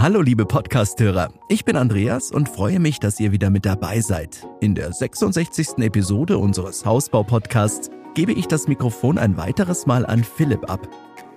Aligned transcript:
Hallo 0.00 0.22
liebe 0.22 0.46
Podcasthörer, 0.46 1.32
ich 1.48 1.64
bin 1.64 1.74
Andreas 1.74 2.30
und 2.30 2.48
freue 2.48 2.78
mich, 2.78 3.00
dass 3.00 3.18
ihr 3.18 3.32
wieder 3.32 3.50
mit 3.50 3.66
dabei 3.66 4.00
seid. 4.00 4.46
In 4.60 4.76
der 4.76 4.92
66. 4.92 5.78
Episode 5.78 6.38
unseres 6.38 6.86
Hausbau-Podcasts 6.86 7.90
gebe 8.14 8.30
ich 8.30 8.46
das 8.46 8.68
Mikrofon 8.68 9.18
ein 9.18 9.36
weiteres 9.36 9.86
Mal 9.86 10.06
an 10.06 10.22
Philipp 10.22 10.70
ab. 10.70 10.88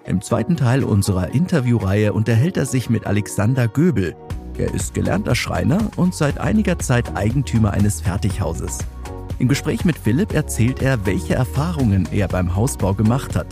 Im 0.05 0.21
zweiten 0.21 0.57
Teil 0.57 0.83
unserer 0.83 1.33
Interviewreihe 1.33 2.13
unterhält 2.13 2.55
er 2.55 2.67
sich 2.67 2.87
mit 2.87 3.07
Alexander 3.07 3.67
Göbel. 3.67 4.15
Er 4.59 4.71
ist 4.75 4.93
gelernter 4.93 5.33
Schreiner 5.33 5.79
und 5.95 6.13
seit 6.13 6.37
einiger 6.37 6.77
Zeit 6.77 7.17
Eigentümer 7.17 7.71
eines 7.71 8.01
Fertighauses. 8.01 8.77
Im 9.39 9.47
Gespräch 9.47 9.85
mit 9.85 9.97
Philipp 9.97 10.35
erzählt 10.35 10.83
er, 10.83 11.03
welche 11.07 11.33
Erfahrungen 11.33 12.07
er 12.11 12.27
beim 12.27 12.55
Hausbau 12.55 12.93
gemacht 12.93 13.35
hat. 13.35 13.47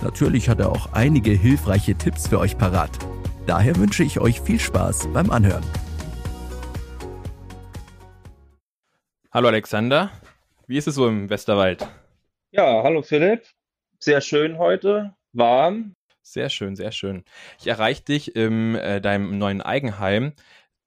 Natürlich 0.00 0.48
hat 0.48 0.60
er 0.60 0.72
auch 0.72 0.94
einige 0.94 1.32
hilfreiche 1.32 1.94
Tipps 1.94 2.26
für 2.28 2.38
euch 2.38 2.56
parat. 2.56 2.98
Daher 3.46 3.76
wünsche 3.76 4.02
ich 4.02 4.18
euch 4.18 4.40
viel 4.40 4.58
Spaß 4.58 5.12
beim 5.12 5.30
Anhören. 5.30 5.64
Hallo 9.30 9.46
Alexander, 9.46 10.10
wie 10.66 10.76
ist 10.76 10.88
es 10.88 10.96
so 10.96 11.06
im 11.06 11.30
Westerwald? 11.30 11.86
Ja, 12.50 12.82
hallo 12.82 13.02
Philipp. 13.02 13.46
Sehr 14.00 14.20
schön 14.20 14.58
heute, 14.58 15.14
warm. 15.32 15.94
Sehr 16.22 16.48
schön, 16.48 16.74
sehr 16.74 16.90
schön. 16.90 17.22
Ich 17.60 17.68
erreiche 17.68 18.02
dich 18.02 18.34
in 18.34 18.74
äh, 18.74 19.00
deinem 19.00 19.38
neuen 19.38 19.62
Eigenheim 19.62 20.32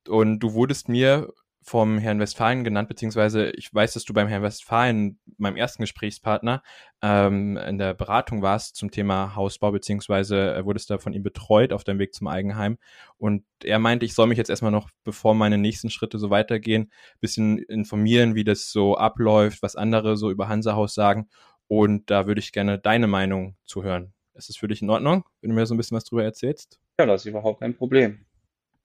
und 0.09 0.39
du 0.39 0.51
wurdest 0.51 0.89
mir 0.89 1.31
vom 1.69 1.99
Herrn 1.99 2.19
Westfalen 2.19 2.63
genannt, 2.63 2.89
beziehungsweise 2.89 3.51
ich 3.51 3.71
weiß, 3.71 3.93
dass 3.93 4.03
du 4.03 4.11
beim 4.11 4.27
Herrn 4.27 4.41
Westfalen, 4.41 5.19
meinem 5.37 5.55
ersten 5.55 5.83
Gesprächspartner, 5.83 6.63
ähm, 7.03 7.57
in 7.57 7.77
der 7.77 7.93
Beratung 7.93 8.41
warst 8.41 8.75
zum 8.75 8.89
Thema 8.89 9.35
Hausbau, 9.35 9.71
beziehungsweise 9.71 10.55
äh, 10.55 10.65
wurdest 10.65 10.89
da 10.89 10.97
von 10.97 11.13
ihm 11.13 11.21
betreut 11.21 11.71
auf 11.71 11.83
deinem 11.83 11.99
Weg 11.99 12.15
zum 12.15 12.25
Eigenheim. 12.25 12.79
Und 13.19 13.45
er 13.63 13.77
meinte, 13.77 14.03
ich 14.03 14.15
soll 14.15 14.25
mich 14.25 14.39
jetzt 14.39 14.49
erstmal 14.49 14.71
noch, 14.71 14.89
bevor 15.03 15.35
meine 15.35 15.59
nächsten 15.59 15.91
Schritte 15.91 16.17
so 16.17 16.31
weitergehen, 16.31 16.91
bisschen 17.19 17.59
informieren, 17.59 18.33
wie 18.33 18.43
das 18.43 18.71
so 18.71 18.97
abläuft, 18.97 19.61
was 19.61 19.75
andere 19.75 20.17
so 20.17 20.31
über 20.31 20.49
Hansahaus 20.49 20.95
sagen. 20.95 21.29
Und 21.67 22.09
da 22.09 22.25
würde 22.25 22.39
ich 22.39 22.51
gerne 22.51 22.79
deine 22.79 23.05
Meinung 23.05 23.57
zu 23.65 23.83
hören. 23.83 24.15
Ist 24.33 24.49
es 24.49 24.57
für 24.57 24.67
dich 24.67 24.81
in 24.81 24.89
Ordnung, 24.89 25.23
wenn 25.41 25.51
du 25.51 25.55
mir 25.55 25.67
so 25.67 25.75
ein 25.75 25.77
bisschen 25.77 25.95
was 25.97 26.05
drüber 26.05 26.23
erzählst? 26.23 26.79
Ja, 26.99 27.05
das 27.05 27.21
ist 27.21 27.27
überhaupt 27.27 27.59
kein 27.59 27.75
Problem. 27.75 28.25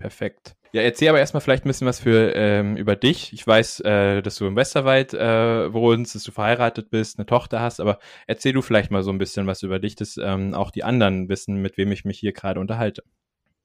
Perfekt. 0.04 0.54
Ja, 0.74 0.82
erzähl 0.82 1.08
aber 1.08 1.18
erstmal 1.18 1.40
vielleicht 1.40 1.64
ein 1.64 1.68
bisschen 1.68 1.86
was 1.86 1.98
für 1.98 2.34
ähm, 2.34 2.76
über 2.76 2.94
dich. 2.94 3.32
Ich 3.32 3.46
weiß, 3.46 3.80
äh, 3.80 4.20
dass 4.20 4.36
du 4.36 4.46
im 4.46 4.54
Westerwald 4.54 5.14
äh, 5.14 5.72
wohnst, 5.72 6.14
dass 6.14 6.24
du 6.24 6.30
verheiratet 6.30 6.90
bist, 6.90 7.18
eine 7.18 7.24
Tochter 7.24 7.60
hast, 7.60 7.80
aber 7.80 7.98
erzähl 8.26 8.52
du 8.52 8.60
vielleicht 8.60 8.90
mal 8.90 9.02
so 9.02 9.10
ein 9.10 9.16
bisschen 9.16 9.46
was 9.46 9.62
über 9.62 9.78
dich, 9.78 9.96
dass 9.96 10.18
ähm, 10.18 10.52
auch 10.52 10.70
die 10.70 10.84
anderen 10.84 11.30
wissen, 11.30 11.62
mit 11.62 11.78
wem 11.78 11.90
ich 11.90 12.04
mich 12.04 12.18
hier 12.18 12.34
gerade 12.34 12.60
unterhalte. 12.60 13.02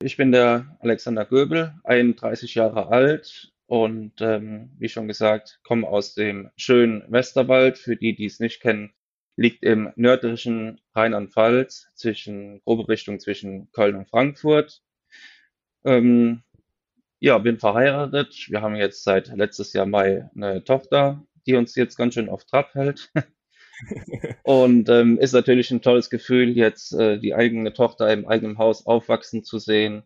Ich 0.01 0.15
bin 0.15 0.31
der 0.31 0.77
Alexander 0.79 1.25
Göbel, 1.25 1.73
31 1.83 2.55
Jahre 2.55 2.87
alt 2.87 3.51
und 3.65 4.21
ähm, 4.21 4.69
wie 4.79 4.87
schon 4.87 5.09
gesagt, 5.09 5.59
komme 5.65 5.85
aus 5.89 6.13
dem 6.13 6.51
schönen 6.55 7.03
Westerwald. 7.11 7.77
Für 7.77 7.97
die, 7.97 8.15
die 8.15 8.27
es 8.27 8.39
nicht 8.39 8.61
kennen, 8.61 8.93
liegt 9.35 9.63
im 9.63 9.91
nördlichen 9.97 10.79
Rheinland-Pfalz 10.95 11.89
zwischen 11.95 12.61
grobe 12.61 12.87
Richtung 12.87 13.19
zwischen 13.19 13.69
Köln 13.73 13.97
und 13.97 14.07
Frankfurt. 14.07 14.81
Ähm, 15.85 16.43
ja, 17.19 17.37
bin 17.37 17.59
verheiratet. 17.59 18.47
Wir 18.49 18.61
haben 18.61 18.75
jetzt 18.75 19.03
seit 19.03 19.27
letztes 19.35 19.73
Jahr 19.73 19.85
Mai 19.85 20.29
eine 20.35 20.63
Tochter, 20.63 21.25
die 21.45 21.55
uns 21.55 21.75
jetzt 21.75 21.97
ganz 21.97 22.13
schön 22.13 22.29
auf 22.29 22.45
Trab 22.45 22.73
hält. 22.73 23.11
Und 24.43 24.89
ähm, 24.89 25.17
ist 25.19 25.33
natürlich 25.33 25.71
ein 25.71 25.81
tolles 25.81 26.09
Gefühl, 26.09 26.49
jetzt 26.49 26.93
äh, 26.93 27.19
die 27.19 27.33
eigene 27.33 27.73
Tochter 27.73 28.11
im 28.11 28.27
eigenen 28.27 28.57
Haus 28.57 28.85
aufwachsen 28.85 29.43
zu 29.43 29.59
sehen. 29.59 30.03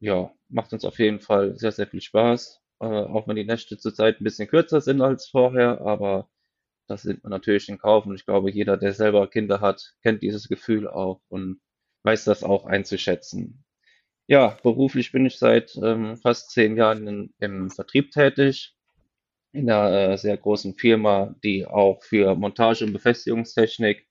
Ja, 0.00 0.32
macht 0.48 0.72
uns 0.72 0.84
auf 0.84 0.98
jeden 0.98 1.20
Fall 1.20 1.58
sehr, 1.58 1.72
sehr 1.72 1.86
viel 1.86 2.00
Spaß. 2.00 2.60
Äh, 2.80 2.86
auch 2.86 3.28
wenn 3.28 3.36
die 3.36 3.44
Nächte 3.44 3.78
zurzeit 3.78 4.20
ein 4.20 4.24
bisschen 4.24 4.48
kürzer 4.48 4.80
sind 4.80 5.00
als 5.00 5.28
vorher, 5.28 5.80
aber 5.82 6.28
das 6.88 7.04
nimmt 7.04 7.22
man 7.24 7.30
natürlich 7.30 7.68
in 7.68 7.78
Kauf. 7.78 8.06
Und 8.06 8.14
ich 8.16 8.26
glaube, 8.26 8.50
jeder, 8.50 8.76
der 8.76 8.92
selber 8.92 9.28
Kinder 9.28 9.60
hat, 9.60 9.94
kennt 10.02 10.22
dieses 10.22 10.48
Gefühl 10.48 10.88
auch 10.88 11.20
und 11.28 11.60
weiß 12.04 12.24
das 12.24 12.42
auch 12.42 12.66
einzuschätzen. 12.66 13.64
Ja, 14.26 14.56
beruflich 14.62 15.12
bin 15.12 15.26
ich 15.26 15.36
seit 15.36 15.76
ähm, 15.82 16.16
fast 16.16 16.50
zehn 16.50 16.76
Jahren 16.76 17.06
in, 17.06 17.34
im 17.38 17.70
Vertrieb 17.70 18.12
tätig, 18.12 18.74
in 19.52 19.70
einer 19.70 20.12
äh, 20.12 20.16
sehr 20.16 20.36
großen 20.36 20.74
Firma, 20.74 21.34
die 21.44 21.66
auch 21.66 22.02
für 22.02 22.34
Montage- 22.34 22.84
und 22.84 22.92
Befestigungstechnik 22.92 24.06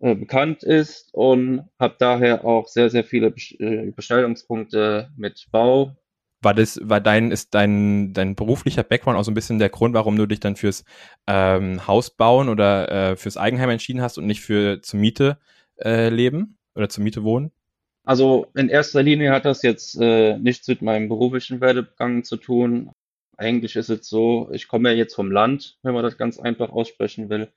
äh, 0.00 0.14
bekannt 0.14 0.62
ist 0.62 1.12
und 1.14 1.68
habe 1.78 1.96
daher 1.98 2.44
auch 2.44 2.68
sehr, 2.68 2.90
sehr 2.90 3.04
viele 3.04 3.28
Besch- 3.28 3.58
äh, 3.60 3.84
Überschneidungspunkte 3.86 5.10
mit 5.16 5.46
Bau. 5.50 5.96
War 6.42 6.54
das, 6.54 6.78
war 6.82 7.00
dein, 7.00 7.30
ist 7.30 7.54
dein, 7.54 8.12
dein 8.12 8.34
beruflicher 8.36 8.82
Background 8.82 9.18
auch 9.18 9.24
so 9.24 9.30
ein 9.30 9.34
bisschen 9.34 9.58
der 9.58 9.70
Grund, 9.70 9.94
warum 9.94 10.16
du 10.16 10.26
dich 10.26 10.40
dann 10.40 10.56
fürs 10.56 10.84
ähm, 11.26 11.86
Haus 11.86 12.10
bauen 12.10 12.50
oder 12.50 13.12
äh, 13.12 13.16
fürs 13.16 13.38
Eigenheim 13.38 13.70
entschieden 13.70 14.02
hast 14.02 14.18
und 14.18 14.26
nicht 14.26 14.42
für 14.42 14.82
zur 14.82 15.00
Miete 15.00 15.38
äh, 15.80 16.10
leben 16.10 16.58
oder 16.74 16.90
zur 16.90 17.02
Miete 17.02 17.24
wohnen? 17.24 17.50
Also 18.04 18.46
in 18.54 18.68
erster 18.68 19.02
Linie 19.02 19.32
hat 19.32 19.46
das 19.46 19.62
jetzt 19.62 19.98
äh, 20.00 20.38
nichts 20.38 20.68
mit 20.68 20.82
meinem 20.82 21.08
beruflichen 21.08 21.60
Werdegang 21.60 22.22
zu 22.22 22.36
tun. 22.36 22.92
Eigentlich 23.36 23.76
ist 23.76 23.88
es 23.88 24.08
so, 24.08 24.50
ich 24.52 24.68
komme 24.68 24.90
ja 24.90 24.96
jetzt 24.96 25.14
vom 25.14 25.32
Land, 25.32 25.78
wenn 25.82 25.94
man 25.94 26.02
das 26.02 26.18
ganz 26.18 26.38
einfach 26.38 26.70
aussprechen 26.70 27.30
will. 27.30 27.50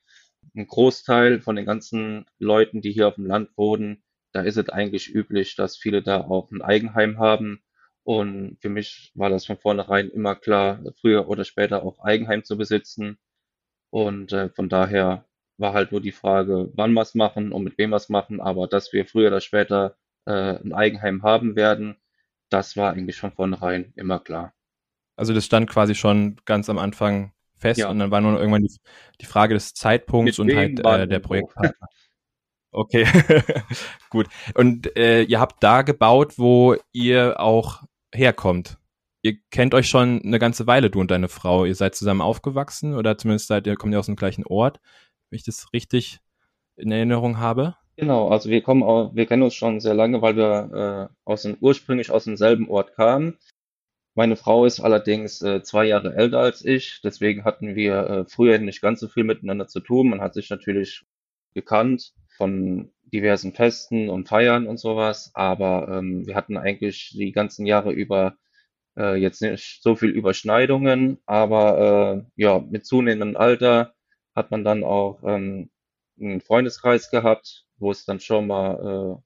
Ein 0.55 0.67
Großteil 0.67 1.41
von 1.41 1.55
den 1.55 1.65
ganzen 1.65 2.25
Leuten, 2.39 2.81
die 2.81 2.91
hier 2.91 3.07
auf 3.09 3.15
dem 3.15 3.25
Land 3.25 3.49
wohnen, 3.57 4.03
da 4.31 4.41
ist 4.41 4.57
es 4.57 4.69
eigentlich 4.69 5.13
üblich, 5.13 5.55
dass 5.55 5.77
viele 5.77 6.01
da 6.01 6.21
auch 6.21 6.49
ein 6.51 6.61
Eigenheim 6.61 7.19
haben. 7.19 7.61
Und 8.03 8.57
für 8.61 8.69
mich 8.69 9.11
war 9.15 9.29
das 9.29 9.45
von 9.45 9.57
vornherein 9.57 10.09
immer 10.09 10.35
klar, 10.35 10.81
früher 11.01 11.27
oder 11.27 11.43
später 11.43 11.83
auch 11.83 11.99
Eigenheim 11.99 12.43
zu 12.45 12.57
besitzen. 12.57 13.17
Und 13.89 14.31
äh, 14.33 14.49
von 14.49 14.69
daher 14.69 15.25
war 15.57 15.73
halt 15.73 15.91
nur 15.91 16.01
die 16.01 16.11
Frage, 16.11 16.71
wann 16.73 16.93
wir 16.93 17.01
es 17.01 17.15
machen 17.15 17.51
und 17.51 17.63
mit 17.63 17.77
wem 17.77 17.89
wir 17.89 17.97
es 17.97 18.09
machen. 18.09 18.39
Aber 18.39 18.67
dass 18.67 18.93
wir 18.93 19.05
früher 19.05 19.27
oder 19.27 19.41
später 19.41 19.97
äh, 20.27 20.59
ein 20.63 20.73
Eigenheim 20.73 21.23
haben 21.23 21.55
werden, 21.55 21.95
das 22.49 22.77
war 22.77 22.91
eigentlich 22.93 23.17
von 23.17 23.31
vornherein 23.31 23.93
immer 23.95 24.19
klar. 24.19 24.53
Also 25.15 25.33
das 25.33 25.45
stand 25.45 25.69
quasi 25.69 25.95
schon 25.95 26.37
ganz 26.45 26.69
am 26.69 26.77
Anfang 26.77 27.33
fest 27.55 27.79
Ja. 27.79 27.89
und 27.89 27.99
dann 27.99 28.11
war 28.11 28.21
nur 28.21 28.37
irgendwann 28.37 28.61
die, 28.63 28.75
die 29.19 29.25
Frage 29.25 29.55
des 29.55 29.73
Zeitpunkts 29.73 30.37
Mit 30.37 30.51
und 30.51 30.55
halt 30.55 30.79
äh, 30.79 31.07
der. 31.07 31.19
Projektpartner. 31.19 31.87
Okay, 32.69 33.07
gut. 34.09 34.27
Und 34.53 34.95
äh, 34.97 35.23
ihr 35.23 35.39
habt 35.39 35.63
da 35.63 35.81
gebaut, 35.81 36.37
wo 36.37 36.75
ihr 36.91 37.39
auch 37.39 37.81
herkommt. 38.13 38.77
Ihr 39.23 39.37
kennt 39.49 39.73
euch 39.73 39.87
schon 39.87 40.21
eine 40.21 40.37
ganze 40.37 40.67
Weile, 40.67 40.91
du 40.91 40.99
und 40.99 41.09
deine 41.09 41.29
Frau. 41.29 41.65
Ihr 41.65 41.73
seid 41.73 41.95
zusammen 41.95 42.21
aufgewachsen 42.21 42.93
oder 42.93 43.17
zumindest 43.17 43.47
seid 43.47 43.65
ihr, 43.65 43.77
kommt 43.77 43.93
ihr 43.93 43.99
aus 43.99 44.05
dem 44.07 44.17
gleichen 44.17 44.45
Ort, 44.45 44.79
wenn 45.29 45.37
ich 45.37 45.43
das 45.43 45.71
richtig 45.73 46.19
in 46.75 46.91
Erinnerung 46.91 47.39
habe. 47.39 47.75
Genau, 47.97 48.29
also 48.29 48.49
wir 48.49 48.61
kommen 48.61 48.83
auch, 48.83 49.15
wir 49.15 49.25
kennen 49.25 49.41
uns 49.43 49.55
schon 49.55 49.79
sehr 49.79 49.95
lange, 49.95 50.21
weil 50.21 50.35
wir 50.35 51.09
äh, 51.11 51.15
aus 51.25 51.41
dem, 51.41 51.57
ursprünglich 51.61 52.11
aus 52.11 52.25
demselben 52.25 52.69
Ort 52.69 52.93
kamen. 52.93 53.37
Meine 54.15 54.35
Frau 54.37 54.65
ist 54.65 54.79
allerdings 54.81 55.41
äh, 55.43 55.63
zwei 55.63 55.85
Jahre 55.85 56.15
älter 56.15 56.39
als 56.39 56.65
ich, 56.65 57.01
deswegen 57.03 57.45
hatten 57.45 57.75
wir 57.75 57.95
äh, 58.09 58.25
früher 58.25 58.59
nicht 58.59 58.81
ganz 58.81 58.99
so 59.01 59.07
viel 59.09 59.23
miteinander 59.25 59.67
zu 59.67 59.79
tun. 59.81 60.09
Man 60.09 60.21
hat 60.21 60.33
sich 60.35 60.49
natürlich 60.49 61.05
gekannt 61.55 62.13
von 62.37 62.91
diversen 63.13 63.53
Festen 63.53 64.09
und 64.09 64.27
Feiern 64.29 64.67
und 64.67 64.77
sowas, 64.79 65.31
aber 65.35 65.89
ähm, 65.99 66.27
wir 66.27 66.35
hatten 66.35 66.57
eigentlich 66.57 67.11
die 67.17 67.31
ganzen 67.33 67.65
Jahre 67.67 67.93
über 67.93 68.37
äh, 68.97 69.15
jetzt 69.17 69.41
nicht 69.41 69.83
so 69.83 69.95
viel 69.95 70.09
Überschneidungen, 70.11 71.19
aber 71.27 72.25
äh, 72.37 72.41
ja, 72.41 72.59
mit 72.59 72.85
zunehmendem 72.87 73.37
Alter 73.37 73.95
hat 74.35 74.51
man 74.51 74.63
dann 74.65 74.83
auch 74.83 75.21
ähm, 75.23 75.69
einen 76.19 76.41
Freundeskreis 76.41 77.11
gehabt, 77.11 77.66
wo 77.77 77.91
es 77.91 78.05
dann 78.05 78.19
schon 78.19 78.47
mal 78.47 79.19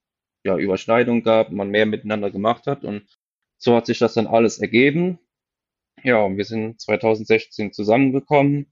äh, 0.44 0.47
ja, 0.47 0.57
Überschneidungen 0.57 1.23
gab, 1.23 1.51
man 1.51 1.69
mehr 1.69 1.85
miteinander 1.85 2.31
gemacht 2.31 2.67
hat 2.67 2.84
und 2.84 3.07
so 3.57 3.75
hat 3.75 3.85
sich 3.85 4.00
das 4.00 4.16
dann 4.16 4.28
alles 4.28 4.57
ergeben. 4.59 5.19
Ja, 6.03 6.24
und 6.24 6.38
wir 6.38 6.45
sind 6.45 6.81
2016 6.81 7.74
zusammengekommen, 7.74 8.71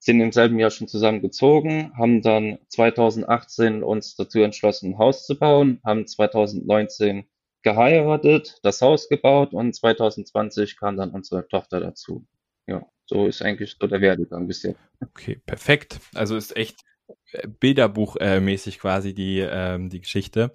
sind 0.00 0.20
im 0.20 0.32
selben 0.32 0.58
Jahr 0.58 0.70
schon 0.70 0.88
zusammengezogen, 0.88 1.96
haben 1.96 2.22
dann 2.22 2.58
2018 2.68 3.84
uns 3.84 4.16
dazu 4.16 4.40
entschlossen, 4.40 4.92
ein 4.92 4.98
Haus 4.98 5.26
zu 5.26 5.38
bauen, 5.38 5.80
haben 5.84 6.06
2019 6.06 7.26
geheiratet, 7.62 8.58
das 8.62 8.80
Haus 8.80 9.08
gebaut 9.08 9.52
und 9.52 9.74
2020 9.74 10.76
kam 10.76 10.96
dann 10.96 11.10
unsere 11.10 11.46
Tochter 11.48 11.80
dazu. 11.80 12.26
Ja, 12.66 12.86
so 13.06 13.26
ist 13.26 13.42
eigentlich 13.42 13.76
so 13.80 13.86
der 13.86 14.00
Werdegang 14.00 14.48
bisher. 14.48 14.74
Okay, 15.00 15.40
perfekt. 15.46 16.00
Also 16.14 16.36
ist 16.36 16.56
echt 16.56 16.80
Bilderbuchmäßig 17.60 18.78
quasi 18.78 19.14
die, 19.14 19.40
ähm, 19.40 19.90
die 19.90 20.00
Geschichte. 20.00 20.54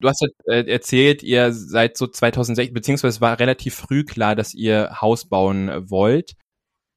Du 0.00 0.08
hast 0.08 0.26
äh, 0.46 0.70
erzählt, 0.70 1.22
ihr 1.22 1.52
seid 1.52 1.96
so 1.96 2.06
2006, 2.06 2.72
beziehungsweise 2.74 3.16
es 3.16 3.20
war 3.20 3.38
relativ 3.38 3.74
früh 3.74 4.04
klar, 4.04 4.34
dass 4.34 4.52
ihr 4.52 5.00
Haus 5.00 5.28
bauen 5.28 5.68
äh, 5.68 5.90
wollt. 5.90 6.34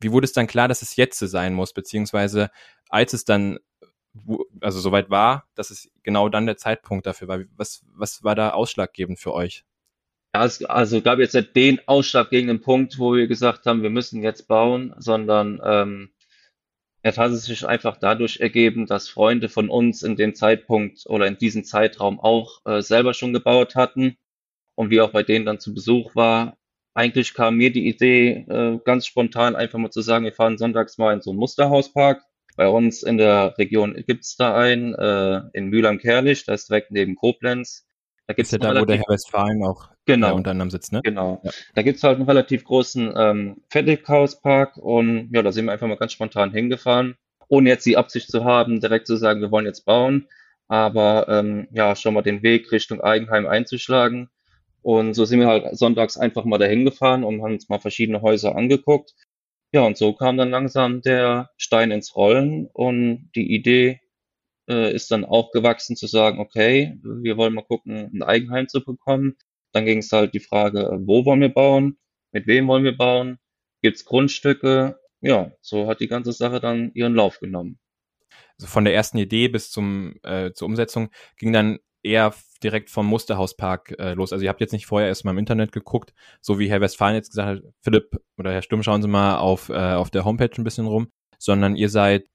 Wie 0.01 0.11
wurde 0.11 0.25
es 0.25 0.33
dann 0.33 0.47
klar, 0.47 0.67
dass 0.67 0.81
es 0.81 0.95
jetzt 0.95 1.19
sein 1.19 1.53
muss, 1.53 1.73
beziehungsweise 1.73 2.49
als 2.89 3.13
es 3.13 3.25
dann 3.25 3.59
also 4.61 4.79
soweit 4.79 5.09
war, 5.09 5.47
dass 5.55 5.69
es 5.69 5.89
genau 6.03 6.29
dann 6.29 6.45
der 6.45 6.57
Zeitpunkt 6.57 7.05
dafür 7.05 7.27
war. 7.27 7.39
Was, 7.55 7.83
was 7.93 8.23
war 8.23 8.35
da 8.35 8.51
ausschlaggebend 8.51 9.19
für 9.19 9.33
euch? 9.33 9.63
Ja, 10.35 10.45
es 10.45 10.63
also 10.65 11.01
gab 11.01 11.19
jetzt 11.19 11.33
nicht 11.33 11.55
den 11.55 11.79
ausschlaggebenden 11.87 12.61
Punkt, 12.61 12.99
wo 12.99 13.15
wir 13.15 13.27
gesagt 13.27 13.65
haben, 13.65 13.83
wir 13.83 13.89
müssen 13.89 14.23
jetzt 14.23 14.47
bauen, 14.47 14.93
sondern 14.97 15.61
ähm, 15.63 16.11
es 17.07 17.17
hat 17.17 17.31
sich 17.33 17.65
einfach 17.65 17.97
dadurch 17.97 18.39
ergeben, 18.39 18.85
dass 18.85 19.09
Freunde 19.09 19.49
von 19.49 19.69
uns 19.69 20.03
in 20.03 20.15
dem 20.15 20.35
Zeitpunkt 20.35 21.05
oder 21.07 21.27
in 21.27 21.37
diesem 21.37 21.63
Zeitraum 21.63 22.19
auch 22.19 22.65
äh, 22.65 22.81
selber 22.81 23.13
schon 23.13 23.33
gebaut 23.33 23.75
hatten 23.75 24.17
und 24.75 24.89
wir 24.89 25.05
auch 25.05 25.11
bei 25.11 25.23
denen 25.23 25.45
dann 25.45 25.59
zu 25.59 25.73
Besuch 25.73 26.15
war. 26.15 26.57
Eigentlich 26.93 27.33
kam 27.33 27.57
mir 27.57 27.71
die 27.71 27.87
Idee 27.87 28.45
äh, 28.49 28.79
ganz 28.83 29.05
spontan 29.05 29.55
einfach 29.55 29.79
mal 29.79 29.91
zu 29.91 30.01
sagen, 30.01 30.25
wir 30.25 30.33
fahren 30.33 30.57
sonntags 30.57 30.97
mal 30.97 31.13
in 31.13 31.21
so 31.21 31.31
einen 31.31 31.39
Musterhauspark. 31.39 32.23
Bei 32.55 32.67
uns 32.67 33.03
in 33.03 33.17
der 33.17 33.57
Region 33.57 33.93
gibt's 34.07 34.35
da 34.35 34.55
einen, 34.57 34.95
äh, 34.95 35.41
in 35.53 35.67
Mülheim-Kerlich, 35.69 36.45
das 36.45 36.61
ist 36.61 36.69
direkt 36.69 36.91
neben 36.91 37.15
Koblenz. 37.15 37.86
Da 38.27 38.33
gibt's 38.33 38.51
ist 38.51 38.61
ja 38.61 38.73
da, 38.73 38.81
wo 38.81 38.85
der 38.85 38.97
Herr 38.97 39.05
Westfalen 39.07 39.63
auch 39.63 39.89
genau. 40.05 40.35
unter 40.35 40.51
anderem 40.51 40.69
sitzt, 40.69 40.91
ne? 40.91 41.01
Genau. 41.01 41.39
Ja. 41.43 41.51
Da 41.75 41.81
gibt's 41.81 42.03
halt 42.03 42.17
einen 42.17 42.27
relativ 42.27 42.65
großen 42.65 43.13
ähm, 43.15 43.61
Fertighauspark 43.69 44.75
und 44.77 45.29
ja, 45.33 45.41
da 45.41 45.53
sind 45.53 45.65
wir 45.65 45.71
einfach 45.71 45.87
mal 45.87 45.95
ganz 45.95 46.11
spontan 46.11 46.51
hingefahren, 46.51 47.15
ohne 47.47 47.69
jetzt 47.69 47.85
die 47.85 47.95
Absicht 47.95 48.29
zu 48.29 48.43
haben, 48.43 48.81
direkt 48.81 49.07
zu 49.07 49.15
sagen, 49.15 49.39
wir 49.39 49.49
wollen 49.51 49.65
jetzt 49.65 49.85
bauen, 49.85 50.27
aber 50.67 51.27
ähm, 51.29 51.69
ja, 51.71 51.95
schon 51.95 52.13
mal 52.13 52.21
den 52.21 52.43
Weg 52.43 52.69
Richtung 52.71 52.99
Eigenheim 52.99 53.47
einzuschlagen. 53.47 54.29
Und 54.81 55.13
so 55.13 55.25
sind 55.25 55.39
wir 55.39 55.47
halt 55.47 55.77
sonntags 55.77 56.17
einfach 56.17 56.45
mal 56.45 56.57
dahin 56.57 56.85
gefahren 56.85 57.23
und 57.23 57.41
haben 57.41 57.53
uns 57.53 57.69
mal 57.69 57.79
verschiedene 57.79 58.21
Häuser 58.21 58.55
angeguckt. 58.55 59.15
Ja, 59.73 59.81
und 59.81 59.97
so 59.97 60.13
kam 60.13 60.37
dann 60.37 60.49
langsam 60.49 61.01
der 61.01 61.49
Stein 61.57 61.91
ins 61.91 62.15
Rollen 62.15 62.67
und 62.71 63.29
die 63.35 63.53
Idee, 63.53 63.99
äh, 64.69 64.93
ist 64.93 65.11
dann 65.11 65.25
auch 65.25 65.51
gewachsen 65.51 65.95
zu 65.95 66.07
sagen, 66.07 66.39
okay, 66.39 66.97
wir 67.03 67.37
wollen 67.37 67.53
mal 67.53 67.63
gucken, 67.63 68.11
ein 68.13 68.23
Eigenheim 68.23 68.67
zu 68.67 68.83
bekommen. 68.83 69.37
Dann 69.73 69.85
ging 69.85 69.99
es 69.99 70.11
halt 70.11 70.33
die 70.33 70.39
Frage, 70.39 70.99
wo 71.01 71.25
wollen 71.25 71.41
wir 71.41 71.53
bauen, 71.53 71.97
mit 72.31 72.47
wem 72.47 72.67
wollen 72.67 72.83
wir 72.83 72.95
bauen, 72.95 73.37
gibt 73.81 73.97
es 73.97 74.05
Grundstücke. 74.05 74.99
Ja, 75.21 75.51
so 75.61 75.87
hat 75.87 75.99
die 75.99 76.07
ganze 76.07 76.31
Sache 76.31 76.59
dann 76.59 76.91
ihren 76.93 77.15
Lauf 77.15 77.39
genommen. 77.39 77.79
Also 78.59 78.67
von 78.67 78.85
der 78.85 78.93
ersten 78.93 79.17
Idee 79.17 79.47
bis 79.47 79.71
zum 79.71 80.15
äh, 80.23 80.51
zur 80.51 80.67
Umsetzung 80.67 81.09
ging 81.37 81.53
dann 81.53 81.79
eher 82.03 82.33
direkt 82.63 82.89
vom 82.89 83.05
Musterhauspark 83.05 83.95
äh, 83.99 84.13
los. 84.13 84.33
Also 84.33 84.43
ihr 84.43 84.49
habt 84.49 84.61
jetzt 84.61 84.71
nicht 84.71 84.85
vorher 84.87 85.07
erstmal 85.07 85.33
im 85.33 85.37
Internet 85.37 85.71
geguckt, 85.71 86.13
so 86.41 86.57
wie 86.57 86.69
Herr 86.69 86.81
Westfalen 86.81 87.15
jetzt 87.15 87.29
gesagt 87.29 87.63
hat, 87.63 87.73
Philipp 87.81 88.21
oder 88.37 88.51
Herr 88.51 88.61
Sturm, 88.61 88.83
schauen 88.83 89.01
Sie 89.01 89.07
mal 89.07 89.37
auf, 89.37 89.69
äh, 89.69 89.93
auf 89.93 90.09
der 90.09 90.25
Homepage 90.25 90.49
ein 90.57 90.63
bisschen 90.63 90.87
rum, 90.87 91.11
sondern 91.37 91.75
ihr 91.75 91.89
seid 91.89 92.25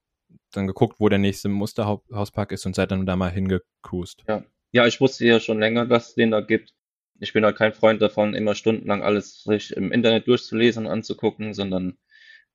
dann 0.51 0.67
geguckt, 0.67 0.99
wo 0.99 1.09
der 1.09 1.19
nächste 1.19 1.49
Musterhauspark 1.49 2.51
ist 2.51 2.65
und 2.65 2.75
seid 2.75 2.91
dann 2.91 3.05
da 3.05 3.15
mal 3.15 3.31
hingecruised. 3.31 4.23
Ja. 4.27 4.43
ja, 4.71 4.87
ich 4.87 5.01
wusste 5.01 5.25
ja 5.25 5.39
schon 5.39 5.59
länger, 5.59 5.85
dass 5.85 6.09
es 6.09 6.15
den 6.15 6.31
da 6.31 6.41
gibt. 6.41 6.73
Ich 7.19 7.33
bin 7.33 7.45
halt 7.45 7.57
kein 7.57 7.73
Freund 7.73 8.01
davon, 8.01 8.33
immer 8.33 8.55
stundenlang 8.55 9.03
alles 9.03 9.43
sich 9.43 9.71
im 9.75 9.91
Internet 9.91 10.27
durchzulesen 10.27 10.85
und 10.85 10.91
anzugucken, 10.91 11.53
sondern 11.53 11.97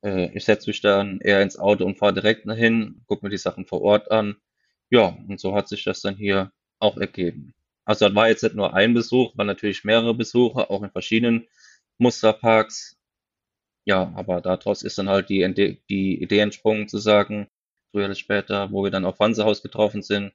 äh, 0.02 0.30
ich 0.36 0.44
setze 0.44 0.70
mich 0.70 0.80
dann 0.80 1.20
eher 1.20 1.42
ins 1.42 1.58
Auto 1.58 1.84
und 1.84 1.98
fahre 1.98 2.14
direkt 2.14 2.46
dahin, 2.46 3.02
gucke 3.06 3.24
mir 3.24 3.30
die 3.30 3.38
Sachen 3.38 3.66
vor 3.66 3.82
Ort 3.82 4.10
an. 4.10 4.36
Ja, 4.90 5.18
und 5.28 5.40
so 5.40 5.54
hat 5.54 5.68
sich 5.68 5.84
das 5.84 6.00
dann 6.00 6.16
hier 6.16 6.52
auch 6.78 6.96
ergeben. 6.96 7.54
Also 7.84 8.06
das 8.06 8.14
war 8.14 8.28
jetzt 8.28 8.42
nicht 8.42 8.54
nur 8.54 8.74
ein 8.74 8.94
Besuch, 8.94 9.36
waren 9.36 9.46
natürlich 9.46 9.84
mehrere 9.84 10.14
Besuche, 10.14 10.70
auch 10.70 10.82
in 10.82 10.90
verschiedenen 10.90 11.48
Musterparks. 11.98 12.96
Ja, 13.84 14.12
aber 14.14 14.40
daraus 14.42 14.82
ist 14.82 14.98
dann 14.98 15.08
halt 15.08 15.30
die, 15.30 15.80
die 15.88 16.22
Idee 16.22 16.40
entsprungen 16.40 16.88
zu 16.88 16.98
sagen, 16.98 17.48
früher 17.90 18.06
oder 18.06 18.14
später, 18.14 18.70
wo 18.70 18.84
wir 18.84 18.90
dann 18.90 19.04
auf 19.04 19.20
Wansehaus 19.20 19.62
getroffen 19.62 20.02
sind, 20.02 20.32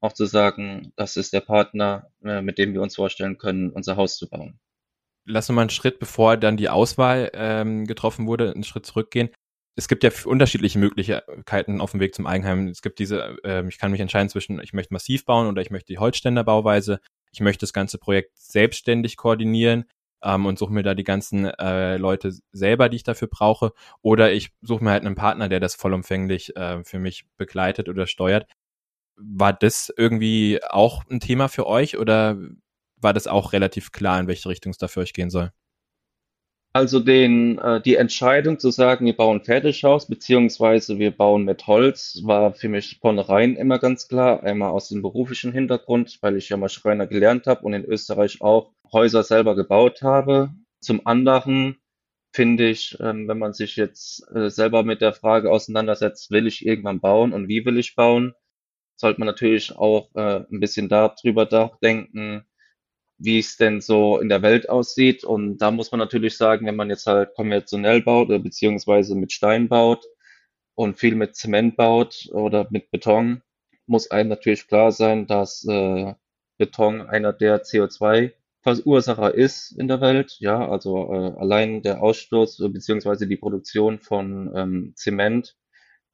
auch 0.00 0.12
zu 0.12 0.26
sagen, 0.26 0.92
das 0.96 1.16
ist 1.16 1.32
der 1.32 1.40
Partner, 1.40 2.10
äh, 2.24 2.42
mit 2.42 2.58
dem 2.58 2.72
wir 2.72 2.82
uns 2.82 2.96
vorstellen 2.96 3.38
können, 3.38 3.70
unser 3.70 3.96
Haus 3.96 4.16
zu 4.16 4.28
bauen. 4.28 4.58
Lass 5.26 5.48
uns 5.48 5.54
mal 5.54 5.62
einen 5.62 5.70
Schritt, 5.70 5.98
bevor 5.98 6.36
dann 6.36 6.56
die 6.56 6.70
Auswahl 6.70 7.30
ähm, 7.34 7.86
getroffen 7.86 8.26
wurde, 8.26 8.52
einen 8.52 8.64
Schritt 8.64 8.86
zurückgehen. 8.86 9.28
Es 9.76 9.86
gibt 9.88 10.02
ja 10.02 10.10
unterschiedliche 10.24 10.78
Möglichkeiten 10.78 11.80
auf 11.80 11.92
dem 11.92 12.00
Weg 12.00 12.14
zum 12.14 12.26
Eigenheim. 12.26 12.68
Es 12.68 12.82
gibt 12.82 12.98
diese, 12.98 13.38
äh, 13.44 13.66
ich 13.68 13.78
kann 13.78 13.90
mich 13.90 14.00
entscheiden 14.00 14.28
zwischen, 14.28 14.60
ich 14.60 14.72
möchte 14.72 14.92
massiv 14.92 15.24
bauen 15.24 15.46
oder 15.46 15.62
ich 15.62 15.70
möchte 15.70 15.92
die 15.92 15.98
Holzständerbauweise. 15.98 17.00
Ich 17.32 17.40
möchte 17.40 17.60
das 17.60 17.72
ganze 17.72 17.98
Projekt 17.98 18.36
selbstständig 18.38 19.16
koordinieren 19.16 19.84
ähm, 20.22 20.46
und 20.46 20.58
suche 20.58 20.72
mir 20.72 20.82
da 20.82 20.94
die 20.94 21.04
ganzen 21.04 21.46
äh, 21.46 21.96
Leute 21.96 22.32
selber, 22.52 22.88
die 22.88 22.96
ich 22.96 23.02
dafür 23.02 23.28
brauche. 23.28 23.72
Oder 24.02 24.32
ich 24.32 24.50
suche 24.62 24.84
mir 24.84 24.90
halt 24.90 25.04
einen 25.04 25.14
Partner, 25.14 25.48
der 25.48 25.60
das 25.60 25.74
vollumfänglich 25.74 26.56
äh, 26.56 26.84
für 26.84 26.98
mich 26.98 27.24
begleitet 27.36 27.88
oder 27.88 28.06
steuert. 28.06 28.46
War 29.16 29.52
das 29.52 29.92
irgendwie 29.96 30.60
auch 30.68 31.04
ein 31.10 31.20
Thema 31.20 31.48
für 31.48 31.66
euch 31.66 31.98
oder 31.98 32.38
war 32.96 33.12
das 33.12 33.26
auch 33.26 33.52
relativ 33.52 33.92
klar, 33.92 34.20
in 34.20 34.26
welche 34.28 34.48
Richtung 34.48 34.70
es 34.70 34.78
da 34.78 34.88
für 34.88 35.00
euch 35.00 35.12
gehen 35.12 35.30
soll? 35.30 35.52
Also 36.72 37.00
den, 37.00 37.58
äh, 37.58 37.80
die 37.80 37.96
Entscheidung 37.96 38.60
zu 38.60 38.70
sagen, 38.70 39.04
wir 39.04 39.16
bauen 39.16 39.42
Fertighaus, 39.42 40.06
beziehungsweise 40.06 41.00
wir 41.00 41.10
bauen 41.10 41.44
mit 41.44 41.66
Holz, 41.66 42.20
war 42.22 42.54
für 42.54 42.68
mich 42.68 42.98
von 43.00 43.16
vornherein 43.16 43.56
immer 43.56 43.80
ganz 43.80 44.06
klar. 44.06 44.44
Einmal 44.44 44.70
aus 44.70 44.88
dem 44.88 45.02
beruflichen 45.02 45.52
Hintergrund, 45.52 46.18
weil 46.20 46.36
ich 46.36 46.48
ja 46.48 46.56
mal 46.56 46.68
Schreiner 46.68 47.08
gelernt 47.08 47.48
habe 47.48 47.62
und 47.62 47.72
in 47.72 47.84
Österreich 47.84 48.40
auch 48.40 48.70
Häuser 48.92 49.22
selber 49.22 49.54
gebaut 49.56 50.02
habe. 50.02 50.50
Zum 50.80 51.06
anderen 51.06 51.76
finde 52.32 52.68
ich, 52.68 52.96
ähm, 53.00 53.28
wenn 53.28 53.38
man 53.38 53.52
sich 53.52 53.76
jetzt 53.76 54.26
äh, 54.34 54.50
selber 54.50 54.82
mit 54.82 55.00
der 55.00 55.12
Frage 55.12 55.50
auseinandersetzt, 55.50 56.30
will 56.30 56.46
ich 56.46 56.64
irgendwann 56.64 57.00
bauen 57.00 57.32
und 57.32 57.48
wie 57.48 57.64
will 57.64 57.78
ich 57.78 57.96
bauen, 57.96 58.34
sollte 58.96 59.20
man 59.20 59.26
natürlich 59.26 59.76
auch 59.76 60.14
äh, 60.14 60.44
ein 60.50 60.60
bisschen 60.60 60.88
darüber 60.88 61.48
nachdenken, 61.50 62.44
wie 63.18 63.38
es 63.38 63.56
denn 63.56 63.80
so 63.80 64.18
in 64.18 64.28
der 64.28 64.42
Welt 64.42 64.68
aussieht. 64.68 65.24
Und 65.24 65.58
da 65.58 65.70
muss 65.70 65.90
man 65.92 65.98
natürlich 65.98 66.36
sagen, 66.36 66.66
wenn 66.66 66.76
man 66.76 66.90
jetzt 66.90 67.06
halt 67.06 67.34
konventionell 67.34 68.02
baut 68.02 68.28
oder 68.28 68.38
beziehungsweise 68.38 69.14
mit 69.14 69.32
Stein 69.32 69.68
baut 69.68 70.04
und 70.74 70.98
viel 70.98 71.16
mit 71.16 71.36
Zement 71.36 71.76
baut 71.76 72.28
oder 72.32 72.66
mit 72.70 72.90
Beton, 72.90 73.42
muss 73.86 74.10
einem 74.10 74.30
natürlich 74.30 74.68
klar 74.68 74.92
sein, 74.92 75.26
dass 75.26 75.66
äh, 75.68 76.14
Beton 76.58 77.02
einer 77.02 77.32
der 77.32 77.62
CO2 77.64 78.32
Verursacher 78.62 79.34
ist 79.34 79.72
in 79.72 79.88
der 79.88 80.00
Welt. 80.00 80.36
Ja, 80.40 80.68
also 80.68 81.12
äh, 81.12 81.32
allein 81.38 81.82
der 81.82 82.02
Ausstoß 82.02 82.58
beziehungsweise 82.72 83.26
die 83.26 83.36
Produktion 83.36 84.00
von 84.00 84.52
ähm, 84.54 84.92
Zement 84.96 85.56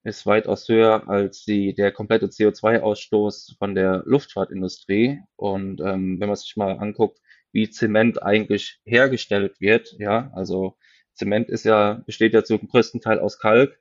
ist 0.05 0.25
weitaus 0.25 0.69
höher 0.69 1.09
als 1.09 1.45
die, 1.45 1.75
der 1.75 1.91
komplette 1.91 2.27
CO2-Ausstoß 2.27 3.59
von 3.59 3.75
der 3.75 4.05
Luftfahrtindustrie. 4.07 5.21
Und 5.35 5.81
ähm, 5.81 6.21
wenn 6.21 6.29
man 6.29 6.37
sich 6.37 6.57
mal 6.57 6.79
anguckt, 6.79 7.21
wie 7.53 7.69
Zement 7.71 8.23
eigentlich 8.23 8.81
hergestellt 8.85 9.61
wird, 9.61 9.97
ja, 9.99 10.31
also 10.35 10.77
Zement 11.15 11.49
ist 11.49 11.65
ja, 11.65 12.03
besteht 12.07 12.35
ja 12.35 12.45
zum 12.45 12.69
größten 12.69 13.01
Teil 13.01 13.19
aus 13.19 13.39
Kalk. 13.41 13.81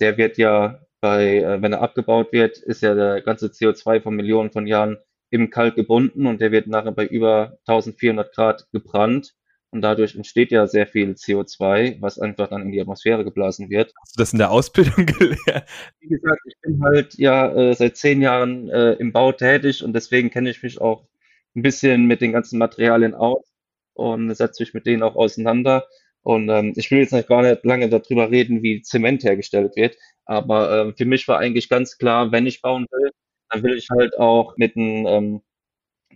Der 0.00 0.16
wird 0.16 0.38
ja 0.38 0.80
bei, 1.00 1.38
äh, 1.38 1.60
wenn 1.60 1.72
er 1.72 1.82
abgebaut 1.82 2.32
wird, 2.32 2.56
ist 2.56 2.80
ja 2.82 2.94
der 2.94 3.20
ganze 3.20 3.48
CO2 3.48 4.00
von 4.00 4.16
Millionen 4.16 4.50
von 4.50 4.66
Jahren 4.66 4.96
im 5.32 5.48
Kalk 5.48 5.74
gebunden 5.74 6.26
und 6.26 6.40
der 6.40 6.52
wird 6.52 6.66
nachher 6.66 6.92
bei 6.92 7.06
über 7.06 7.58
1400 7.66 8.34
Grad 8.34 8.66
gebrannt. 8.70 9.34
Und 9.70 9.80
dadurch 9.80 10.14
entsteht 10.14 10.50
ja 10.50 10.66
sehr 10.66 10.86
viel 10.86 11.12
CO2, 11.12 11.96
was 12.00 12.18
einfach 12.18 12.48
dann 12.48 12.60
in 12.60 12.72
die 12.72 12.80
Atmosphäre 12.82 13.24
geblasen 13.24 13.70
wird. 13.70 13.94
Hast 14.02 14.16
du 14.16 14.20
das 14.20 14.32
in 14.34 14.38
der 14.38 14.50
Ausbildung 14.50 15.06
gelernt? 15.06 15.64
Wie 16.00 16.08
gesagt, 16.08 16.40
ich 16.44 16.54
bin 16.60 16.82
halt 16.84 17.14
ja 17.14 17.50
äh, 17.50 17.74
seit 17.74 17.96
zehn 17.96 18.20
Jahren 18.20 18.68
äh, 18.68 18.92
im 18.92 19.12
Bau 19.12 19.32
tätig 19.32 19.82
und 19.82 19.94
deswegen 19.94 20.28
kenne 20.28 20.50
ich 20.50 20.62
mich 20.62 20.78
auch 20.78 21.08
ein 21.56 21.62
bisschen 21.62 22.04
mit 22.04 22.20
den 22.20 22.32
ganzen 22.32 22.58
Materialien 22.58 23.14
aus 23.14 23.50
und 23.94 24.34
setze 24.34 24.62
mich 24.62 24.74
mit 24.74 24.84
denen 24.84 25.02
auch 25.02 25.16
auseinander. 25.16 25.86
Und 26.20 26.50
ähm, 26.50 26.74
ich 26.76 26.90
will 26.90 26.98
jetzt 26.98 27.14
nicht 27.14 27.28
gar 27.28 27.40
nicht 27.40 27.64
lange 27.64 27.88
darüber 27.88 28.30
reden, 28.30 28.62
wie 28.62 28.82
Zement 28.82 29.24
hergestellt 29.24 29.74
wird, 29.76 29.96
aber 30.26 30.88
äh, 30.88 30.92
für 30.92 31.06
mich 31.06 31.26
war 31.28 31.38
eigentlich 31.38 31.70
ganz 31.70 31.96
klar, 31.96 32.30
wenn 32.30 32.46
ich 32.46 32.60
bauen 32.60 32.86
will, 32.90 33.10
dann 33.52 33.62
will 33.62 33.76
ich 33.76 33.88
halt 33.90 34.18
auch 34.18 34.56
mit 34.56 34.76
einem 34.76 35.06
ähm, 35.06 35.42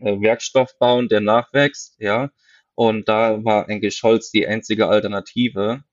äh, 0.01 0.21
Werkstoff 0.21 0.79
bauen, 0.79 1.09
der 1.09 1.21
nachwächst, 1.21 1.97
ja. 2.01 2.31
Und 2.75 3.09
da 3.09 3.45
war 3.45 3.69
eigentlich 3.69 4.03
Holz 4.03 4.31
die 4.31 4.47
einzige 4.47 4.89
Alternative. 4.89 5.85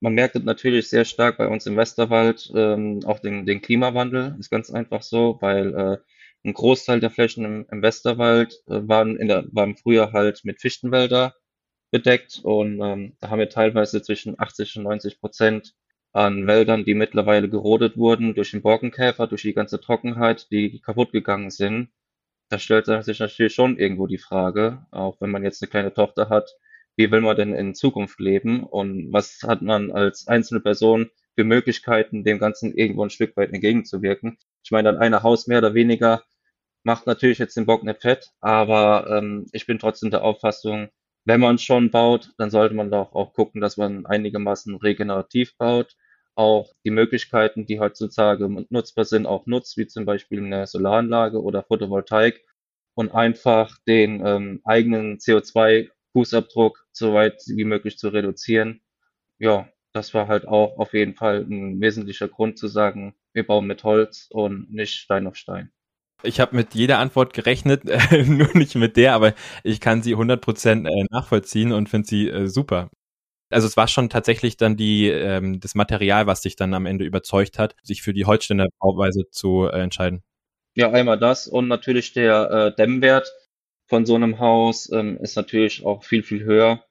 Man 0.00 0.14
merkt 0.14 0.36
es 0.36 0.44
natürlich 0.44 0.88
sehr 0.88 1.04
stark 1.04 1.38
bei 1.38 1.48
uns 1.48 1.66
im 1.66 1.76
Westerwald, 1.76 2.52
ähm, 2.54 3.00
auch 3.06 3.20
den, 3.20 3.46
den 3.46 3.62
Klimawandel, 3.62 4.36
ist 4.38 4.50
ganz 4.50 4.70
einfach 4.70 5.02
so, 5.02 5.38
weil 5.40 5.74
äh, 5.74 5.98
ein 6.48 6.54
Großteil 6.54 7.00
der 7.00 7.10
Flächen 7.10 7.44
im, 7.44 7.66
im 7.70 7.82
Westerwald 7.82 8.62
äh, 8.68 8.80
waren, 8.88 9.16
in 9.16 9.28
der, 9.28 9.46
waren 9.52 9.76
früher 9.76 10.12
halt 10.12 10.44
mit 10.44 10.60
Fichtenwälder 10.60 11.34
bedeckt 11.90 12.40
und 12.42 12.80
ähm, 12.82 13.16
da 13.20 13.30
haben 13.30 13.38
wir 13.38 13.48
teilweise 13.48 14.02
zwischen 14.02 14.38
80 14.38 14.76
und 14.76 14.84
90 14.84 15.20
Prozent 15.20 15.74
an 16.14 16.46
Wäldern, 16.46 16.84
die 16.84 16.94
mittlerweile 16.94 17.48
gerodet 17.50 17.96
wurden 17.98 18.34
durch 18.34 18.52
den 18.52 18.62
Borkenkäfer, 18.62 19.26
durch 19.26 19.42
die 19.42 19.54
ganze 19.54 19.80
Trockenheit, 19.80 20.50
die 20.50 20.80
kaputt 20.80 21.12
gegangen 21.12 21.50
sind. 21.50 21.90
Da 22.50 22.58
stellt 22.58 22.86
sich 22.86 23.18
natürlich 23.20 23.54
schon 23.54 23.78
irgendwo 23.78 24.06
die 24.06 24.18
Frage, 24.18 24.86
auch 24.92 25.20
wenn 25.20 25.30
man 25.30 25.44
jetzt 25.44 25.62
eine 25.62 25.70
kleine 25.70 25.92
Tochter 25.94 26.28
hat, 26.30 26.50
wie 26.96 27.10
will 27.10 27.20
man 27.20 27.36
denn 27.36 27.54
in 27.54 27.74
Zukunft 27.74 28.20
leben 28.20 28.64
und 28.64 29.12
was 29.12 29.40
hat 29.42 29.62
man 29.62 29.90
als 29.92 30.28
einzelne 30.28 30.60
Person 30.60 31.10
für 31.34 31.44
Möglichkeiten, 31.44 32.24
dem 32.24 32.38
Ganzen 32.38 32.74
irgendwo 32.74 33.04
ein 33.04 33.10
Stück 33.10 33.36
weit 33.36 33.52
entgegenzuwirken. 33.52 34.38
Ich 34.62 34.70
meine, 34.70 34.92
dann 34.92 35.02
eine 35.02 35.22
Haus 35.24 35.46
mehr 35.48 35.58
oder 35.58 35.74
weniger 35.74 36.22
macht 36.84 37.06
natürlich 37.06 37.38
jetzt 37.38 37.56
den 37.56 37.66
Bock 37.66 37.82
nicht 37.82 38.02
fett, 38.02 38.30
aber 38.40 39.06
ähm, 39.10 39.46
ich 39.52 39.66
bin 39.66 39.78
trotzdem 39.78 40.10
der 40.10 40.22
Auffassung, 40.22 40.90
wenn 41.24 41.40
man 41.40 41.58
schon 41.58 41.90
baut, 41.90 42.30
dann 42.38 42.50
sollte 42.50 42.74
man 42.74 42.90
doch 42.90 43.14
auch 43.14 43.32
gucken, 43.32 43.60
dass 43.60 43.76
man 43.78 44.06
einigermaßen 44.06 44.76
regenerativ 44.76 45.56
baut. 45.56 45.96
Auch 46.36 46.72
die 46.84 46.90
Möglichkeiten, 46.90 47.66
die 47.66 47.78
heutzutage 47.78 48.48
nutzbar 48.68 49.04
sind, 49.04 49.26
auch 49.26 49.46
nutzt, 49.46 49.76
wie 49.76 49.86
zum 49.86 50.04
Beispiel 50.04 50.44
eine 50.44 50.66
Solaranlage 50.66 51.40
oder 51.40 51.62
Photovoltaik 51.62 52.44
und 52.94 53.14
einfach 53.14 53.78
den 53.86 54.24
ähm, 54.24 54.60
eigenen 54.64 55.18
CO2-Fußabdruck 55.18 56.78
so 56.92 57.14
weit 57.14 57.40
wie 57.46 57.64
möglich 57.64 57.98
zu 57.98 58.08
reduzieren. 58.08 58.80
Ja, 59.38 59.68
das 59.92 60.12
war 60.14 60.28
halt 60.28 60.48
auch 60.48 60.78
auf 60.78 60.92
jeden 60.92 61.14
Fall 61.14 61.46
ein 61.48 61.80
wesentlicher 61.80 62.28
Grund 62.28 62.58
zu 62.58 62.66
sagen, 62.66 63.14
wir 63.32 63.46
bauen 63.46 63.66
mit 63.66 63.84
Holz 63.84 64.28
und 64.30 64.72
nicht 64.72 64.94
Stein 64.94 65.26
auf 65.26 65.36
Stein. 65.36 65.70
Ich 66.22 66.40
habe 66.40 66.56
mit 66.56 66.74
jeder 66.74 66.98
Antwort 66.98 67.34
gerechnet, 67.34 67.84
nur 68.26 68.56
nicht 68.56 68.74
mit 68.76 68.96
der, 68.96 69.14
aber 69.14 69.34
ich 69.62 69.80
kann 69.80 70.02
sie 70.02 70.16
100% 70.16 70.88
äh, 70.88 71.06
nachvollziehen 71.10 71.72
und 71.72 71.88
finde 71.88 72.08
sie 72.08 72.28
äh, 72.28 72.46
super. 72.46 72.90
Also 73.54 73.68
es 73.68 73.76
war 73.76 73.86
schon 73.86 74.10
tatsächlich 74.10 74.56
dann 74.56 74.76
die 74.76 75.08
ähm, 75.08 75.60
das 75.60 75.76
Material, 75.76 76.26
was 76.26 76.40
dich 76.40 76.56
dann 76.56 76.74
am 76.74 76.86
Ende 76.86 77.04
überzeugt 77.04 77.58
hat, 77.58 77.76
sich 77.82 78.02
für 78.02 78.12
die 78.12 78.24
Holzständer 78.24 78.66
Bauweise 78.80 79.30
zu 79.30 79.68
äh, 79.68 79.80
entscheiden. 79.80 80.24
Ja, 80.74 80.90
einmal 80.90 81.18
das 81.20 81.46
und 81.46 81.68
natürlich 81.68 82.12
der 82.12 82.50
äh, 82.50 82.74
Dämmwert 82.74 83.32
von 83.86 84.06
so 84.06 84.16
einem 84.16 84.40
Haus 84.40 84.90
ähm, 84.90 85.18
ist 85.18 85.36
natürlich 85.36 85.86
auch 85.86 86.02
viel, 86.02 86.24
viel 86.24 86.42
höher 86.42 86.84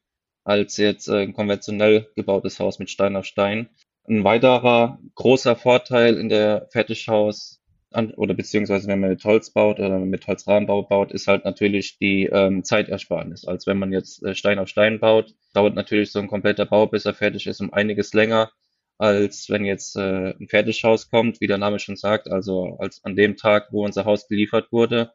als 0.46 0.78
jetzt 0.78 1.10
äh, 1.10 1.24
ein 1.24 1.34
konventionell 1.34 2.10
gebautes 2.16 2.60
Haus 2.60 2.80
mit 2.80 2.90
Stein 2.90 3.18
auf 3.18 3.26
Stein. 3.26 3.70
Ein 4.08 4.24
weiterer 4.24 5.00
großer 5.16 5.58
Vorteil 5.58 6.16
in 6.16 6.30
der 6.30 6.68
Fertighaus 6.72 7.62
an, 7.96 8.14
oder 8.14 8.34
beziehungsweise 8.34 8.88
wenn 8.88 9.00
man 9.00 9.12
mit 9.12 9.24
Holz 9.24 9.52
baut 9.52 9.80
oder 9.80 10.00
mit 10.00 10.28
Holzrahmenbau 10.28 10.84
baut, 10.84 11.12
ist 11.12 11.28
halt 11.28 11.46
natürlich 11.46 11.98
die 12.00 12.26
ähm, 12.26 12.64
Zeitersparnis. 12.64 13.46
Als 13.46 13.68
wenn 13.68 13.80
man 13.80 13.92
jetzt 13.92 14.24
äh, 14.24 14.36
Stein 14.36 14.60
auf 14.60 14.68
Stein 14.70 15.00
baut, 15.00 15.34
dauert 15.54 15.76
natürlich 15.76 16.12
so 16.12 16.20
ein 16.20 16.28
kompletter 16.28 16.66
Bau, 16.66 16.88
bis 16.88 17.06
er 17.06 17.14
fertig 17.14 17.48
ist, 17.48 17.62
um 17.62 17.74
einiges 17.74 18.14
länger, 18.14 18.52
als 18.98 19.50
wenn 19.50 19.66
jetzt 19.66 19.96
äh, 19.96 20.34
ein 20.40 20.48
Fertighaus 20.50 21.10
kommt, 21.10 21.42
wie 21.42 21.48
der 21.48 21.58
Name 21.58 21.80
schon 21.80 21.96
sagt. 21.96 22.30
Also 22.30 22.78
als 22.80 23.04
an 23.04 23.16
dem 23.16 23.38
Tag, 23.38 23.68
wo 23.72 23.86
unser 23.86 24.06
Haus 24.06 24.28
geliefert 24.28 24.72
wurde, 24.72 25.12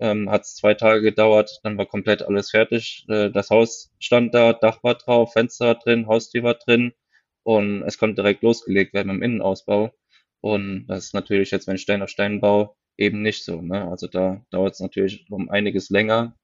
ähm, 0.00 0.30
hat 0.30 0.42
es 0.42 0.56
zwei 0.56 0.74
Tage 0.74 1.02
gedauert, 1.02 1.60
dann 1.62 1.78
war 1.78 1.86
komplett 1.86 2.22
alles 2.22 2.50
fertig. 2.50 3.04
Äh, 3.08 3.30
das 3.30 3.50
Haus 3.50 3.92
stand 3.98 4.34
da, 4.34 4.52
Dach 4.52 4.82
war 4.82 4.94
drauf, 4.96 5.32
Fenster 5.32 5.74
drin, 5.74 6.06
Haustür 6.06 6.42
war 6.42 6.54
drin 6.54 6.92
und 7.42 7.82
es 7.84 7.98
konnte 7.98 8.16
direkt 8.16 8.42
losgelegt 8.42 8.94
werden 8.94 9.10
im 9.10 9.22
Innenausbau. 9.22 9.92
Und 10.46 10.86
das 10.86 11.06
ist 11.06 11.14
natürlich 11.14 11.50
jetzt, 11.50 11.66
wenn 11.66 11.76
Stein 11.76 12.02
auf 12.02 12.08
Stein 12.08 12.40
baue, 12.40 12.70
eben 12.96 13.20
nicht 13.20 13.44
so. 13.44 13.60
Ne? 13.60 13.88
Also 13.88 14.06
da 14.06 14.40
dauert 14.50 14.74
es 14.74 14.80
natürlich 14.80 15.26
um 15.28 15.50
einiges 15.50 15.90
länger, 15.90 16.36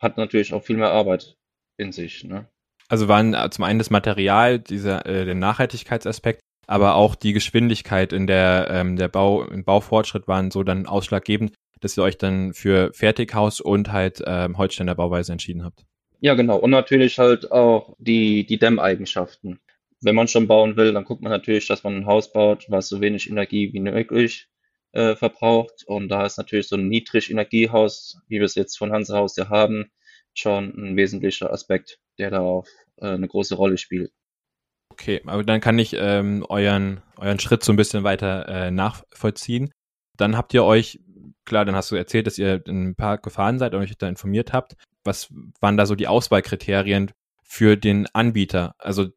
hat 0.00 0.16
natürlich 0.16 0.52
auch 0.52 0.64
viel 0.64 0.76
mehr 0.76 0.90
Arbeit 0.90 1.36
in 1.76 1.92
sich. 1.92 2.24
Ne? 2.24 2.48
Also 2.88 3.06
waren 3.06 3.36
zum 3.52 3.62
einen 3.62 3.78
das 3.78 3.90
Material, 3.90 4.58
dieser, 4.58 5.06
äh, 5.06 5.24
der 5.24 5.36
Nachhaltigkeitsaspekt, 5.36 6.40
aber 6.66 6.96
auch 6.96 7.14
die 7.14 7.32
Geschwindigkeit 7.32 8.12
in 8.12 8.26
der, 8.26 8.70
ähm, 8.72 8.96
der 8.96 9.06
Bau, 9.06 9.44
im 9.44 9.64
Baufortschritt 9.64 10.26
waren 10.26 10.50
so 10.50 10.64
dann 10.64 10.86
ausschlaggebend, 10.86 11.54
dass 11.80 11.96
ihr 11.96 12.02
euch 12.02 12.18
dann 12.18 12.54
für 12.54 12.92
Fertighaus 12.92 13.60
und 13.60 13.92
halt 13.92 14.20
ähm, 14.26 14.58
Holzständer 14.58 14.96
Bauweise 14.96 15.30
entschieden 15.30 15.64
habt. 15.64 15.84
Ja, 16.18 16.34
genau. 16.34 16.56
Und 16.56 16.70
natürlich 16.70 17.20
halt 17.20 17.52
auch 17.52 17.94
die, 17.98 18.44
die 18.44 18.58
Dämmeigenschaften 18.58 19.60
wenn 20.00 20.14
man 20.14 20.28
schon 20.28 20.46
bauen 20.46 20.76
will, 20.76 20.92
dann 20.92 21.04
guckt 21.04 21.22
man 21.22 21.32
natürlich, 21.32 21.66
dass 21.66 21.84
man 21.84 21.96
ein 21.96 22.06
Haus 22.06 22.32
baut, 22.32 22.66
was 22.68 22.88
so 22.88 23.00
wenig 23.00 23.28
Energie 23.28 23.72
wie 23.72 23.80
möglich 23.80 24.48
äh, 24.92 25.16
verbraucht. 25.16 25.84
Und 25.86 26.08
da 26.08 26.24
ist 26.24 26.38
natürlich 26.38 26.68
so 26.68 26.76
ein 26.76 26.88
Niedrigenergiehaus, 26.88 28.20
wie 28.28 28.38
wir 28.38 28.44
es 28.44 28.54
jetzt 28.54 28.76
von 28.76 28.92
Hansa 28.92 29.18
Haus 29.18 29.36
ja 29.36 29.48
haben, 29.48 29.90
schon 30.34 30.74
ein 30.76 30.96
wesentlicher 30.96 31.52
Aspekt, 31.52 31.98
der 32.18 32.30
darauf 32.30 32.68
äh, 32.96 33.06
eine 33.06 33.28
große 33.28 33.54
Rolle 33.54 33.78
spielt. 33.78 34.12
Okay, 34.90 35.20
aber 35.26 35.44
dann 35.44 35.60
kann 35.60 35.78
ich 35.78 35.94
ähm, 35.96 36.44
euren, 36.48 37.02
euren 37.16 37.38
Schritt 37.38 37.62
so 37.62 37.72
ein 37.72 37.76
bisschen 37.76 38.04
weiter 38.04 38.48
äh, 38.48 38.70
nachvollziehen. 38.70 39.70
Dann 40.16 40.36
habt 40.36 40.54
ihr 40.54 40.64
euch, 40.64 41.00
klar, 41.44 41.64
dann 41.64 41.76
hast 41.76 41.90
du 41.90 41.96
erzählt, 41.96 42.26
dass 42.26 42.38
ihr 42.38 42.66
in 42.66 42.88
ein 42.88 42.94
Park 42.96 43.22
gefahren 43.22 43.58
seid 43.58 43.74
und 43.74 43.82
euch 43.82 43.96
da 43.96 44.08
informiert 44.08 44.52
habt. 44.52 44.74
Was 45.04 45.32
waren 45.60 45.76
da 45.76 45.86
so 45.86 45.94
die 45.94 46.08
Auswahlkriterien 46.08 47.12
für 47.44 47.76
den 47.76 48.06
Anbieter? 48.12 48.74
Also 48.78 49.08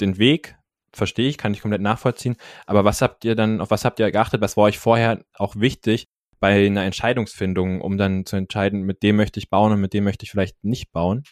den 0.00 0.18
Weg, 0.18 0.56
verstehe 0.92 1.28
ich, 1.28 1.38
kann 1.38 1.52
ich 1.52 1.60
komplett 1.60 1.82
nachvollziehen. 1.82 2.36
Aber 2.66 2.84
was 2.84 3.02
habt 3.02 3.24
ihr 3.24 3.34
dann, 3.34 3.60
auf 3.60 3.70
was 3.70 3.84
habt 3.84 4.00
ihr 4.00 4.10
geachtet? 4.10 4.40
Was 4.40 4.56
war 4.56 4.64
euch 4.64 4.78
vorher 4.78 5.24
auch 5.34 5.56
wichtig 5.56 6.06
bei 6.40 6.66
einer 6.66 6.84
Entscheidungsfindung, 6.84 7.80
um 7.80 7.98
dann 7.98 8.24
zu 8.24 8.36
entscheiden, 8.36 8.82
mit 8.82 9.02
dem 9.02 9.16
möchte 9.16 9.40
ich 9.40 9.50
bauen 9.50 9.72
und 9.72 9.80
mit 9.80 9.92
dem 9.92 10.04
möchte 10.04 10.24
ich 10.24 10.30
vielleicht 10.30 10.62
nicht 10.62 10.92
bauen? 10.92 11.24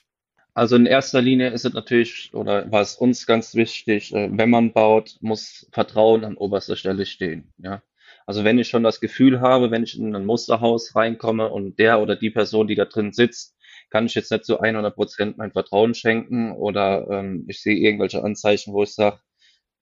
Also 0.54 0.76
in 0.76 0.86
erster 0.86 1.20
Linie 1.20 1.50
ist 1.50 1.66
es 1.66 1.74
natürlich, 1.74 2.30
oder 2.32 2.70
war 2.72 2.80
es 2.80 2.96
uns 2.96 3.26
ganz 3.26 3.54
wichtig, 3.54 4.14
äh, 4.14 4.30
wenn 4.32 4.48
man 4.48 4.72
baut, 4.72 5.16
muss 5.20 5.68
Vertrauen 5.70 6.24
an 6.24 6.38
oberster 6.38 6.76
Stelle 6.76 7.04
stehen. 7.04 7.52
Ja. 7.58 7.82
Also 8.24 8.42
wenn 8.42 8.58
ich 8.58 8.68
schon 8.68 8.82
das 8.82 9.00
Gefühl 9.00 9.40
habe, 9.40 9.70
wenn 9.70 9.82
ich 9.82 9.98
in 9.98 10.16
ein 10.16 10.24
Musterhaus 10.24 10.96
reinkomme 10.96 11.50
und 11.50 11.78
der 11.78 12.00
oder 12.00 12.16
die 12.16 12.30
Person, 12.30 12.66
die 12.66 12.74
da 12.74 12.86
drin 12.86 13.12
sitzt, 13.12 13.55
kann 13.90 14.06
ich 14.06 14.14
jetzt 14.14 14.30
nicht 14.30 14.44
so 14.44 14.58
100 14.58 14.94
Prozent 14.94 15.38
mein 15.38 15.52
Vertrauen 15.52 15.94
schenken 15.94 16.52
oder 16.52 17.08
ähm, 17.10 17.44
ich 17.48 17.62
sehe 17.62 17.76
irgendwelche 17.76 18.22
Anzeichen, 18.22 18.72
wo 18.72 18.82
ich 18.82 18.94
sage, 18.94 19.20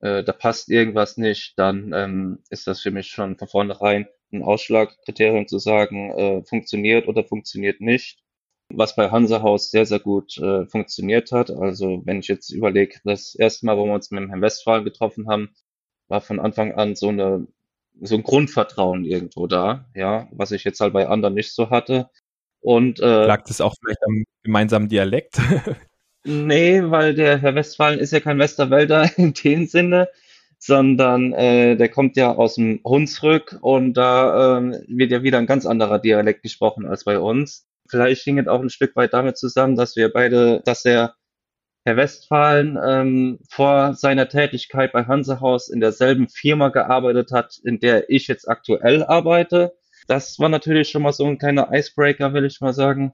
äh, 0.01 0.23
da 0.25 0.33
passt 0.33 0.71
irgendwas 0.71 1.17
nicht, 1.17 1.59
dann 1.59 1.93
ähm, 1.95 2.39
ist 2.51 2.67
das 2.67 2.81
für 2.83 2.91
mich 2.91 3.09
schon 3.09 3.39
von 3.39 3.49
vornherein 3.49 4.07
ein 4.33 4.43
Ausschlagkriterium 4.43 5.49
zu 5.49 5.59
sagen, 5.59 6.11
äh, 6.11 6.45
funktioniert 6.45 7.09
oder 7.09 7.25
funktioniert 7.25 7.81
nicht. 7.81 8.21
Was 8.71 8.97
bei 8.97 9.11
Hansa 9.11 9.43
Haus 9.43 9.71
sehr, 9.71 9.87
sehr 9.87 10.01
gut 10.01 10.39
äh, 10.39 10.67
funktioniert 10.67 11.33
hat. 11.33 11.51
Also 11.51 12.03
wenn 12.07 12.21
ich 12.21 12.29
jetzt 12.29 12.51
überlege, 12.51 12.99
das 13.05 13.35
erste 13.35 13.67
Mal, 13.67 13.77
wo 13.77 13.85
wir 13.87 13.95
uns 13.95 14.11
mit 14.11 14.23
dem 14.23 14.29
Herrn 14.31 14.43
Westphalen 14.43 14.85
getroffen 14.85 15.29
haben, 15.29 15.55
war 16.09 16.21
von 16.21 16.41
Anfang 16.41 16.73
an 16.75 16.97
so 16.97 17.09
eine 17.09 17.47
so 18.01 18.17
ein 18.17 18.23
Grundvertrauen 18.23 19.05
irgendwo 19.05 19.47
da, 19.47 19.87
ja, 19.95 20.29
was 20.33 20.51
ich 20.53 20.65
jetzt 20.65 20.81
halt 20.81 20.93
bei 20.93 21.09
anderen 21.09 21.35
nicht 21.35 21.55
so 21.55 21.71
hatte. 21.71 22.11
Und, 22.65 22.99
äh, 22.99 23.27
Lag 23.27 23.45
das 23.45 23.61
auch 23.61 23.75
vielleicht 23.79 24.03
am 24.07 24.25
gemeinsamen 24.43 24.89
Dialekt? 24.89 25.39
nee, 26.25 26.83
weil 26.83 27.15
der 27.15 27.37
Herr 27.37 27.55
Westphalen 27.55 27.99
ist 27.99 28.13
ja 28.13 28.21
kein 28.21 28.39
Westerwälder 28.39 29.11
in 29.19 29.35
dem 29.35 29.67
Sinne, 29.67 30.09
sondern 30.59 31.35
äh, 31.35 31.77
der 31.77 31.91
kommt 31.91 32.17
ja 32.17 32.35
aus 32.35 32.55
dem 32.55 32.81
Hunsrück 32.83 33.59
und 33.61 33.93
da 33.93 34.59
äh, 34.59 34.83
wird 34.89 35.11
ja 35.11 35.23
wieder 35.23 35.37
ein 35.37 35.47
ganz 35.47 35.67
anderer 35.67 35.99
Dialekt 35.99 36.43
gesprochen 36.43 36.87
als 36.87 37.05
bei 37.05 37.19
uns. 37.19 37.67
Vielleicht 37.91 38.23
hing 38.23 38.39
es 38.39 38.49
auch 38.49 38.63
ein 38.63 38.71
Stück 38.71 38.97
weit 38.97 39.13
damit 39.13 39.37
zusammen, 39.37 39.77
dass 39.77 39.95
wir 39.95 40.11
beide, 40.11 40.63
dass 40.65 40.85
der 40.85 41.17
Herr 41.85 41.99
Westphalen 41.99 42.79
ähm, 42.83 43.41
vor 43.51 43.93
seiner 43.93 44.27
Tätigkeit 44.31 44.93
bei 44.93 45.05
Hansehaus 45.05 45.69
in 45.69 45.81
derselben 45.81 46.31
Firma 46.31 46.71
gearbeitet 46.71 47.31
hat, 47.31 47.59
in 47.63 47.79
der 47.79 48.09
ich 48.09 48.27
jetzt 48.27 48.49
aktuell 48.49 49.05
arbeite. 49.05 49.75
Das 50.07 50.39
war 50.39 50.49
natürlich 50.49 50.91
schon 50.91 51.03
mal 51.03 51.13
so 51.13 51.25
ein 51.25 51.39
kleiner 51.39 51.71
Icebreaker, 51.73 52.33
will 52.35 52.45
ich 52.45 52.61
mal 52.61 52.75
sagen. 52.75 53.13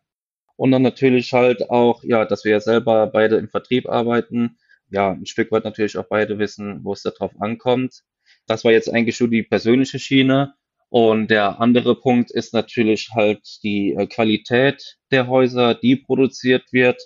Und 0.57 0.73
dann 0.73 0.83
natürlich 0.83 1.33
halt 1.33 1.71
auch, 1.71 2.03
ja, 2.05 2.25
dass 2.25 2.45
wir 2.45 2.53
ja 2.53 2.61
selber 2.61 3.07
beide 3.07 3.37
im 3.37 3.49
Vertrieb 3.49 3.89
arbeiten. 3.89 4.59
Ja, 4.91 5.13
ein 5.13 5.27
Stück 5.27 5.53
weit 5.53 5.65
natürlich 5.65 5.97
auch 5.97 6.09
beide 6.09 6.39
wissen, 6.39 6.85
wo 6.85 6.93
es 6.93 7.03
da 7.03 7.11
drauf 7.11 7.33
ankommt. 7.41 8.03
Das 8.47 8.65
war 8.65 8.73
jetzt 8.73 8.93
eigentlich 8.93 9.17
schon 9.17 9.31
die 9.31 9.43
persönliche 9.43 9.99
Schiene. 9.99 10.55
Und 10.91 11.29
der 11.31 11.61
andere 11.61 11.95
Punkt 11.95 12.33
ist 12.33 12.53
natürlich 12.53 13.11
halt 13.15 13.41
die 13.63 13.95
äh, 13.95 14.07
Qualität 14.07 14.99
der 15.13 15.29
Häuser, 15.29 15.75
die 15.75 15.95
produziert 15.97 16.73
wird. 16.73 17.01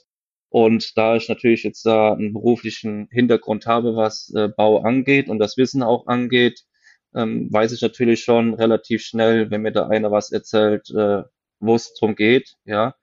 Und 0.48 0.96
da 0.96 1.16
ich 1.16 1.28
natürlich 1.28 1.64
jetzt 1.64 1.84
da 1.84 2.14
einen 2.14 2.32
beruflichen 2.32 3.08
Hintergrund 3.10 3.66
habe, 3.66 3.94
was 3.94 4.32
äh, 4.34 4.48
Bau 4.48 4.78
angeht 4.78 5.28
und 5.28 5.38
das 5.38 5.58
Wissen 5.58 5.82
auch 5.82 6.06
angeht, 6.06 6.62
ähm, 7.14 7.52
weiß 7.52 7.72
ich 7.72 7.82
natürlich 7.82 8.22
schon 8.24 8.54
relativ 8.54 9.02
schnell, 9.02 9.50
wenn 9.50 9.62
mir 9.62 9.72
da 9.72 9.88
einer 9.88 10.10
was 10.10 10.32
erzählt, 10.32 10.90
äh, 10.90 11.22
wo 11.60 11.74
es 11.74 11.94
drum 11.94 12.14
geht, 12.14 12.56
ja. 12.64 12.94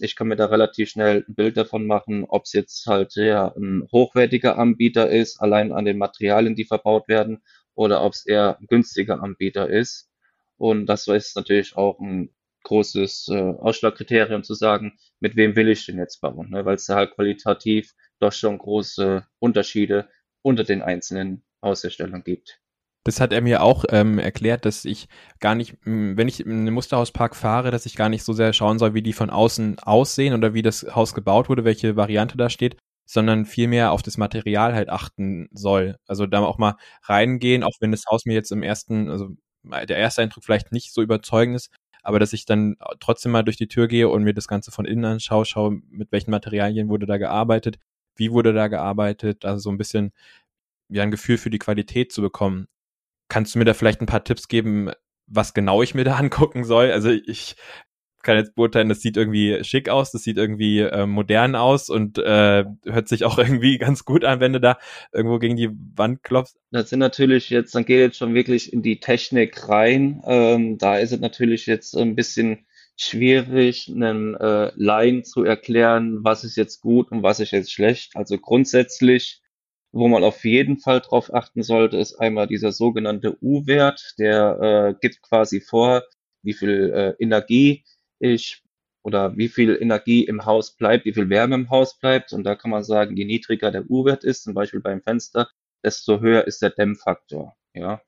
Ich 0.00 0.16
kann 0.16 0.28
mir 0.28 0.36
da 0.36 0.46
relativ 0.46 0.90
schnell 0.90 1.24
ein 1.28 1.34
Bild 1.34 1.56
davon 1.56 1.86
machen, 1.86 2.24
ob 2.24 2.44
es 2.44 2.52
jetzt 2.52 2.86
halt 2.86 3.14
ja 3.16 3.52
ein 3.56 3.88
hochwertiger 3.92 4.58
Anbieter 4.58 5.10
ist, 5.10 5.40
allein 5.40 5.72
an 5.72 5.84
den 5.86 5.98
Materialien, 5.98 6.54
die 6.54 6.64
verbaut 6.64 7.08
werden, 7.08 7.42
oder 7.74 8.02
ob 8.04 8.12
es 8.12 8.26
eher 8.26 8.58
ein 8.60 8.66
günstiger 8.66 9.22
Anbieter 9.22 9.68
ist. 9.68 10.10
Und 10.56 10.86
das 10.86 11.06
ist 11.08 11.36
natürlich 11.36 11.76
auch 11.76 12.00
ein 12.00 12.30
großes 12.64 13.28
äh, 13.28 13.38
Ausschlagkriterium 13.38 14.42
zu 14.42 14.54
sagen, 14.54 14.98
mit 15.20 15.36
wem 15.36 15.56
will 15.56 15.68
ich 15.68 15.86
denn 15.86 15.98
jetzt 15.98 16.20
bauen, 16.20 16.50
ne? 16.50 16.64
weil 16.64 16.74
es 16.74 16.86
da 16.86 16.96
halt 16.96 17.12
qualitativ 17.14 17.94
doch 18.18 18.32
schon 18.32 18.58
große 18.58 19.26
Unterschiede 19.38 20.08
unter 20.42 20.64
den 20.64 20.82
einzelnen 20.82 21.44
Hausherstellern 21.62 22.24
gibt. 22.24 22.60
Das 23.08 23.20
hat 23.20 23.32
er 23.32 23.40
mir 23.40 23.62
auch 23.62 23.86
ähm, 23.88 24.18
erklärt, 24.18 24.66
dass 24.66 24.84
ich 24.84 25.08
gar 25.40 25.54
nicht, 25.54 25.78
wenn 25.86 26.28
ich 26.28 26.40
in 26.44 26.52
einen 26.52 26.74
Musterhauspark 26.74 27.36
fahre, 27.36 27.70
dass 27.70 27.86
ich 27.86 27.96
gar 27.96 28.10
nicht 28.10 28.22
so 28.22 28.34
sehr 28.34 28.52
schauen 28.52 28.78
soll, 28.78 28.92
wie 28.92 29.00
die 29.00 29.14
von 29.14 29.30
außen 29.30 29.78
aussehen 29.78 30.34
oder 30.34 30.52
wie 30.52 30.60
das 30.60 30.94
Haus 30.94 31.14
gebaut 31.14 31.48
wurde, 31.48 31.64
welche 31.64 31.96
Variante 31.96 32.36
da 32.36 32.50
steht, 32.50 32.76
sondern 33.06 33.46
vielmehr 33.46 33.92
auf 33.92 34.02
das 34.02 34.18
Material 34.18 34.74
halt 34.74 34.90
achten 34.90 35.48
soll. 35.52 35.96
Also 36.06 36.26
da 36.26 36.40
auch 36.40 36.58
mal 36.58 36.76
reingehen, 37.04 37.62
auch 37.64 37.72
wenn 37.80 37.92
das 37.92 38.04
Haus 38.10 38.26
mir 38.26 38.34
jetzt 38.34 38.52
im 38.52 38.62
ersten, 38.62 39.08
also 39.08 39.30
der 39.64 39.96
erste 39.96 40.20
Eindruck 40.20 40.44
vielleicht 40.44 40.70
nicht 40.72 40.92
so 40.92 41.00
überzeugend 41.00 41.56
ist, 41.56 41.70
aber 42.02 42.18
dass 42.18 42.34
ich 42.34 42.44
dann 42.44 42.76
trotzdem 43.00 43.32
mal 43.32 43.42
durch 43.42 43.56
die 43.56 43.68
Tür 43.68 43.88
gehe 43.88 44.10
und 44.10 44.22
mir 44.22 44.34
das 44.34 44.48
Ganze 44.48 44.70
von 44.70 44.84
innen 44.84 45.06
anschaue, 45.06 45.46
schaue, 45.46 45.80
mit 45.88 46.12
welchen 46.12 46.30
Materialien 46.30 46.90
wurde 46.90 47.06
da 47.06 47.16
gearbeitet, 47.16 47.78
wie 48.16 48.32
wurde 48.32 48.52
da 48.52 48.68
gearbeitet, 48.68 49.46
also 49.46 49.60
so 49.60 49.70
ein 49.70 49.78
bisschen 49.78 50.12
ja 50.90 51.02
ein 51.02 51.10
Gefühl 51.10 51.38
für 51.38 51.48
die 51.50 51.58
Qualität 51.58 52.12
zu 52.12 52.20
bekommen. 52.20 52.68
Kannst 53.28 53.54
du 53.54 53.58
mir 53.58 53.64
da 53.64 53.74
vielleicht 53.74 54.00
ein 54.00 54.06
paar 54.06 54.24
Tipps 54.24 54.48
geben, 54.48 54.90
was 55.26 55.54
genau 55.54 55.82
ich 55.82 55.94
mir 55.94 56.04
da 56.04 56.16
angucken 56.18 56.64
soll? 56.64 56.90
Also 56.90 57.10
ich 57.10 57.56
kann 58.22 58.36
jetzt 58.36 58.54
beurteilen, 58.56 58.88
das 58.88 59.00
sieht 59.00 59.16
irgendwie 59.16 59.62
schick 59.64 59.88
aus, 59.88 60.10
das 60.10 60.22
sieht 60.22 60.36
irgendwie 60.36 60.80
äh, 60.80 61.06
modern 61.06 61.54
aus 61.54 61.88
und 61.88 62.18
äh, 62.18 62.64
hört 62.84 63.08
sich 63.08 63.24
auch 63.24 63.38
irgendwie 63.38 63.78
ganz 63.78 64.04
gut 64.04 64.24
an, 64.24 64.40
wenn 64.40 64.52
du 64.52 64.60
da 64.60 64.78
irgendwo 65.12 65.38
gegen 65.38 65.56
die 65.56 65.70
Wand 65.96 66.22
klopfst. 66.22 66.56
Das 66.70 66.90
sind 66.90 66.98
natürlich 66.98 67.48
jetzt, 67.50 67.74
dann 67.74 67.84
geht 67.84 68.00
jetzt 68.00 68.18
schon 68.18 68.34
wirklich 68.34 68.72
in 68.72 68.82
die 68.82 69.00
Technik 69.00 69.68
rein. 69.68 70.20
Ähm, 70.26 70.78
da 70.78 70.98
ist 70.98 71.12
es 71.12 71.20
natürlich 71.20 71.66
jetzt 71.66 71.96
ein 71.96 72.16
bisschen 72.16 72.66
schwierig, 72.96 73.88
einen 73.88 74.34
äh, 74.34 74.72
Laien 74.74 75.24
zu 75.24 75.44
erklären, 75.44 76.18
was 76.22 76.44
ist 76.44 76.56
jetzt 76.56 76.80
gut 76.80 77.12
und 77.12 77.22
was 77.22 77.40
ist 77.40 77.52
jetzt 77.52 77.72
schlecht. 77.72 78.16
Also 78.16 78.36
grundsätzlich, 78.38 79.40
wo 79.92 80.08
man 80.08 80.24
auf 80.24 80.44
jeden 80.44 80.78
Fall 80.78 81.00
drauf 81.00 81.32
achten 81.32 81.62
sollte, 81.62 81.96
ist 81.96 82.16
einmal 82.16 82.46
dieser 82.46 82.72
sogenannte 82.72 83.36
U-Wert, 83.42 84.14
der 84.18 84.58
äh, 84.60 84.94
gibt 85.00 85.22
quasi 85.22 85.60
vor, 85.60 86.02
wie 86.42 86.52
viel 86.52 86.92
äh, 86.92 87.22
Energie 87.22 87.84
ich 88.18 88.62
oder 89.02 89.36
wie 89.36 89.48
viel 89.48 89.76
Energie 89.80 90.24
im 90.24 90.44
Haus 90.44 90.76
bleibt, 90.76 91.04
wie 91.04 91.14
viel 91.14 91.30
Wärme 91.30 91.54
im 91.54 91.70
Haus 91.70 91.98
bleibt. 91.98 92.32
Und 92.32 92.44
da 92.44 92.54
kann 92.54 92.70
man 92.70 92.84
sagen, 92.84 93.16
je 93.16 93.24
niedriger 93.24 93.70
der 93.70 93.90
U-Wert 93.90 94.24
ist, 94.24 94.42
zum 94.42 94.54
Beispiel 94.54 94.80
beim 94.80 95.00
Fenster, 95.02 95.48
desto 95.82 96.20
höher 96.20 96.46
ist 96.46 96.60
der 96.60 96.70
Dämmfaktor. 96.70 97.56
Ja. 97.74 98.02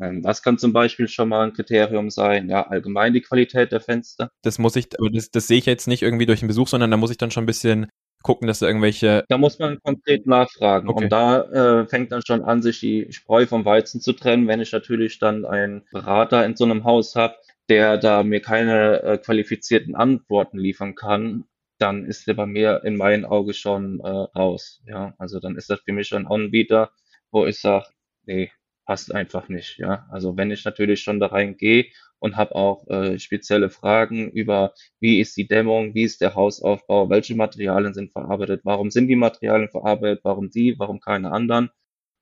Ähm, 0.00 0.22
das 0.22 0.42
kann 0.42 0.58
zum 0.58 0.72
Beispiel 0.72 1.08
schon 1.08 1.28
mal 1.28 1.46
ein 1.46 1.52
Kriterium 1.52 2.10
sein, 2.10 2.48
ja, 2.48 2.66
allgemein 2.66 3.12
die 3.12 3.20
Qualität 3.20 3.72
der 3.72 3.80
Fenster. 3.80 4.30
Das 4.42 4.58
muss 4.58 4.76
ich, 4.76 4.88
aber 4.98 5.10
das, 5.10 5.30
das 5.30 5.46
sehe 5.46 5.58
ich 5.58 5.66
jetzt 5.66 5.88
nicht 5.88 6.02
irgendwie 6.02 6.26
durch 6.26 6.40
den 6.40 6.48
Besuch, 6.48 6.68
sondern 6.68 6.90
da 6.90 6.96
muss 6.96 7.10
ich 7.10 7.18
dann 7.18 7.30
schon 7.30 7.44
ein 7.44 7.46
bisschen 7.46 7.88
gucken, 8.22 8.46
dass 8.48 8.58
da 8.58 8.66
irgendwelche. 8.66 9.24
Da 9.28 9.38
muss 9.38 9.58
man 9.58 9.80
konkret 9.82 10.26
nachfragen. 10.26 10.88
Okay. 10.88 11.04
Und 11.04 11.10
da 11.10 11.42
äh, 11.80 11.86
fängt 11.86 12.12
dann 12.12 12.22
schon 12.26 12.42
an, 12.42 12.62
sich 12.62 12.80
die 12.80 13.12
Spreu 13.12 13.46
vom 13.46 13.64
Weizen 13.64 14.00
zu 14.00 14.12
trennen. 14.12 14.48
Wenn 14.48 14.60
ich 14.60 14.72
natürlich 14.72 15.18
dann 15.18 15.44
einen 15.44 15.86
Berater 15.92 16.44
in 16.44 16.56
so 16.56 16.64
einem 16.64 16.84
Haus 16.84 17.14
habe, 17.16 17.36
der 17.68 17.98
da 17.98 18.22
mir 18.22 18.40
keine 18.40 19.02
äh, 19.02 19.18
qualifizierten 19.18 19.94
Antworten 19.94 20.58
liefern 20.58 20.94
kann, 20.94 21.44
dann 21.78 22.04
ist 22.04 22.26
der 22.26 22.34
bei 22.34 22.46
mir 22.46 22.82
in 22.84 22.96
meinen 22.96 23.24
Augen 23.24 23.54
schon 23.54 24.00
äh, 24.00 24.08
raus. 24.08 24.82
Ja, 24.86 25.14
also 25.18 25.38
dann 25.38 25.56
ist 25.56 25.70
das 25.70 25.80
für 25.80 25.92
mich 25.92 26.12
ein 26.12 26.26
Anbieter, 26.26 26.90
wo 27.30 27.46
ich 27.46 27.60
sage, 27.60 27.86
nee, 28.24 28.50
passt 28.84 29.14
einfach 29.14 29.48
nicht. 29.48 29.78
Ja, 29.78 30.06
also 30.10 30.36
wenn 30.36 30.50
ich 30.50 30.64
natürlich 30.64 31.02
schon 31.02 31.20
da 31.20 31.26
reingehe 31.26 31.86
und 32.20 32.36
habe 32.36 32.54
auch 32.54 32.86
äh, 32.88 33.18
spezielle 33.18 33.70
Fragen 33.70 34.30
über, 34.30 34.74
wie 35.00 35.20
ist 35.20 35.36
die 35.36 35.46
Dämmung, 35.48 35.94
wie 35.94 36.02
ist 36.04 36.20
der 36.20 36.34
Hausaufbau, 36.34 37.10
welche 37.10 37.34
Materialien 37.36 37.94
sind 37.94 38.12
verarbeitet, 38.12 38.62
warum 38.64 38.90
sind 38.90 39.08
die 39.08 39.16
Materialien 39.16 39.70
verarbeitet, 39.70 40.20
warum 40.24 40.50
die, 40.50 40.74
warum 40.78 41.00
keine 41.00 41.30
anderen 41.32 41.70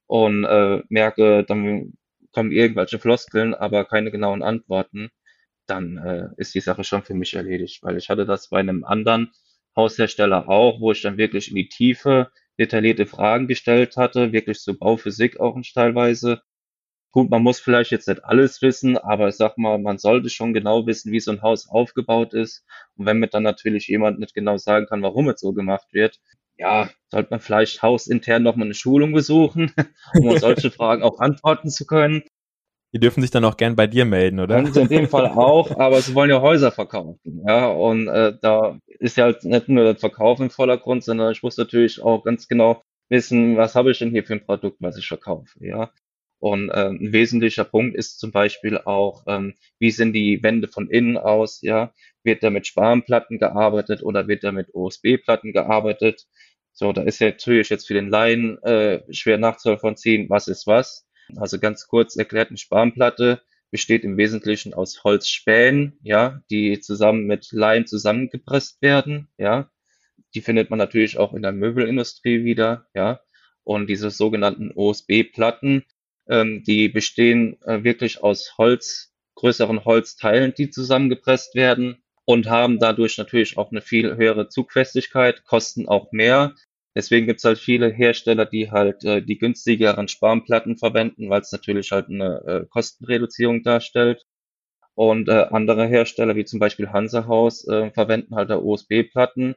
und 0.07 0.45
äh, 0.45 0.83
merke, 0.89 1.45
dann 1.45 1.95
kommen 2.33 2.53
irgendwelche 2.53 2.99
Floskeln, 2.99 3.55
aber 3.55 3.85
keine 3.85 4.11
genauen 4.11 4.43
Antworten 4.43 5.11
dann 5.67 5.99
äh, 5.99 6.29
ist 6.37 6.55
die 6.55 6.61
Sache 6.61 6.85
schon 6.85 7.03
für 7.03 7.15
mich 7.15 7.35
erledigt, 7.35 7.83
weil 7.83 7.97
ich 7.97 8.09
hatte 8.09 8.27
das 8.27 8.49
bei 8.51 8.61
einem 8.61 8.85
anderen 8.85 9.33
Haushersteller 9.77 10.49
auch, 10.49 10.81
wo 10.81 10.93
ich 10.93 11.03
dann 11.03 11.19
wirklich 11.19 11.49
in 11.51 11.57
die 11.57 11.69
Tiefe 11.69 12.31
detaillierte 12.59 13.07
Fragen 13.07 13.47
gestellt 13.49 13.97
hatte, 13.97 14.33
wirklich 14.33 14.59
zur 14.61 14.79
Bauphysik 14.79 15.39
auch 15.41 15.59
teilweise. 15.75 16.41
Gut, 17.17 17.31
man 17.31 17.43
muss 17.43 17.61
vielleicht 17.61 17.93
jetzt 17.93 18.09
nicht 18.09 18.23
alles 18.27 18.61
wissen, 18.61 18.99
aber 18.99 19.29
ich 19.29 19.37
sag 19.37 19.57
mal, 19.57 19.79
man 19.79 19.97
sollte 19.97 20.29
schon 20.29 20.53
genau 20.53 20.87
wissen, 20.87 21.13
wie 21.13 21.21
so 21.21 21.31
ein 21.31 21.41
Haus 21.41 21.67
aufgebaut 21.67 22.35
ist. 22.35 22.63
Und 22.95 23.07
wenn 23.07 23.17
mir 23.17 23.29
dann 23.29 23.43
natürlich 23.43 23.89
jemand 23.89 24.19
nicht 24.19 24.35
genau 24.35 24.59
sagen 24.59 24.85
kann, 24.85 25.01
warum 25.01 25.31
es 25.31 25.41
so 25.41 25.55
gemacht 25.55 25.87
wird, 25.93 26.21
ja, 26.59 26.91
sollte 27.09 27.31
man 27.31 27.41
vielleicht 27.41 27.81
hausintern 27.81 28.43
nochmal 28.43 28.67
eine 28.67 28.75
Schulung 28.75 29.15
besuchen, 29.15 29.73
um 30.21 30.37
solche 30.37 30.71
Fragen 30.71 31.03
auch 31.03 31.19
antworten 31.19 31.71
zu 31.71 31.87
können. 31.87 32.23
Die 32.93 33.01
dürfen 33.01 33.23
sich 33.23 33.31
dann 33.31 33.47
auch 33.47 33.57
gern 33.57 33.77
bei 33.77 33.87
dir 33.87 34.05
melden, 34.05 34.39
oder? 34.39 34.57
Können 34.57 34.75
sie 34.75 34.83
in 34.83 34.89
dem 34.89 35.09
Fall 35.09 35.29
auch, 35.29 35.71
aber 35.79 36.03
sie 36.03 36.15
wollen 36.15 36.29
ja 36.29 36.43
Häuser 36.43 36.71
verkaufen. 36.71 37.43
Ja, 37.49 37.69
und 37.69 38.09
äh, 38.09 38.37
da 38.43 38.79
ist 38.87 39.17
ja 39.17 39.25
halt 39.25 39.43
nicht 39.43 39.71
nur 39.71 39.91
das 39.91 40.01
Verkaufen 40.01 40.43
im 40.43 40.51
Vordergrund, 40.51 41.03
sondern 41.03 41.33
ich 41.33 41.43
muss 41.43 41.57
natürlich 41.57 42.03
auch 42.03 42.25
ganz 42.25 42.47
genau 42.47 42.83
wissen, 43.09 43.57
was 43.57 43.75
habe 43.75 43.93
ich 43.93 44.01
denn 44.01 44.11
hier 44.11 44.25
für 44.25 44.35
ein 44.35 44.45
Produkt, 44.45 44.77
was 44.81 44.99
ich 44.99 45.09
verkaufe. 45.09 45.65
Ja. 45.65 45.91
Und 46.47 46.71
äh, 46.71 46.91
ein 46.91 47.13
wesentlicher 47.13 47.65
Punkt 47.65 47.97
ist 47.97 48.21
zum 48.21 48.31
Beispiel 48.31 48.79
auch, 48.79 49.25
ähm, 49.27 49.55
wie 49.81 49.91
sind 49.91 50.13
die 50.13 50.45
Wände 50.45 50.69
von 50.69 50.89
innen 50.89 51.17
aus, 51.17 51.61
ja, 51.61 51.93
wird 52.23 52.45
da 52.45 52.51
mit 52.51 52.69
Spanplatten 52.69 53.41
gearbeitet 53.41 54.01
oder 54.05 54.29
wird 54.29 54.45
da 54.45 54.53
mit 54.53 54.73
OSB-Platten 54.73 55.53
gearbeitet? 55.53 56.29
So, 56.71 56.93
da 56.93 57.03
ist 57.03 57.19
ja 57.19 57.31
natürlich 57.31 57.69
jetzt 57.69 57.89
für 57.89 57.95
den 57.95 58.11
Laien 58.11 58.63
äh, 58.63 59.03
schwer 59.13 59.39
nachzuvollziehen, 59.39 60.31
was 60.31 60.47
ist 60.47 60.69
was. 60.69 61.09
Also 61.35 61.59
ganz 61.59 61.89
kurz 61.89 62.15
erklärt, 62.15 62.51
eine 62.51 62.59
Spanplatte 62.59 63.43
besteht 63.73 64.05
im 64.05 64.17
Wesentlichen 64.17 64.73
aus 64.73 65.03
Holzspänen, 65.03 65.99
ja, 66.05 66.43
die 66.49 66.79
zusammen 66.79 67.27
mit 67.27 67.51
Leim 67.51 67.87
zusammengepresst 67.87 68.81
werden, 68.83 69.27
ja. 69.37 69.69
Die 70.37 70.43
findet 70.43 70.71
man 70.71 70.79
natürlich 70.79 71.19
auch 71.19 71.35
in 71.35 71.43
der 71.43 71.51
Möbelindustrie 71.51 72.45
wieder, 72.45 72.87
ja. 72.95 73.19
Und 73.65 73.89
diese 73.89 74.13
sogenannten 74.13 74.71
OSB-Platten, 74.73 75.85
ähm, 76.29 76.63
die 76.65 76.89
bestehen 76.89 77.61
äh, 77.63 77.85
wirklich 77.85 78.23
aus 78.23 78.55
Holz, 78.59 79.13
größeren 79.37 79.85
Holzteilen, 79.85 80.55
die 80.57 80.71
zusammengepresst 80.71 81.55
werden 81.55 82.03
und 82.25 82.49
haben 82.49 82.79
dadurch 82.79 83.19
natürlich 83.19 83.59
auch 83.59 83.71
eine 83.71 83.83
viel 83.83 84.17
höhere 84.17 84.49
Zugfestigkeit, 84.49 85.45
kosten 85.45 85.89
auch 85.89 86.13
mehr, 86.13 86.55
Deswegen 86.97 87.27
gibt's 87.27 87.45
halt 87.45 87.59
viele 87.59 87.91
Hersteller, 87.91 88.47
die 88.47 88.71
halt 88.71 89.05
äh, 89.05 89.21
die 89.21 89.37
günstigeren 89.37 90.09
Spanplatten 90.09 90.79
verwenden, 90.79 91.29
weil 91.29 91.43
es 91.43 91.53
natürlich 91.53 91.93
halt 91.93 92.09
eine 92.09 92.43
äh, 92.47 92.67
Kostenreduzierung 92.71 93.63
darstellt. 93.63 94.25
Und 94.95 95.29
äh, 95.29 95.47
andere 95.51 95.87
Hersteller, 95.89 96.37
wie 96.37 96.47
zum 96.47 96.59
Beispiel 96.59 96.89
Hansa 96.89 97.27
Haus, 97.27 97.69
äh, 97.69 97.91
verwenden 97.91 98.35
halt 98.35 98.49
da 98.49 98.57
USB-Platten, 98.57 99.57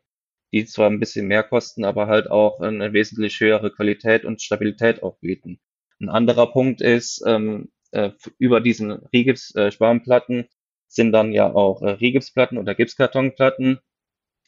die 0.51 0.65
zwar 0.65 0.89
ein 0.89 0.99
bisschen 0.99 1.27
mehr 1.27 1.43
kosten, 1.43 1.85
aber 1.85 2.07
halt 2.07 2.29
auch 2.29 2.59
eine 2.59 2.91
wesentlich 2.91 3.39
höhere 3.39 3.71
Qualität 3.71 4.25
und 4.25 4.41
Stabilität 4.41 5.01
auch 5.01 5.17
bieten. 5.19 5.61
Ein 5.99 6.09
anderer 6.09 6.47
Punkt 6.51 6.81
ist, 6.81 7.23
ähm, 7.25 7.71
äh, 7.91 8.11
über 8.37 8.61
diesen 8.61 8.91
Rigips-Spanplatten 8.91 10.39
äh, 10.41 10.47
sind 10.87 11.11
dann 11.11 11.31
ja 11.33 11.53
auch 11.53 11.81
äh, 11.81 11.89
Rigipsplatten 11.91 12.57
oder 12.57 12.75
Gipskartonplatten. 12.75 13.79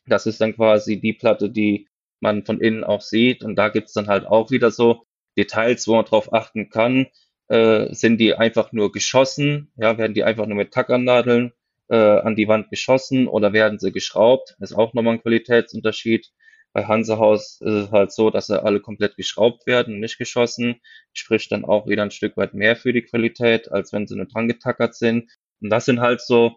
Das 0.07 0.25
ist 0.25 0.41
dann 0.41 0.55
quasi 0.55 0.99
die 0.99 1.13
Platte, 1.13 1.49
die 1.49 1.87
man 2.19 2.45
von 2.45 2.61
innen 2.61 2.83
auch 2.83 3.01
sieht. 3.01 3.43
Und 3.43 3.55
da 3.55 3.69
gibt's 3.69 3.93
dann 3.93 4.07
halt 4.07 4.25
auch 4.25 4.51
wieder 4.51 4.71
so 4.71 5.05
Details, 5.37 5.87
wo 5.87 5.95
man 5.95 6.05
drauf 6.05 6.33
achten 6.33 6.69
kann. 6.69 7.07
Äh, 7.47 7.93
sind 7.93 8.17
die 8.19 8.35
einfach 8.35 8.71
nur 8.71 8.91
geschossen? 8.91 9.71
Ja, 9.75 9.97
werden 9.97 10.13
die 10.13 10.23
einfach 10.23 10.45
nur 10.45 10.57
mit 10.57 10.71
Tackernadeln 10.73 11.53
äh, 11.89 11.95
an 11.95 12.35
die 12.35 12.47
Wand 12.47 12.69
geschossen 12.69 13.27
oder 13.27 13.53
werden 13.53 13.79
sie 13.79 13.91
geschraubt? 13.91 14.55
Ist 14.59 14.73
auch 14.73 14.93
nochmal 14.93 15.15
ein 15.15 15.21
Qualitätsunterschied. 15.21 16.31
Bei 16.73 16.85
Hansehaus 16.85 17.59
ist 17.61 17.73
es 17.73 17.91
halt 17.91 18.11
so, 18.11 18.29
dass 18.29 18.47
sie 18.47 18.61
alle 18.61 18.79
komplett 18.79 19.17
geschraubt 19.17 19.67
werden, 19.67 19.99
nicht 19.99 20.17
geschossen. 20.17 20.81
Sprich 21.13 21.49
dann 21.49 21.65
auch 21.65 21.87
wieder 21.87 22.03
ein 22.03 22.11
Stück 22.11 22.37
weit 22.37 22.53
mehr 22.53 22.75
für 22.75 22.93
die 22.93 23.01
Qualität, 23.01 23.71
als 23.71 23.91
wenn 23.93 24.07
sie 24.07 24.15
nur 24.15 24.27
dran 24.27 24.47
getackert 24.47 24.95
sind. 24.95 25.29
Und 25.61 25.69
das 25.69 25.85
sind 25.85 25.99
halt 25.99 26.21
so 26.21 26.55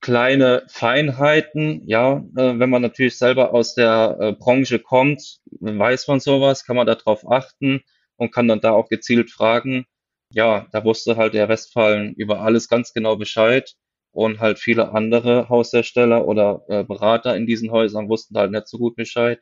kleine 0.00 0.64
Feinheiten. 0.68 1.82
Ja, 1.86 2.18
äh, 2.36 2.58
wenn 2.58 2.70
man 2.70 2.82
natürlich 2.82 3.18
selber 3.18 3.52
aus 3.54 3.74
der 3.74 4.16
äh, 4.20 4.32
Branche 4.32 4.78
kommt, 4.78 5.40
weiß 5.60 6.08
man 6.08 6.20
sowas, 6.20 6.64
kann 6.64 6.76
man 6.76 6.86
darauf 6.86 7.28
achten 7.30 7.82
und 8.16 8.32
kann 8.32 8.48
dann 8.48 8.60
da 8.60 8.72
auch 8.72 8.88
gezielt 8.88 9.30
fragen. 9.30 9.86
Ja, 10.30 10.66
da 10.72 10.84
wusste 10.84 11.16
halt 11.16 11.34
der 11.34 11.48
Westfalen 11.48 12.14
über 12.14 12.40
alles 12.40 12.68
ganz 12.68 12.92
genau 12.92 13.16
Bescheid 13.16 13.74
und 14.12 14.40
halt 14.40 14.58
viele 14.58 14.92
andere 14.92 15.48
Haushersteller 15.48 16.26
oder 16.26 16.64
äh, 16.68 16.84
Berater 16.84 17.36
in 17.36 17.46
diesen 17.46 17.70
Häusern 17.70 18.08
wussten 18.08 18.36
halt 18.36 18.52
nicht 18.52 18.68
so 18.68 18.78
gut 18.78 18.94
Bescheid. 18.96 19.40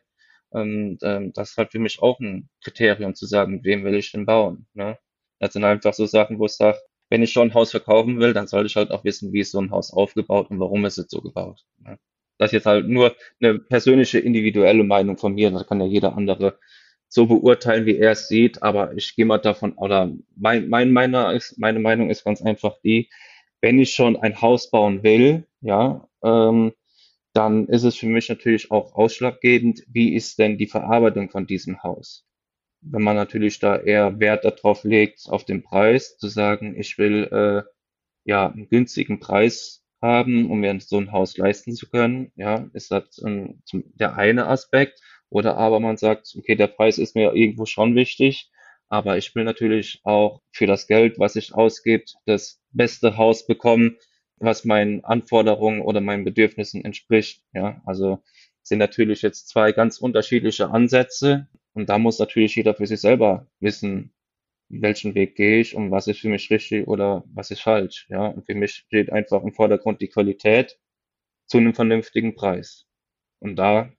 Und 0.51 0.99
ähm, 1.03 1.33
das 1.35 1.51
ist 1.51 1.57
halt 1.59 1.73
für 1.73 1.79
mich 1.79 2.01
auch 2.03 2.19
ein 2.21 2.49
Kriterium 2.63 3.15
zu 3.15 3.27
sagen, 3.27 3.53
mit 3.53 3.65
wem 3.65 3.85
will 3.85 3.95
ich 3.95 4.13
denn 4.13 4.27
bauen. 4.27 4.67
Ne? 4.75 4.99
Das 5.39 5.53
sind 5.53 5.65
einfach 5.65 5.95
so 5.95 6.07
Sachen, 6.07 6.39
wo 6.39 6.47
ich 6.47 6.53
sage, 6.53 6.79
wenn 7.09 7.23
ich 7.23 7.33
schon 7.33 7.49
ein 7.49 7.55
Haus 7.55 7.73
verkaufen 7.73 8.21
will, 8.21 8.33
dann 8.33 8.47
sollte 8.47 8.67
ich 8.69 8.77
halt 8.77 8.91
auch 8.93 9.05
wissen, 9.05 9.33
wie 9.33 9.41
ist 9.41 9.53
so 9.53 9.61
ein 9.61 9.71
Haus 9.71 9.93
aufgebaut 9.93 10.51
und 10.51 10.61
warum 10.61 10.85
ist 10.85 10.99
es 10.99 11.07
so 11.11 11.21
gebaut. 11.21 11.65
Ne? 11.79 11.99
Das 12.39 12.49
ist 12.49 12.53
jetzt 12.53 12.67
halt 12.67 12.89
nur 12.89 13.15
eine 13.41 13.59
persönliche, 13.59 14.19
individuelle 14.19 14.85
Meinung 14.85 15.19
von 15.19 15.35
mir. 15.35 15.51
Da 15.51 15.65
kann 15.65 15.81
ja 15.81 15.87
jeder 15.87 16.17
andere 16.17 16.59
so 17.09 17.27
beurteilen, 17.27 17.87
wie 17.87 17.97
er 17.97 18.13
es 18.13 18.29
sieht. 18.29 18.63
Aber 18.63 18.97
ich 18.97 19.17
gehe 19.17 19.27
mal 19.27 19.39
davon, 19.39 19.73
oder 19.75 20.13
mein, 20.37 20.69
mein, 20.69 20.93
meiner 20.93 21.33
ist, 21.35 21.59
meine 21.59 21.81
Meinung 21.81 22.09
ist 22.09 22.25
ganz 22.25 22.41
einfach 22.41 22.77
die, 22.83 23.11
wenn 23.61 23.79
ich 23.79 23.95
schon 23.95 24.17
ein 24.17 24.41
Haus 24.41 24.71
bauen 24.71 25.03
will, 25.03 25.47
ja, 25.61 26.09
ähm, 26.25 26.73
dann 27.33 27.69
ist 27.69 27.85
es 27.85 27.97
für 27.97 28.07
mich 28.07 28.29
natürlich 28.29 28.71
auch 28.71 28.95
ausschlaggebend, 28.95 29.85
wie 29.89 30.15
ist 30.15 30.39
denn 30.39 30.59
die 30.59 30.67
Verarbeitung 30.67 31.31
von 31.31 31.47
diesem 31.47 31.83
Haus 31.83 32.27
wenn 32.83 33.03
man 33.03 33.17
natürlich 33.17 33.59
da 33.59 33.77
eher 33.77 34.19
Wert 34.21 34.45
darauf 34.45 34.85
legt, 34.85 35.29
auf 35.29 35.45
den 35.45 35.63
Preis, 35.63 36.17
zu 36.19 36.29
sagen, 36.29 36.79
ich 36.79 36.99
will 36.99 37.29
äh, 37.31 37.71
ja 38.25 38.49
einen 38.49 38.69
günstigen 38.69 39.21
Preis 39.21 39.85
haben, 40.01 40.51
um 40.51 40.61
mir 40.61 40.79
so 40.81 40.99
ein 40.99 41.13
Haus 41.13 41.37
leisten 41.37 41.75
zu 41.75 41.89
können. 41.89 42.33
Ja, 42.37 42.69
ist 42.73 42.91
das 42.91 43.23
ähm, 43.25 43.63
der 43.73 44.17
eine 44.17 44.47
Aspekt. 44.47 45.01
Oder 45.29 45.57
aber 45.57 45.79
man 45.79 45.97
sagt, 45.97 46.35
okay, 46.37 46.57
der 46.57 46.67
Preis 46.67 46.99
ist 46.99 47.15
mir 47.15 47.35
irgendwo 47.35 47.67
schon 47.67 47.95
wichtig, 47.95 48.51
aber 48.91 49.19
ich 49.19 49.35
will 49.35 49.45
natürlich 49.45 50.01
auch 50.05 50.43
für 50.53 50.67
das 50.67 50.87
Geld, 50.89 51.19
was 51.19 51.37
ich 51.37 51.55
ausgebe, 51.55 52.05
das 52.27 52.61
beste 52.73 53.17
Haus 53.17 53.47
bekommen, 53.47 53.97
was 54.39 54.65
meinen 54.67 55.05
Anforderungen 55.05 55.83
oder 55.83 56.01
meinen 56.03 56.25
Bedürfnissen 56.25 56.85
entspricht. 56.85 57.45
Ja, 57.55 57.83
also 57.87 58.23
sind 58.63 58.79
natürlich 58.79 59.23
jetzt 59.23 59.49
zwei 59.49 59.73
ganz 59.73 59.99
unterschiedliche 59.99 60.71
Ansätze 60.71 61.49
und 61.75 61.89
da 61.89 61.99
muss 61.99 62.19
natürlich 62.19 62.57
jeder 62.57 62.75
für 62.75 62.87
sich 62.87 63.01
selber 63.01 63.49
wissen, 63.61 64.13
welchen 64.71 65.15
Weg 65.15 65.37
gehe 65.37 65.61
ich 65.61 65.75
und 65.77 65.91
was 65.91 66.07
ist 66.09 66.21
für 66.21 66.29
mich 66.29 66.51
richtig 66.51 66.89
oder 66.89 67.25
was 67.35 67.51
ist 67.51 67.63
falsch. 67.63 68.07
Ja, 68.11 68.29
und 68.29 68.47
für 68.47 68.55
mich 68.55 68.73
steht 68.73 69.13
einfach 69.13 69.43
im 69.43 69.53
Vordergrund 69.53 70.01
die 70.01 70.09
Qualität 70.09 70.79
zu 71.47 71.59
einem 71.59 71.75
vernünftigen 71.75 72.35
Preis. 72.35 72.87
Und 73.41 73.57
da 73.57 73.93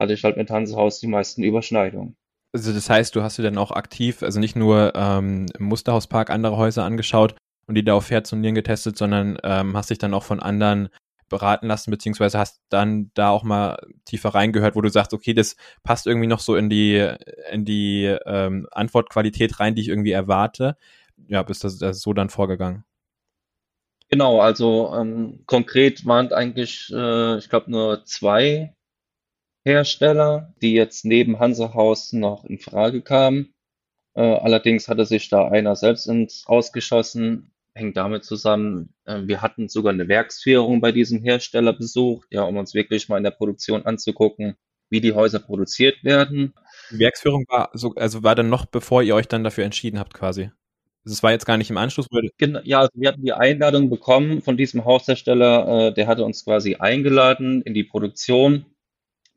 hatte 0.00 0.14
ich 0.14 0.24
halt 0.24 0.36
mit 0.36 0.50
Hansehaus 0.50 1.00
die 1.00 1.08
meisten 1.08 1.42
Überschneidungen. 1.44 2.16
Also 2.52 2.72
das 2.72 2.88
heißt, 2.88 3.14
du 3.14 3.22
hast 3.22 3.38
dir 3.38 3.42
dann 3.42 3.58
auch 3.58 3.72
aktiv, 3.72 4.22
also 4.22 4.40
nicht 4.40 4.56
nur 4.56 4.92
ähm, 4.94 5.46
im 5.58 5.66
Musterhauspark 5.66 6.30
andere 6.30 6.56
Häuser 6.56 6.84
angeschaut 6.84 7.34
und 7.66 7.74
die 7.74 7.84
da 7.84 7.94
auf 7.94 8.10
Herz 8.10 8.32
und 8.32 8.40
Nieren 8.40 8.54
getestet, 8.54 8.96
sondern 8.96 9.38
ähm, 9.44 9.76
hast 9.76 9.90
dich 9.90 9.98
dann 9.98 10.14
auch 10.14 10.24
von 10.24 10.40
anderen 10.40 10.88
beraten 11.28 11.66
lassen, 11.66 11.90
beziehungsweise 11.90 12.38
hast 12.38 12.62
dann 12.70 13.10
da 13.12 13.28
auch 13.28 13.44
mal 13.44 13.78
tiefer 14.06 14.30
reingehört, 14.30 14.76
wo 14.76 14.80
du 14.80 14.88
sagst, 14.88 15.12
okay, 15.12 15.34
das 15.34 15.56
passt 15.82 16.06
irgendwie 16.06 16.26
noch 16.26 16.40
so 16.40 16.56
in 16.56 16.70
die, 16.70 17.06
in 17.52 17.66
die 17.66 18.04
ähm, 18.24 18.66
Antwortqualität 18.70 19.60
rein, 19.60 19.74
die 19.74 19.82
ich 19.82 19.88
irgendwie 19.88 20.12
erwarte. 20.12 20.76
Ja, 21.26 21.42
bist 21.42 21.64
das, 21.64 21.76
das 21.76 22.00
so 22.00 22.14
dann 22.14 22.30
vorgegangen? 22.30 22.84
Genau, 24.08 24.40
also 24.40 24.94
ähm, 24.96 25.40
konkret 25.44 26.06
waren 26.06 26.32
eigentlich, 26.32 26.90
äh, 26.94 27.36
ich 27.36 27.50
glaube, 27.50 27.70
nur 27.70 28.06
zwei 28.06 28.74
Hersteller, 29.68 30.54
die 30.62 30.72
jetzt 30.72 31.04
neben 31.04 31.38
Hansehaus 31.38 32.12
noch 32.12 32.44
in 32.44 32.58
Frage 32.58 33.02
kamen. 33.02 33.54
Äh, 34.14 34.22
allerdings 34.22 34.88
hatte 34.88 35.04
sich 35.04 35.28
da 35.28 35.48
einer 35.48 35.76
selbst 35.76 36.06
ins 36.06 36.44
Ausgeschossen, 36.46 37.52
hängt 37.74 37.96
damit 37.96 38.24
zusammen, 38.24 38.94
äh, 39.04 39.20
wir 39.24 39.42
hatten 39.42 39.68
sogar 39.68 39.92
eine 39.92 40.08
Werksführung 40.08 40.80
bei 40.80 40.90
diesem 40.90 41.22
Hersteller 41.22 41.72
besucht, 41.72 42.28
ja, 42.30 42.42
um 42.42 42.56
uns 42.56 42.74
wirklich 42.74 43.08
mal 43.08 43.18
in 43.18 43.24
der 43.24 43.30
Produktion 43.30 43.84
anzugucken, 43.84 44.56
wie 44.90 45.00
die 45.00 45.12
Häuser 45.12 45.38
produziert 45.38 46.02
werden. 46.02 46.54
Die 46.90 46.98
Werksführung 46.98 47.44
war 47.48 47.70
so, 47.74 47.94
also 47.94 48.22
war 48.22 48.34
dann 48.34 48.48
noch 48.48 48.66
bevor 48.66 49.02
ihr 49.02 49.14
euch 49.14 49.28
dann 49.28 49.44
dafür 49.44 49.64
entschieden 49.64 49.98
habt, 49.98 50.14
quasi. 50.14 50.50
Also 51.04 51.14
es 51.14 51.22
war 51.22 51.30
jetzt 51.30 51.46
gar 51.46 51.56
nicht 51.56 51.70
im 51.70 51.76
Anschluss. 51.76 52.08
Genau, 52.38 52.60
ja, 52.64 52.80
also 52.80 52.90
wir 52.94 53.08
hatten 53.08 53.22
die 53.22 53.32
Einladung 53.32 53.88
bekommen 53.88 54.42
von 54.42 54.56
diesem 54.56 54.84
Haushersteller, 54.84 55.88
äh, 55.88 55.94
der 55.94 56.06
hatte 56.06 56.24
uns 56.24 56.44
quasi 56.44 56.74
eingeladen 56.74 57.62
in 57.62 57.74
die 57.74 57.84
Produktion. 57.84 58.66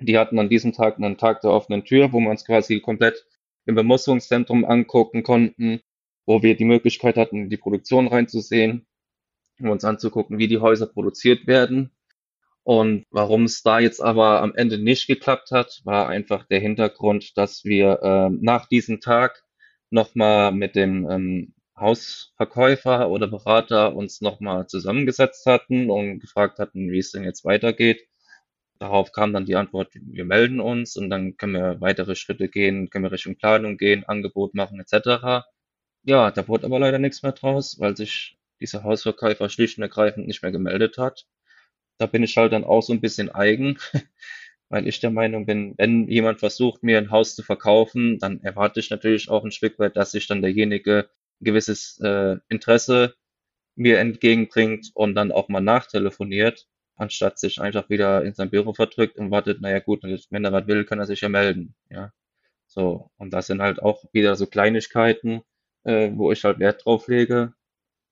Die 0.02 0.18
hatten 0.18 0.40
an 0.40 0.50
diesem 0.50 0.74
Tag 0.74 0.98
einen 0.98 1.18
Tag 1.18 1.42
der 1.42 1.52
offenen 1.52 1.86
Tür, 1.86 2.12
wo 2.12 2.20
wir 2.20 2.30
uns 2.30 2.46
quasi 2.46 2.80
komplett 2.80 3.26
im 3.66 3.76
Bemusterungszentrum 3.76 4.66
angucken 4.66 5.22
konnten, 5.24 5.82
wo 6.26 6.42
wir 6.42 6.56
die 6.56 6.66
Möglichkeit 6.66 7.18
hatten, 7.18 7.50
die 7.50 7.58
Produktion 7.58 8.08
reinzusehen, 8.08 8.88
um 9.60 9.70
uns 9.70 9.86
anzugucken, 9.86 10.40
wie 10.40 10.48
die 10.48 10.60
Häuser 10.60 10.88
produziert 10.88 11.46
werden. 11.46 11.92
Und 12.64 13.06
warum 13.12 13.46
es 13.46 13.64
da 13.64 13.80
jetzt 13.80 14.02
aber 14.02 14.42
am 14.42 14.56
Ende 14.56 14.78
nicht 14.78 15.08
geklappt 15.08 15.52
hat, 15.52 15.82
war 15.84 16.10
einfach 16.10 16.46
der 16.46 16.60
Hintergrund, 16.60 17.38
dass 17.38 17.64
wir 17.64 18.00
äh, 18.02 18.30
nach 18.30 18.68
diesem 18.68 19.02
Tag 19.02 19.44
nochmal 19.90 20.52
mit 20.52 20.76
dem 20.76 21.10
ähm, 21.10 21.54
Hausverkäufer 21.76 23.10
oder 23.10 23.28
Berater 23.28 23.96
uns 23.96 24.22
nochmal 24.22 24.68
zusammengesetzt 24.68 25.46
hatten 25.46 25.90
und 25.90 26.20
gefragt 26.20 26.60
hatten, 26.60 26.92
wie 26.92 27.00
es 27.00 27.12
denn 27.12 27.24
jetzt 27.24 27.46
weitergeht. 27.46 28.08
Darauf 28.82 29.12
kam 29.12 29.32
dann 29.32 29.46
die 29.46 29.56
Antwort, 29.56 29.90
wir 29.94 30.26
melden 30.26 30.60
uns 30.60 30.98
und 30.98 31.12
dann 31.12 31.38
können 31.38 31.54
wir 31.54 31.82
weitere 31.82 32.16
Schritte 32.16 32.50
gehen, 32.50 32.90
können 32.90 33.06
wir 33.06 33.12
Richtung 33.12 33.36
Planung 33.36 33.78
gehen, 33.78 34.04
Angebot 34.06 34.56
machen 34.56 34.80
etc. 34.80 35.46
Ja, 36.04 36.32
da 36.32 36.48
wurde 36.48 36.66
aber 36.66 36.80
leider 36.80 36.98
nichts 36.98 37.22
mehr 37.22 37.34
draus, 37.34 37.80
weil 37.80 37.96
sich 37.96 38.40
dieser 38.60 38.84
Hausverkäufer 38.84 39.50
schlicht 39.50 39.78
und 39.78 39.84
ergreifend 39.84 40.26
nicht 40.26 40.42
mehr 40.42 40.52
gemeldet 40.52 40.98
hat. 40.98 41.28
Da 42.00 42.08
bin 42.08 42.24
ich 42.24 42.36
halt 42.38 42.54
dann 42.54 42.64
auch 42.64 42.82
so 42.82 42.92
ein 42.94 43.02
bisschen 43.02 43.30
eigen, 43.30 43.78
weil 44.70 44.88
ich 44.88 45.00
der 45.00 45.12
Meinung 45.12 45.46
bin, 45.46 45.76
wenn 45.78 46.08
jemand 46.08 46.40
versucht, 46.40 46.82
mir 46.82 46.98
ein 46.98 47.12
Haus 47.12 47.36
zu 47.36 47.44
verkaufen, 47.44 48.18
dann 48.18 48.42
erwarte 48.42 48.80
ich 48.80 48.90
natürlich 48.90 49.30
auch 49.30 49.46
ein 49.46 49.52
Stück 49.52 49.78
weit, 49.78 49.96
dass 49.96 50.12
sich 50.12 50.26
dann 50.26 50.42
derjenige 50.42 51.10
ein 51.40 51.46
gewisses 51.46 52.00
äh, 52.00 52.38
Interesse 52.50 53.14
mir 53.76 54.00
entgegenbringt 54.00 54.90
und 54.96 55.14
dann 55.14 55.32
auch 55.32 55.50
mal 55.50 55.62
nachtelefoniert, 55.62 56.68
anstatt 56.96 57.40
sich 57.40 57.62
einfach 57.62 57.90
wieder 57.90 58.24
in 58.24 58.34
sein 58.34 58.50
Büro 58.50 58.74
verdrückt 58.74 59.18
und 59.18 59.32
wartet, 59.32 59.62
naja 59.62 59.80
gut, 59.80 60.04
wenn 60.04 60.46
er 60.46 60.54
was 60.54 60.68
will, 60.68 60.86
kann 60.86 61.00
er 61.00 61.06
sich 61.06 61.22
ja 61.22 61.30
melden. 61.30 61.76
Ja. 61.90 62.12
So, 62.68 63.12
und 63.18 63.32
das 63.34 63.48
sind 63.48 63.62
halt 63.62 63.82
auch 63.82 64.04
wieder 64.14 64.36
so 64.36 64.48
Kleinigkeiten, 64.48 65.42
äh, 65.84 66.12
wo 66.14 66.32
ich 66.32 66.44
halt 66.44 66.60
Wert 66.60 66.86
drauf 66.86 67.08
lege. 67.08 67.54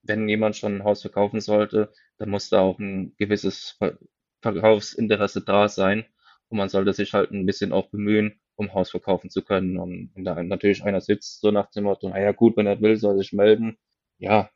Wenn 0.03 0.29
jemand 0.29 0.57
schon 0.57 0.77
ein 0.77 0.83
Haus 0.83 1.01
verkaufen 1.01 1.41
sollte, 1.41 1.91
dann 2.17 2.29
muss 2.29 2.49
da 2.49 2.59
auch 2.61 2.79
ein 2.79 3.15
gewisses 3.17 3.75
Ver 3.79 3.97
Verkaufsinteresse 4.41 5.41
da 5.41 5.67
sein. 5.69 6.05
Und 6.49 6.57
man 6.57 6.69
sollte 6.69 6.93
sich 6.93 7.13
halt 7.13 7.31
ein 7.31 7.45
bisschen 7.45 7.73
auch 7.73 7.89
bemühen, 7.89 8.39
um 8.55 8.73
Haus 8.73 8.89
verkaufen 8.91 9.29
zu 9.29 9.43
können. 9.43 9.77
Und 9.77 10.11
wenn 10.15 10.25
da 10.25 10.41
natürlich 10.43 10.83
einer 10.83 11.01
sitzt, 11.01 11.41
so 11.41 11.51
nach 11.51 11.69
dem 11.71 11.85
Motto, 11.85 12.09
naja 12.09 12.31
gut, 12.33 12.57
wenn 12.57 12.67
er 12.67 12.81
will, 12.81 12.97
soll 12.97 13.17
sich 13.17 13.33
melden. 13.33 13.77
Ja, 14.17 14.49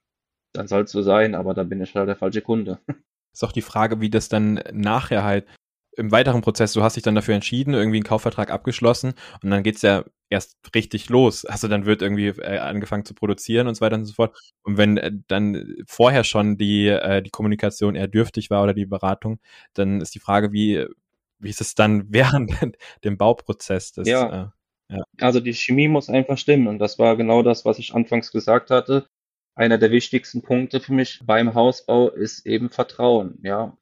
dann 0.54 0.68
soll 0.68 0.84
es 0.84 0.92
so 0.92 1.02
sein, 1.02 1.36
aber 1.36 1.54
dann 1.54 1.70
bin 1.70 1.82
ich 1.82 1.96
halt 1.96 2.10
der 2.10 2.16
falsche 2.18 2.42
Kunde. 2.42 2.80
Ist 3.34 3.44
auch 3.44 3.52
die 3.52 3.62
Frage, 3.62 4.02
wie 4.02 4.10
das 4.10 4.30
dann 4.30 4.62
nachher 4.72 5.24
halt 5.24 5.46
im 5.96 6.12
weiteren 6.12 6.42
Prozess, 6.42 6.74
du 6.74 6.82
hast 6.82 6.96
dich 6.96 7.04
dann 7.04 7.16
dafür 7.16 7.36
entschieden, 7.36 7.74
irgendwie 7.74 7.98
einen 7.98 8.06
Kaufvertrag 8.06 8.50
abgeschlossen 8.50 9.14
und 9.44 9.52
dann 9.52 9.64
geht's 9.64 9.82
ja 9.82 10.04
erst 10.30 10.58
richtig 10.74 11.10
los. 11.10 11.46
Also 11.46 11.68
dann 11.68 11.86
wird 11.86 12.02
irgendwie 12.02 12.28
äh, 12.28 12.58
angefangen 12.58 13.06
zu 13.06 13.14
produzieren 13.14 13.68
und 13.68 13.76
so 13.76 13.82
weiter 13.82 13.96
und 13.96 14.06
so 14.06 14.14
fort. 14.14 14.36
Und 14.64 14.78
wenn 14.78 14.98
äh, 14.98 15.12
dann 15.28 15.76
vorher 15.86 16.24
schon 16.24 16.58
die, 16.58 16.88
äh, 16.88 17.22
die 17.22 17.30
Kommunikation 17.30 17.96
eher 17.96 18.08
dürftig 18.08 18.50
war 18.50 18.64
oder 18.64 18.74
die 18.74 18.88
Beratung, 18.88 19.40
dann 19.74 20.02
ist 20.02 20.16
die 20.16 20.20
Frage, 20.20 20.52
wie, 20.52 20.86
wie 21.38 21.50
ist 21.50 21.62
es 21.62 21.76
dann 21.76 22.06
während 22.10 22.52
dem 23.04 23.18
Bauprozess? 23.18 23.92
Das, 23.92 24.08
ja. 24.08 24.54
Ja. 24.90 25.04
Also 25.20 25.40
die 25.40 25.54
Chemie 25.54 25.88
muss 25.88 26.10
einfach 26.10 26.38
stimmen 26.38 26.68
und 26.68 26.80
das 26.80 27.00
war 27.00 27.16
genau 27.16 27.42
das, 27.42 27.66
was 27.66 27.80
ich 27.80 27.96
anfangs 27.96 28.32
gesagt 28.32 28.70
hatte. 28.70 29.08
Einer 29.56 29.78
der 29.78 29.92
wichtigsten 29.92 30.42
Punkte 30.42 30.80
für 30.80 30.94
mich 30.94 31.20
beim 31.26 31.54
Hausbau 31.54 32.10
ist 32.10 32.46
eben 32.46 32.70
Vertrauen. 32.70 33.40
Ja, 33.44 33.78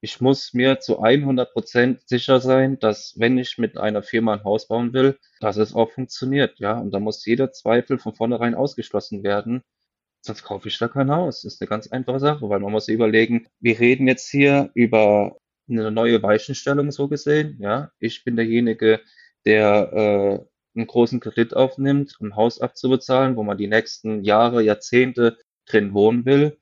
ich 0.00 0.20
muss 0.20 0.52
mir 0.54 0.78
zu 0.80 1.00
100 1.00 1.52
Prozent 1.52 2.00
sicher 2.06 2.40
sein, 2.40 2.78
dass 2.78 3.14
wenn 3.18 3.38
ich 3.38 3.58
mit 3.58 3.76
einer 3.78 4.02
Firma 4.02 4.34
ein 4.34 4.44
Haus 4.44 4.68
bauen 4.68 4.92
will, 4.92 5.18
dass 5.40 5.56
es 5.56 5.74
auch 5.74 5.90
funktioniert, 5.90 6.58
ja. 6.58 6.78
Und 6.78 6.92
da 6.92 7.00
muss 7.00 7.24
jeder 7.26 7.50
Zweifel 7.52 7.98
von 7.98 8.14
vornherein 8.14 8.54
ausgeschlossen 8.54 9.24
werden. 9.24 9.62
Sonst 10.20 10.44
kaufe 10.44 10.68
ich 10.68 10.78
da 10.78 10.88
kein 10.88 11.10
Haus. 11.10 11.42
Das 11.42 11.54
ist 11.54 11.62
eine 11.62 11.68
ganz 11.68 11.88
einfache 11.88 12.20
Sache, 12.20 12.48
weil 12.48 12.60
man 12.60 12.72
muss 12.72 12.88
überlegen, 12.88 13.48
wir 13.60 13.78
reden 13.80 14.08
jetzt 14.08 14.30
hier 14.30 14.70
über 14.74 15.36
eine 15.68 15.90
neue 15.90 16.22
Weichenstellung 16.22 16.90
so 16.92 17.08
gesehen, 17.08 17.58
ja. 17.60 17.90
Ich 17.98 18.24
bin 18.24 18.36
derjenige, 18.36 19.00
der 19.46 19.92
äh, 19.92 20.46
einen 20.76 20.86
großen 20.86 21.20
Kredit 21.20 21.54
aufnimmt, 21.54 22.16
um 22.20 22.28
ein 22.28 22.36
Haus 22.36 22.60
abzubezahlen, 22.60 23.36
wo 23.36 23.42
man 23.42 23.58
die 23.58 23.68
nächsten 23.68 24.24
Jahre, 24.24 24.62
Jahrzehnte 24.62 25.38
drin 25.66 25.94
wohnen 25.94 26.24
will 26.24 26.58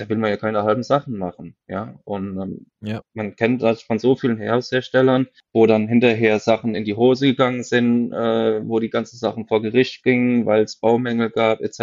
da 0.00 0.08
will 0.08 0.16
man 0.16 0.30
ja 0.30 0.36
keine 0.38 0.62
halben 0.62 0.82
Sachen 0.82 1.18
machen, 1.18 1.56
ja. 1.68 1.94
Und 2.04 2.40
ähm, 2.40 2.66
ja. 2.80 3.02
man 3.12 3.36
kennt 3.36 3.62
das 3.62 3.82
von 3.82 3.98
so 3.98 4.16
vielen 4.16 4.40
Hausherstellern, 4.40 5.28
wo 5.52 5.66
dann 5.66 5.88
hinterher 5.88 6.38
Sachen 6.38 6.74
in 6.74 6.84
die 6.84 6.96
Hose 6.96 7.26
gegangen 7.26 7.62
sind, 7.62 8.12
äh, 8.12 8.66
wo 8.66 8.80
die 8.80 8.88
ganzen 8.88 9.18
Sachen 9.18 9.46
vor 9.46 9.60
Gericht 9.60 10.02
gingen, 10.02 10.46
weil 10.46 10.62
es 10.62 10.76
Baumängel 10.76 11.30
gab, 11.30 11.60
etc. 11.60 11.80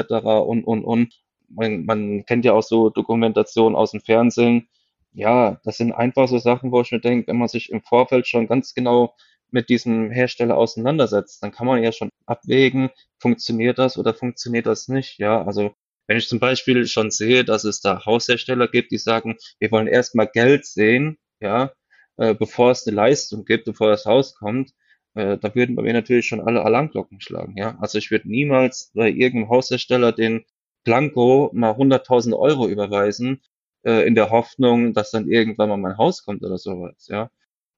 und 0.47 0.63
und 0.63 0.83
und. 0.83 1.13
Man, 1.49 1.85
man 1.85 2.25
kennt 2.25 2.43
ja 2.43 2.53
auch 2.53 2.63
so 2.63 2.89
Dokumentationen 2.89 3.75
aus 3.75 3.91
dem 3.91 4.01
Fernsehen. 4.01 4.67
Ja, 5.13 5.59
das 5.63 5.77
sind 5.77 5.93
einfach 5.93 6.27
so 6.27 6.39
Sachen, 6.39 6.71
wo 6.71 6.81
ich 6.81 6.91
mir 6.91 6.99
denke, 6.99 7.27
wenn 7.27 7.37
man 7.37 7.47
sich 7.47 7.71
im 7.71 7.81
Vorfeld 7.81 8.27
schon 8.27 8.47
ganz 8.47 8.73
genau 8.73 9.13
mit 9.51 9.69
diesem 9.69 10.11
Hersteller 10.11 10.57
auseinandersetzt, 10.57 11.41
dann 11.43 11.51
kann 11.51 11.67
man 11.67 11.83
ja 11.83 11.91
schon 11.91 12.09
abwägen, 12.25 12.89
funktioniert 13.19 13.79
das 13.79 13.97
oder 13.97 14.13
funktioniert 14.13 14.65
das 14.65 14.87
nicht. 14.87 15.19
Ja, 15.19 15.43
also 15.45 15.73
wenn 16.07 16.17
ich 16.17 16.27
zum 16.27 16.39
Beispiel 16.39 16.85
schon 16.87 17.11
sehe, 17.11 17.43
dass 17.43 17.63
es 17.63 17.81
da 17.81 18.05
Haushersteller 18.05 18.67
gibt, 18.67 18.91
die 18.91 18.97
sagen, 18.97 19.35
wir 19.59 19.71
wollen 19.71 19.87
erstmal 19.87 20.27
Geld 20.27 20.65
sehen, 20.65 21.17
ja, 21.39 21.71
äh, 22.17 22.33
bevor 22.33 22.71
es 22.71 22.87
eine 22.87 22.95
Leistung 22.95 23.45
gibt, 23.45 23.65
bevor 23.65 23.89
das 23.89 24.05
Haus 24.05 24.35
kommt, 24.35 24.71
äh, 25.15 25.37
da 25.37 25.53
würden 25.55 25.75
bei 25.75 25.83
mir 25.83 25.93
natürlich 25.93 26.27
schon 26.27 26.41
alle 26.41 26.63
Alarmglocken 26.63 27.21
schlagen, 27.21 27.55
ja. 27.57 27.77
Also 27.79 27.97
ich 27.97 28.11
würde 28.11 28.29
niemals 28.29 28.91
bei 28.93 29.09
irgendeinem 29.09 29.49
Haushersteller 29.49 30.11
den 30.13 30.45
Blanco 30.83 31.49
mal 31.53 31.75
100.000 31.75 32.33
Euro 32.37 32.67
überweisen, 32.67 33.41
äh, 33.83 34.05
in 34.07 34.15
der 34.15 34.29
Hoffnung, 34.29 34.93
dass 34.93 35.11
dann 35.11 35.27
irgendwann 35.29 35.69
mal 35.69 35.77
mein 35.77 35.97
Haus 35.97 36.23
kommt 36.23 36.43
oder 36.43 36.57
sowas, 36.57 37.07
ja. 37.09 37.29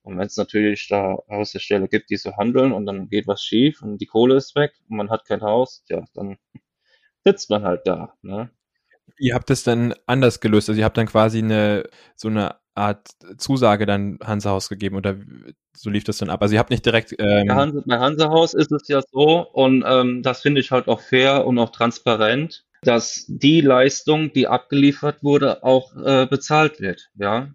Und 0.04 0.18
wenn 0.18 0.28
es 0.28 0.38
natürlich 0.38 0.88
da 0.88 1.18
Haushersteller 1.30 1.88
gibt, 1.88 2.10
die 2.10 2.18
so 2.18 2.36
handeln 2.38 2.72
und 2.72 2.86
dann 2.86 3.10
geht 3.10 3.28
was 3.28 3.44
schief 3.44 3.82
und 3.82 4.00
die 4.00 4.06
Kohle 4.06 4.36
ist 4.36 4.56
weg 4.56 4.74
und 4.90 4.98
man 4.98 5.10
hat 5.10 5.26
kein 5.26 5.42
Haus, 5.42 5.84
ja, 5.90 6.04
dann 6.14 6.38
sitzt 7.26 7.50
man 7.50 7.64
halt 7.64 7.82
da. 7.86 8.14
Ne? 8.22 8.50
Ihr 9.18 9.36
habt 9.36 9.50
es 9.50 9.64
dann 9.64 9.94
anders 10.06 10.40
gelöst. 10.40 10.70
Also 10.70 10.80
ihr 10.80 10.86
habt 10.86 10.98
dann 10.98 11.08
quasi 11.08 11.40
eine 11.40 11.84
so 12.16 12.30
eine 12.30 12.56
Art 12.76 13.10
Zusage 13.38 13.86
dann 13.86 14.20
Hansehaus 14.24 14.70
gegeben 14.70 14.96
oder 14.96 15.18
so 15.76 15.90
lief 15.90 16.06
das 16.06 16.18
dann 16.18 16.30
ab. 16.30 16.42
Also 16.42 16.54
ihr 16.54 16.60
habt 16.60 16.70
nicht 16.70 16.86
direkt. 16.86 17.14
Ähm 17.20 17.48
bei, 17.48 17.56
Hanse, 17.56 17.84
bei 17.86 18.00
Hansehaus 18.00 18.54
ist 18.54 18.72
es 18.72 18.88
ja 18.88 19.02
so 19.12 19.48
und 19.52 19.84
ähm, 19.86 20.24
das 20.24 20.42
finde 20.42 20.62
ich 20.62 20.72
halt 20.72 20.88
auch 20.88 21.02
fair 21.02 21.46
und 21.46 21.60
auch 21.60 21.72
transparent, 21.72 22.66
dass 22.82 23.26
die 23.28 23.62
Leistung, 23.62 24.32
die 24.32 24.48
abgeliefert 24.48 25.24
wurde, 25.24 25.64
auch 25.64 25.96
äh, 25.98 26.26
bezahlt 26.26 26.80
wird. 26.80 27.10
Ja, 27.16 27.50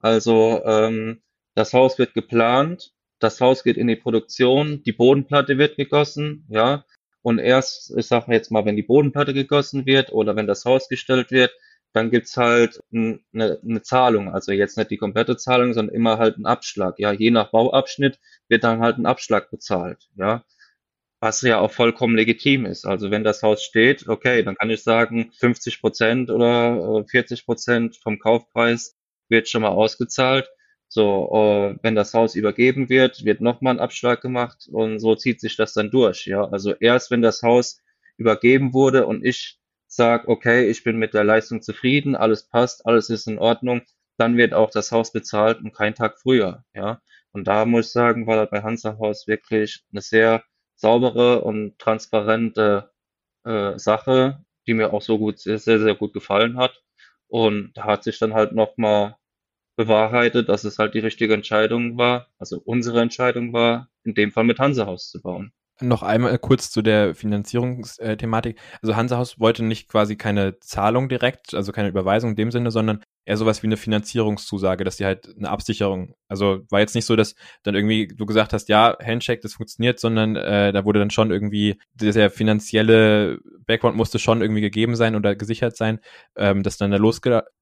also 0.00 0.62
ähm, 0.64 1.20
das 1.54 1.72
Haus 1.72 1.98
wird 1.98 2.14
geplant, 2.14 2.92
das 3.18 3.40
Haus 3.40 3.64
geht 3.64 3.76
in 3.76 3.86
die 3.86 3.96
Produktion, 3.96 4.82
die 4.82 4.92
Bodenplatte 4.92 5.58
wird 5.58 5.76
gegossen, 5.76 6.46
ja, 6.48 6.84
und 7.22 7.38
erst, 7.38 7.96
ich 7.96 8.06
sage 8.06 8.32
jetzt 8.32 8.50
mal, 8.50 8.64
wenn 8.64 8.76
die 8.76 8.82
Bodenplatte 8.82 9.34
gegossen 9.34 9.84
wird 9.86 10.12
oder 10.12 10.36
wenn 10.36 10.46
das 10.46 10.64
Haus 10.64 10.88
gestellt 10.88 11.30
wird, 11.30 11.52
dann 11.92 12.10
gibt's 12.10 12.36
halt 12.36 12.80
eine, 12.92 13.20
eine 13.32 13.82
Zahlung. 13.82 14.32
Also 14.32 14.52
jetzt 14.52 14.78
nicht 14.78 14.90
die 14.90 14.96
komplette 14.96 15.36
Zahlung, 15.36 15.74
sondern 15.74 15.94
immer 15.94 16.18
halt 16.18 16.38
ein 16.38 16.46
Abschlag. 16.46 16.98
Ja, 16.98 17.12
je 17.12 17.30
nach 17.30 17.50
Bauabschnitt 17.50 18.20
wird 18.48 18.64
dann 18.64 18.80
halt 18.80 18.98
ein 18.98 19.06
Abschlag 19.06 19.50
bezahlt. 19.50 20.08
Ja, 20.16 20.44
was 21.20 21.42
ja 21.42 21.58
auch 21.60 21.72
vollkommen 21.72 22.16
legitim 22.16 22.64
ist. 22.64 22.86
Also 22.86 23.10
wenn 23.10 23.24
das 23.24 23.42
Haus 23.42 23.62
steht, 23.62 24.08
okay, 24.08 24.42
dann 24.42 24.54
kann 24.56 24.70
ich 24.70 24.82
sagen, 24.82 25.32
50 25.38 25.80
Prozent 25.80 26.30
oder 26.30 27.04
40 27.06 27.40
äh, 27.40 27.44
Prozent 27.44 27.96
vom 27.96 28.18
Kaufpreis 28.18 28.96
wird 29.28 29.48
schon 29.48 29.62
mal 29.62 29.68
ausgezahlt. 29.68 30.48
So, 30.92 31.30
äh, 31.32 31.78
wenn 31.82 31.94
das 31.94 32.14
Haus 32.14 32.34
übergeben 32.34 32.88
wird, 32.88 33.24
wird 33.24 33.40
nochmal 33.40 33.74
ein 33.76 33.80
Abschlag 33.80 34.20
gemacht 34.22 34.68
und 34.72 34.98
so 34.98 35.14
zieht 35.14 35.40
sich 35.40 35.56
das 35.56 35.72
dann 35.72 35.90
durch. 35.90 36.26
Ja, 36.26 36.44
also 36.50 36.74
erst 36.74 37.10
wenn 37.12 37.22
das 37.22 37.42
Haus 37.42 37.80
übergeben 38.16 38.74
wurde 38.74 39.06
und 39.06 39.24
ich 39.24 39.58
sage, 39.86 40.28
okay, 40.28 40.68
ich 40.68 40.82
bin 40.84 40.98
mit 40.98 41.14
der 41.14 41.24
Leistung 41.24 41.62
zufrieden, 41.62 42.16
alles 42.16 42.48
passt, 42.48 42.86
alles 42.86 43.08
ist 43.08 43.28
in 43.28 43.38
Ordnung, 43.38 43.82
dann 44.18 44.36
wird 44.36 44.52
auch 44.52 44.70
das 44.70 44.90
Haus 44.92 45.12
bezahlt 45.12 45.60
und 45.60 45.72
kein 45.74 45.94
Tag 45.94 46.18
früher. 46.20 46.64
Ja, 46.74 47.00
und 47.32 47.46
da 47.46 47.64
muss 47.66 47.86
ich 47.86 47.92
sagen, 47.92 48.26
war 48.26 48.46
bei 48.46 48.62
Hansa 48.62 48.98
Haus 48.98 49.26
wirklich 49.28 49.84
eine 49.92 50.02
sehr 50.02 50.42
saubere 50.74 51.42
und 51.42 51.78
transparente 51.78 52.90
äh, 53.44 53.78
Sache, 53.78 54.44
die 54.66 54.74
mir 54.74 54.92
auch 54.92 55.02
so 55.02 55.18
gut, 55.18 55.38
sehr, 55.40 55.58
sehr 55.58 55.94
gut 55.94 56.12
gefallen 56.12 56.56
hat. 56.58 56.82
Und 57.28 57.72
da 57.74 57.84
hat 57.84 58.04
sich 58.04 58.18
dann 58.18 58.34
halt 58.34 58.52
nochmal 58.52 59.16
bewahrheitet, 59.80 60.50
dass 60.50 60.64
es 60.64 60.78
halt 60.78 60.94
die 60.94 60.98
richtige 60.98 61.32
Entscheidung 61.32 61.96
war, 61.96 62.26
also 62.38 62.60
unsere 62.62 63.00
Entscheidung 63.00 63.54
war, 63.54 63.88
in 64.04 64.14
dem 64.14 64.30
Fall 64.30 64.44
mit 64.44 64.58
Hansehaus 64.58 65.10
zu 65.10 65.22
bauen. 65.22 65.52
Noch 65.82 66.02
einmal 66.02 66.38
kurz 66.38 66.70
zu 66.70 66.82
der 66.82 67.14
Finanzierungsthematik. 67.14 68.60
Also 68.82 68.96
Hansehaus 68.96 69.40
wollte 69.40 69.64
nicht 69.64 69.88
quasi 69.88 70.16
keine 70.16 70.58
Zahlung 70.60 71.08
direkt, 71.08 71.54
also 71.54 71.72
keine 71.72 71.88
Überweisung 71.88 72.30
in 72.30 72.36
dem 72.36 72.50
Sinne, 72.50 72.70
sondern 72.70 73.02
eher 73.24 73.38
sowas 73.38 73.62
wie 73.62 73.68
eine 73.68 73.78
Finanzierungszusage, 73.78 74.84
dass 74.84 74.98
die 74.98 75.06
halt 75.06 75.34
eine 75.38 75.48
Absicherung, 75.48 76.14
also 76.28 76.60
war 76.68 76.80
jetzt 76.80 76.94
nicht 76.94 77.06
so, 77.06 77.16
dass 77.16 77.34
dann 77.62 77.74
irgendwie 77.74 78.08
du 78.08 78.26
gesagt 78.26 78.52
hast, 78.52 78.68
ja, 78.68 78.98
Handshake, 79.02 79.40
das 79.40 79.54
funktioniert, 79.54 79.98
sondern 79.98 80.36
äh, 80.36 80.72
da 80.72 80.84
wurde 80.84 80.98
dann 80.98 81.10
schon 81.10 81.30
irgendwie 81.30 81.80
der 81.94 82.30
finanzielle 82.30 83.38
Background 83.66 83.96
musste 83.96 84.18
schon 84.18 84.42
irgendwie 84.42 84.60
gegeben 84.60 84.96
sein 84.96 85.16
oder 85.16 85.34
gesichert 85.34 85.78
sein, 85.78 86.00
ähm, 86.36 86.62
dass 86.62 86.76
dann 86.76 86.90
da 86.90 86.98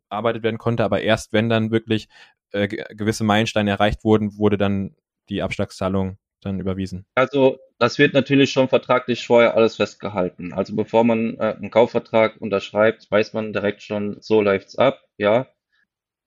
losgearbeitet 0.09 0.43
werden 0.43 0.59
konnte, 0.59 0.85
aber 0.85 1.03
erst 1.03 1.33
wenn 1.33 1.49
dann 1.49 1.71
wirklich 1.71 2.09
äh, 2.53 2.69
gewisse 2.69 3.25
Meilensteine 3.25 3.71
erreicht 3.71 4.05
wurden, 4.05 4.37
wurde 4.37 4.59
dann 4.59 4.97
die 5.29 5.43
Abschlagszahlung 5.43 6.19
dann 6.41 6.61
überwiesen? 6.61 7.05
Also 7.15 7.59
das 7.79 7.99
wird 7.99 8.15
natürlich 8.15 8.53
schon 8.53 8.69
vertraglich 8.69 9.27
vorher 9.27 9.57
alles 9.57 9.77
festgehalten. 9.77 10.53
Also 10.53 10.75
bevor 10.75 11.05
man 11.05 11.37
äh, 11.39 11.57
einen 11.57 11.71
Kaufvertrag 11.71 12.41
unterschreibt, 12.41 13.11
weiß 13.11 13.33
man 13.33 13.53
direkt 13.53 13.83
schon, 13.83 14.17
so 14.21 14.41
läuft's 14.41 14.77
ab, 14.77 15.03
ja. 15.17 15.47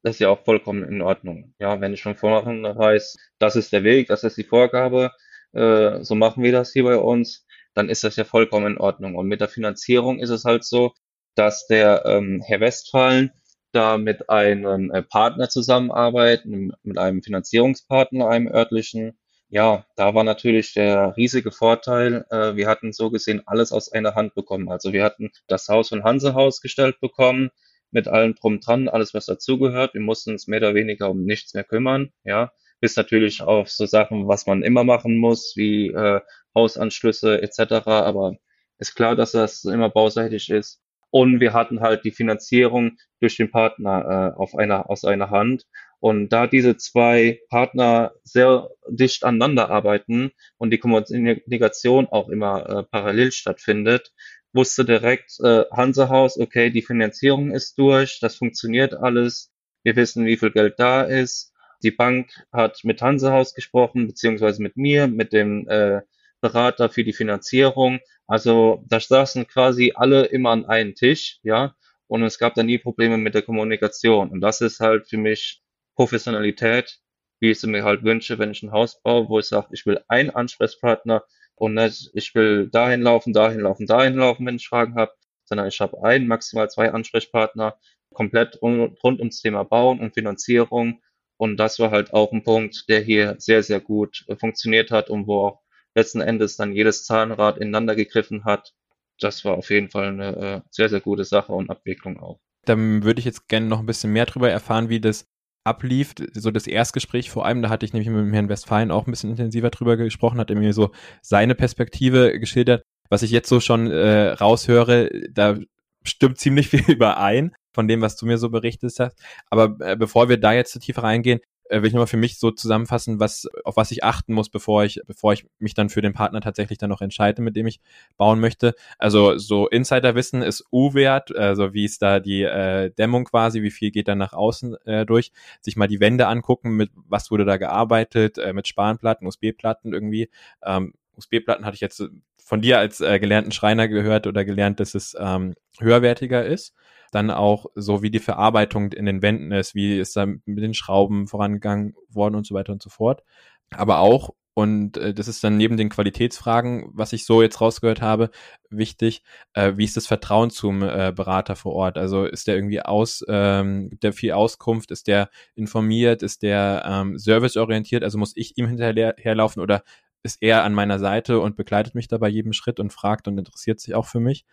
Das 0.04 0.16
ist 0.16 0.20
ja 0.20 0.30
auch 0.30 0.44
vollkommen 0.44 0.84
in 0.84 1.02
Ordnung. 1.02 1.54
Ja, 1.60 1.80
wenn 1.80 1.94
ich 1.94 2.02
schon 2.02 2.16
vorhin 2.16 2.64
weiß, 2.64 3.18
das 3.38 3.56
ist 3.56 3.72
der 3.72 3.84
Weg, 3.84 4.08
das 4.08 4.24
ist 4.24 4.36
die 4.36 4.44
Vorgabe, 4.44 5.12
äh, 5.54 6.02
so 6.02 6.16
machen 6.16 6.44
wir 6.44 6.52
das 6.52 6.74
hier 6.74 6.84
bei 6.84 6.98
uns, 6.98 7.46
dann 7.76 7.88
ist 7.88 8.04
das 8.04 8.16
ja 8.16 8.24
vollkommen 8.24 8.74
in 8.74 8.78
Ordnung. 8.80 9.16
Und 9.16 9.28
mit 9.28 9.42
der 9.42 9.48
Finanzierung 9.48 10.20
ist 10.20 10.32
es 10.32 10.44
halt 10.44 10.66
so, 10.66 10.94
dass 11.36 11.68
der 11.68 12.04
ähm, 12.06 12.42
Herr 12.46 12.60
Westphalen 12.60 13.32
da 13.72 13.98
mit 13.98 14.30
einem 14.30 14.92
äh, 14.92 15.02
Partner 15.04 15.50
zusammenarbeitet, 15.50 16.46
mit 16.84 16.98
einem 16.98 17.22
Finanzierungspartner, 17.24 18.28
einem 18.28 18.48
örtlichen, 18.48 19.18
ja, 19.50 19.86
da 19.98 20.16
war 20.16 20.24
natürlich 20.24 20.74
der 20.74 21.16
riesige 21.18 21.52
Vorteil, 21.52 22.26
äh, 22.30 22.56
wir 22.56 22.68
hatten 22.68 22.94
so 22.94 23.12
gesehen 23.12 23.42
alles 23.46 23.74
aus 23.74 23.92
einer 23.92 24.16
Hand 24.16 24.34
bekommen. 24.34 24.70
Also 24.70 24.94
wir 24.94 25.04
hatten 25.04 25.32
das 25.48 25.68
Haus 25.68 25.90
von 25.90 26.04
Hansehaus 26.06 26.62
gestellt 26.62 27.02
bekommen, 27.02 27.50
mit 27.92 28.08
allem 28.08 28.36
drum 28.36 28.62
dran, 28.62 28.88
alles 28.88 29.14
was 29.14 29.26
dazugehört. 29.26 29.94
Wir 29.94 30.02
mussten 30.02 30.32
uns 30.32 30.48
mehr 30.48 30.60
oder 30.60 30.74
weniger 30.74 31.10
um 31.10 31.24
nichts 31.26 31.54
mehr 31.54 31.66
kümmern, 31.66 32.12
ja. 32.24 32.52
Bis 32.80 32.96
natürlich 32.96 33.42
auf 33.44 33.70
so 33.70 33.86
Sachen, 33.86 34.28
was 34.28 34.48
man 34.48 34.64
immer 34.64 34.84
machen 34.84 35.18
muss, 35.18 35.54
wie 35.56 35.90
äh, 35.90 36.22
Hausanschlüsse 36.56 37.42
etc. 37.42 37.88
Aber 37.88 38.38
ist 38.80 38.96
klar, 38.96 39.16
dass 39.16 39.34
das 39.34 39.66
immer 39.66 39.90
bauseitig 39.90 40.50
ist. 40.50 40.81
Und 41.12 41.40
wir 41.40 41.54
hatten 41.54 41.82
halt 41.82 42.06
die 42.06 42.12
Finanzierung 42.12 42.98
durch 43.20 43.38
den 43.38 43.52
Partner 43.52 44.34
äh, 44.36 44.40
auf 44.40 44.56
einer, 44.56 44.90
aus 44.90 45.04
einer 45.04 45.30
Hand. 45.30 45.68
Und 46.00 46.30
da 46.30 46.48
diese 46.48 46.78
zwei 46.78 47.42
Partner 47.50 48.14
sehr 48.24 48.70
dicht 48.90 49.24
aneinander 49.24 49.70
arbeiten 49.70 50.32
und 50.58 50.72
die 50.72 50.80
Kommunikation 50.80 52.08
auch 52.08 52.30
immer 52.30 52.68
äh, 52.68 52.84
parallel 52.84 53.32
stattfindet, 53.32 54.12
wusste 54.54 54.84
direkt 54.84 55.40
äh, 55.44 55.66
Hansehaus, 55.72 56.40
okay, 56.40 56.72
die 56.72 56.82
Finanzierung 56.82 57.52
ist 57.52 57.78
durch, 57.78 58.20
das 58.20 58.36
funktioniert 58.36 58.94
alles, 58.94 59.52
wir 59.84 59.96
wissen, 59.96 60.26
wie 60.26 60.38
viel 60.38 60.52
Geld 60.52 60.76
da 60.78 61.04
ist. 61.04 61.54
Die 61.84 61.92
Bank 61.92 62.32
hat 62.52 62.80
mit 62.84 63.02
Hansehaus 63.02 63.54
gesprochen, 63.54 64.08
beziehungsweise 64.08 64.62
mit 64.62 64.78
mir, 64.78 65.08
mit 65.08 65.34
dem 65.34 65.68
äh, 65.68 66.02
Berater 66.42 66.90
für 66.90 67.04
die 67.04 67.14
Finanzierung. 67.14 68.00
Also 68.28 68.84
da 68.88 69.00
saßen 69.00 69.48
quasi 69.48 69.94
alle 69.96 70.26
immer 70.26 70.52
an 70.52 70.66
einem 70.66 70.96
Tisch, 70.96 71.40
ja, 71.44 71.76
und 72.08 72.24
es 72.24 72.38
gab 72.38 72.56
da 72.56 72.64
nie 72.64 72.78
Probleme 72.78 73.18
mit 73.18 73.36
der 73.36 73.42
Kommunikation. 73.42 74.32
Und 74.32 74.42
das 74.42 74.60
ist 74.62 74.80
halt 74.82 75.08
für 75.08 75.18
mich 75.18 75.62
Professionalität, 75.96 77.00
wie 77.40 77.52
ich 77.52 77.60
sie 77.60 77.68
mir 77.68 77.84
halt 77.84 78.04
wünsche, 78.04 78.38
wenn 78.40 78.52
ich 78.52 78.64
ein 78.64 78.72
Haus 78.72 79.02
baue, 79.02 79.30
wo 79.30 79.40
ich 79.40 79.46
sage, 79.46 79.68
ich 79.72 79.86
will 79.86 80.02
einen 80.08 80.30
Ansprechpartner 80.30 81.24
und 81.56 81.76
nicht, 81.76 82.10
ich 82.14 82.36
will 82.36 82.70
dahin 82.70 83.02
laufen, 83.02 83.34
dahin 83.34 83.62
laufen, 83.62 83.86
dahin 83.88 84.16
laufen, 84.16 84.46
wenn 84.46 84.58
ich 84.58 84.68
Fragen 84.68 84.96
habe, 84.96 85.14
sondern 85.46 85.68
ich 85.68 85.80
habe 85.80 86.04
einen, 86.04 86.28
maximal 86.28 86.70
zwei 86.70 86.92
Ansprechpartner, 86.92 87.78
komplett 88.14 88.62
rund, 88.62 89.02
rund 89.04 89.20
ums 89.20 89.42
Thema 89.42 89.64
Bauen 89.64 90.00
und 90.00 90.14
Finanzierung. 90.14 91.02
Und 91.38 91.58
das 91.58 91.80
war 91.80 91.92
halt 91.92 92.14
auch 92.14 92.32
ein 92.32 92.44
Punkt, 92.44 92.90
der 92.90 93.02
hier 93.02 93.36
sehr, 93.40 93.64
sehr 93.64 93.80
gut 93.80 94.26
äh, 94.28 94.36
funktioniert 94.36 94.92
hat 94.92 95.10
und 95.10 95.28
wo 95.28 95.46
auch 95.46 95.62
letzten 95.96 96.22
Endes 96.22 96.56
dann 96.56 96.74
jedes 96.74 97.06
Zahnrad 97.06 97.58
ineinander 97.58 97.96
gegriffen 97.96 98.46
hat. 98.46 98.74
Das 99.20 99.46
war 99.46 99.54
auf 99.54 99.70
jeden 99.70 99.90
Fall 99.90 100.08
eine 100.08 100.36
äh, 100.36 100.62
sehr, 100.70 100.90
sehr 100.90 101.02
gute 101.02 101.26
Sache 101.26 101.54
und 101.54 101.70
Abwicklung 101.70 102.20
auch. 102.20 102.40
Dann 102.66 103.04
würde 103.04 103.20
ich 103.20 103.26
jetzt 103.26 103.48
gerne 103.48 103.68
noch 103.68 103.80
ein 103.80 103.86
bisschen 103.86 104.14
mehr 104.14 104.26
darüber 104.26 104.50
erfahren, 104.50 104.90
wie 104.90 105.00
das 105.00 105.28
ablief, 105.64 106.16
so 106.34 106.52
das 106.52 106.68
Erstgespräch 106.68 107.30
vor 107.30 107.46
allem, 107.46 107.62
da 107.62 107.70
hatte 107.70 107.86
ich 107.86 107.94
nämlich 107.94 108.10
mit 108.10 108.20
dem 108.20 108.34
Herrn 108.34 108.50
Westfalen 108.50 108.92
auch 108.92 109.06
ein 109.06 109.12
bisschen 109.12 109.30
intensiver 109.30 109.70
drüber 109.70 109.96
gesprochen, 109.96 110.40
hat 110.40 110.50
er 110.50 110.56
mir 110.56 110.74
so 110.74 110.92
seine 111.22 111.56
Perspektive 111.56 112.40
geschildert. 112.40 112.84
Was 113.10 113.24
ich 113.24 113.32
jetzt 113.32 113.50
so 113.50 113.60
schon 113.60 113.92
äh, 113.92 114.30
raushöre, 114.30 115.10
da 115.32 115.58
stimmt 116.04 116.40
ziemlich 116.40 116.68
viel 116.70 116.84
überein 116.88 117.54
von 117.74 117.88
dem, 117.88 118.02
was 118.02 118.16
du 118.18 118.26
mir 118.26 118.38
so 118.38 118.50
berichtet 118.50 118.94
hast. 119.00 119.20
Aber 119.50 119.76
äh, 119.86 119.96
bevor 119.96 120.30
wir 120.30 120.38
da 120.38 120.54
jetzt 120.54 120.78
tiefer 120.80 121.04
reingehen, 121.04 121.42
will 121.72 121.88
ich 121.88 121.94
nochmal 121.94 122.08
für 122.08 122.18
mich 122.18 122.38
so 122.38 122.52
zusammenfassen, 122.52 123.20
was, 123.20 123.48
auf 123.64 123.78
was 123.78 123.92
ich 123.92 124.04
achten 124.04 124.34
muss, 124.34 124.50
bevor 124.50 124.84
ich, 124.84 125.02
bevor 125.08 125.34
ich 125.34 125.46
mich 125.60 125.74
dann 125.74 125.90
für 125.90 126.02
den 126.02 126.14
Partner 126.14 126.42
tatsächlich 126.42 126.78
dann 126.78 126.90
noch 126.90 127.02
entscheide, 127.02 127.42
mit 127.42 127.56
dem 127.56 127.68
ich 127.68 127.80
bauen 128.18 128.40
möchte. 128.40 128.76
Also 128.98 129.38
so 129.38 129.68
Insiderwissen 129.68 130.42
ist 130.42 130.66
U-Wert, 130.72 131.36
also 131.36 131.74
wie 131.74 131.86
ist 131.86 132.02
da 132.02 132.20
die 132.20 132.44
äh, 132.44 132.92
Dämmung 132.92 133.26
quasi, 133.26 133.62
wie 133.62 133.72
viel 133.72 133.92
geht 133.92 134.08
dann 134.08 134.18
nach 134.18 134.34
außen 134.34 134.76
äh, 134.86 135.06
durch, 135.06 135.32
sich 135.62 135.76
mal 135.76 135.88
die 135.88 136.00
Wände 136.00 136.28
angucken, 136.28 136.72
mit 136.72 136.92
was 136.96 137.32
wurde 137.32 137.46
da 137.46 137.58
gearbeitet, 137.58 138.38
äh, 138.38 138.54
mit 138.54 138.68
Spanplatten, 138.68 139.28
USB-Platten 139.28 139.94
irgendwie. 139.94 140.30
Ähm, 140.64 140.94
USB-Platten 141.16 141.66
hatte 141.66 141.76
ich 141.76 141.82
jetzt 141.82 142.04
von 142.44 142.62
dir 142.62 142.80
als 142.80 143.02
äh, 143.02 143.20
gelernten 143.20 143.52
Schreiner 143.52 143.88
gehört 143.88 144.28
oder 144.28 144.46
gelernt, 144.46 144.80
dass 144.80 144.96
es 144.96 145.16
ähm, 145.20 145.54
höherwertiger 145.80 146.46
ist 146.46 146.74
dann 147.12 147.30
auch 147.30 147.66
so, 147.76 148.02
wie 148.02 148.10
die 148.10 148.20
Verarbeitung 148.20 148.92
in 148.94 149.06
den 149.06 149.22
Wänden 149.22 149.52
ist, 149.52 149.76
wie 149.76 150.00
ist 150.00 150.16
da 150.16 150.26
mit 150.26 150.64
den 150.64 150.74
Schrauben 150.74 151.28
vorangegangen 151.28 151.94
worden 152.10 152.36
und 152.36 152.48
so 152.48 152.56
weiter 152.56 152.72
und 152.72 152.82
so 152.82 152.90
fort. 152.90 153.24
Aber 153.72 154.00
auch, 154.00 154.32
und 154.54 154.98
äh, 154.98 155.14
das 155.14 155.28
ist 155.28 155.44
dann 155.44 155.58
neben 155.58 155.78
den 155.78 155.90
Qualitätsfragen, 155.90 156.90
was 156.94 157.14
ich 157.14 157.26
so 157.26 157.42
jetzt 157.42 157.62
rausgehört 157.62 158.02
habe, 158.02 158.32
wichtig, 158.70 159.24
äh, 159.54 159.74
wie 159.76 159.86
ist 159.86 159.98
das 159.98 160.08
Vertrauen 160.08 160.50
zum 160.50 160.84
äh, 160.84 161.14
Berater 161.16 161.56
vor 161.56 161.74
Ort? 161.74 161.98
Also 161.98 162.26
ist 162.26 162.48
der 162.48 162.56
irgendwie 162.56 162.82
aus, 162.82 163.24
ähm, 163.28 163.90
gibt 163.90 164.04
der 164.04 164.14
viel 164.14 164.32
Auskunft, 164.32 164.92
ist 164.92 165.08
der 165.08 165.30
informiert, 165.56 166.24
ist 166.24 166.44
der 166.44 166.84
ähm, 166.86 167.18
serviceorientiert, 167.18 168.04
also 168.04 168.18
muss 168.18 168.34
ich 168.36 168.58
ihm 168.58 168.68
hinterherlaufen 168.68 169.62
oder 169.62 169.84
ist 170.24 170.42
er 170.42 170.64
an 170.64 170.74
meiner 170.74 171.00
Seite 171.00 171.40
und 171.40 171.56
begleitet 171.56 171.96
mich 171.96 172.08
da 172.08 172.18
bei 172.18 172.30
jedem 172.30 172.54
Schritt 172.54 172.80
und 172.80 172.94
fragt 172.94 173.28
und 173.28 173.38
interessiert 173.38 173.80
sich 173.80 173.96
auch 173.96 174.06
für 174.06 174.20
mich. 174.20 174.46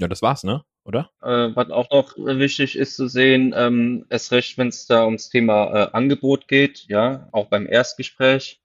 Ja, 0.00 0.08
das 0.08 0.22
war's, 0.22 0.44
ne? 0.44 0.64
oder? 0.86 1.10
Äh, 1.22 1.54
was 1.54 1.70
auch 1.70 1.90
noch 1.90 2.16
wichtig 2.16 2.76
ist 2.76 2.96
zu 2.96 3.08
sehen, 3.08 3.52
ähm, 3.56 4.06
erst 4.08 4.32
recht, 4.32 4.56
wenn 4.56 4.68
es 4.68 4.86
da 4.86 5.04
ums 5.04 5.28
Thema 5.28 5.66
äh, 5.74 5.88
Angebot 5.92 6.48
geht, 6.48 6.86
ja, 6.88 7.28
auch 7.32 7.48
beim 7.48 7.66
Erstgespräch. 7.66 8.60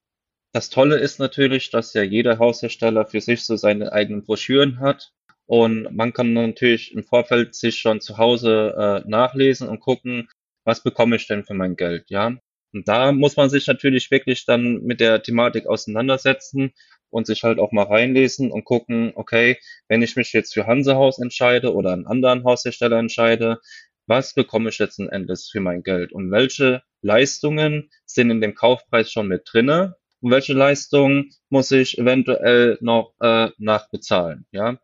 Das 0.53 0.69
Tolle 0.69 0.97
ist 0.97 1.19
natürlich, 1.19 1.71
dass 1.71 1.93
ja 1.93 2.03
jeder 2.03 2.37
Haushersteller 2.37 3.05
für 3.05 3.21
sich 3.21 3.45
so 3.45 3.55
seine 3.55 3.91
eigenen 3.91 4.23
Broschüren 4.23 4.79
hat. 4.79 5.13
Und 5.45 5.95
man 5.95 6.13
kann 6.13 6.33
natürlich 6.33 6.93
im 6.93 7.03
Vorfeld 7.03 7.55
sich 7.55 7.79
schon 7.79 7.99
zu 7.99 8.17
Hause 8.17 9.03
äh, 9.05 9.09
nachlesen 9.09 9.67
und 9.67 9.79
gucken, 9.79 10.29
was 10.63 10.83
bekomme 10.83 11.15
ich 11.15 11.27
denn 11.27 11.43
für 11.43 11.53
mein 11.53 11.75
Geld, 11.75 12.09
ja. 12.09 12.37
Und 12.73 12.87
da 12.87 13.11
muss 13.11 13.35
man 13.35 13.49
sich 13.49 13.67
natürlich 13.67 14.11
wirklich 14.11 14.45
dann 14.45 14.81
mit 14.83 14.99
der 14.99 15.21
Thematik 15.21 15.67
auseinandersetzen 15.67 16.73
und 17.09 17.27
sich 17.27 17.43
halt 17.43 17.59
auch 17.59 17.71
mal 17.71 17.83
reinlesen 17.83 18.51
und 18.51 18.63
gucken, 18.63 19.11
okay, 19.15 19.57
wenn 19.87 20.01
ich 20.01 20.15
mich 20.15 20.33
jetzt 20.33 20.53
für 20.53 20.67
Hansehaus 20.67 21.19
entscheide 21.19 21.73
oder 21.73 21.91
einen 21.91 22.07
anderen 22.07 22.43
Haushersteller 22.43 22.97
entscheide, 22.97 23.59
was 24.07 24.33
bekomme 24.33 24.69
ich 24.69 24.79
letzten 24.79 25.09
Endes 25.09 25.49
für 25.49 25.59
mein 25.59 25.83
Geld 25.83 26.11
und 26.11 26.31
welche 26.31 26.81
Leistungen 27.01 27.89
sind 28.05 28.31
in 28.31 28.41
dem 28.41 28.55
Kaufpreis 28.55 29.11
schon 29.11 29.27
mit 29.27 29.43
drinne 29.51 29.95
und 30.21 30.31
welche 30.31 30.53
Leistungen 30.53 31.31
muss 31.49 31.71
ich 31.71 31.97
eventuell 31.97 32.77
noch 32.81 33.13
äh, 33.19 33.49
nachbezahlen, 33.57 34.45
ja. 34.51 34.79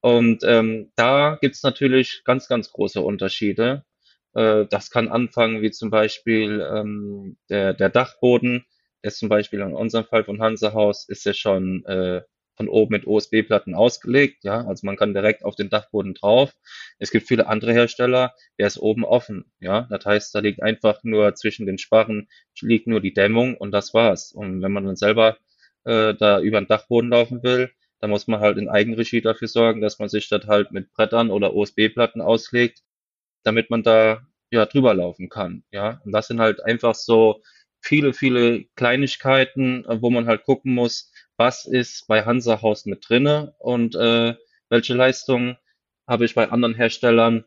Und 0.00 0.44
ähm, 0.44 0.92
da 0.96 1.38
gibt's 1.40 1.62
natürlich 1.62 2.22
ganz, 2.24 2.46
ganz 2.46 2.70
große 2.70 3.00
Unterschiede. 3.00 3.84
Äh, 4.34 4.66
das 4.66 4.90
kann 4.90 5.08
anfangen 5.08 5.62
wie 5.62 5.70
zum 5.70 5.90
Beispiel 5.90 6.60
ähm, 6.60 7.36
der, 7.48 7.74
der 7.74 7.88
Dachboden. 7.90 8.64
ist 9.02 9.18
zum 9.18 9.28
Beispiel 9.28 9.60
in 9.60 9.74
unserem 9.74 10.04
Fall 10.06 10.24
von 10.24 10.40
Hansehaus 10.40 11.08
ist 11.08 11.24
ja 11.26 11.34
schon 11.34 11.84
äh, 11.86 12.22
von 12.56 12.68
oben 12.68 12.92
mit 12.92 13.06
OSB-Platten 13.06 13.74
ausgelegt. 13.74 14.44
Ja, 14.44 14.64
also 14.66 14.86
man 14.86 14.96
kann 14.96 15.12
direkt 15.14 15.44
auf 15.44 15.56
den 15.56 15.70
Dachboden 15.70 16.14
drauf. 16.14 16.54
Es 16.98 17.10
gibt 17.10 17.26
viele 17.26 17.48
andere 17.48 17.72
Hersteller, 17.72 18.34
der 18.58 18.68
ist 18.68 18.78
oben 18.78 19.04
offen. 19.04 19.52
Ja, 19.60 19.82
das 19.90 20.04
heißt, 20.06 20.34
da 20.34 20.38
liegt 20.40 20.62
einfach 20.62 21.02
nur 21.02 21.34
zwischen 21.34 21.66
den 21.66 21.78
Sparren 21.78 22.28
liegt 22.60 22.86
nur 22.86 23.00
die 23.00 23.12
Dämmung 23.14 23.56
und 23.56 23.72
das 23.72 23.92
war's. 23.94 24.32
Und 24.32 24.62
wenn 24.62 24.72
man 24.72 24.84
dann 24.86 24.96
selber 24.96 25.36
äh, 25.84 26.14
da 26.14 26.40
über 26.40 26.60
den 26.60 26.68
Dachboden 26.68 27.10
laufen 27.10 27.42
will, 27.42 27.70
dann 28.00 28.10
muss 28.10 28.26
man 28.26 28.40
halt 28.40 28.58
in 28.58 28.68
Eigenregie 28.68 29.20
dafür 29.20 29.48
sorgen, 29.48 29.80
dass 29.80 29.98
man 29.98 30.08
sich 30.08 30.28
das 30.28 30.46
halt 30.46 30.72
mit 30.72 30.92
Brettern 30.92 31.30
oder 31.30 31.54
OSB-Platten 31.54 32.20
auslegt 32.20 32.82
damit 33.44 33.70
man 33.70 33.82
da 33.82 34.26
ja 34.50 34.66
drüber 34.66 34.94
laufen 34.94 35.28
kann. 35.28 35.64
Ja, 35.70 36.00
und 36.04 36.12
das 36.12 36.28
sind 36.28 36.40
halt 36.40 36.64
einfach 36.64 36.94
so 36.94 37.42
viele, 37.80 38.12
viele 38.14 38.64
Kleinigkeiten, 38.76 39.84
äh, 39.84 40.00
wo 40.00 40.10
man 40.10 40.26
halt 40.26 40.44
gucken 40.44 40.74
muss, 40.74 41.12
was 41.36 41.66
ist 41.66 42.06
bei 42.08 42.24
Hansa 42.24 42.62
Haus 42.62 42.86
mit 42.86 43.08
drinne 43.08 43.54
und 43.58 43.94
äh, 43.94 44.34
welche 44.68 44.94
Leistungen 44.94 45.56
habe 46.06 46.24
ich 46.24 46.34
bei 46.34 46.50
anderen 46.50 46.74
Herstellern, 46.74 47.44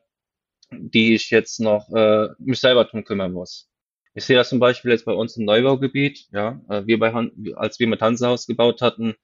die 0.72 1.16
ich 1.16 1.30
jetzt 1.32 1.60
noch 1.60 1.90
äh, 1.94 2.30
mich 2.40 2.60
selber 2.60 2.86
drum 2.86 3.04
kümmern 3.04 3.32
muss. 3.32 3.70
Ich 4.14 4.26
sehe 4.26 4.36
das 4.36 4.50
zum 4.50 4.60
Beispiel 4.60 4.92
jetzt 4.92 5.06
bei 5.06 5.14
uns 5.14 5.38
im 5.38 5.46
Neubaugebiet, 5.46 6.28
ja, 6.32 6.62
äh, 6.70 6.86
wir 6.86 7.00
bei 7.00 7.14
Han 7.14 7.32
als 7.56 7.80
wir 7.80 7.88
mit 7.88 8.02
Hansa 8.02 8.30
Haus 8.30 8.48
gebaut 8.48 8.82
hatten, 8.82 9.16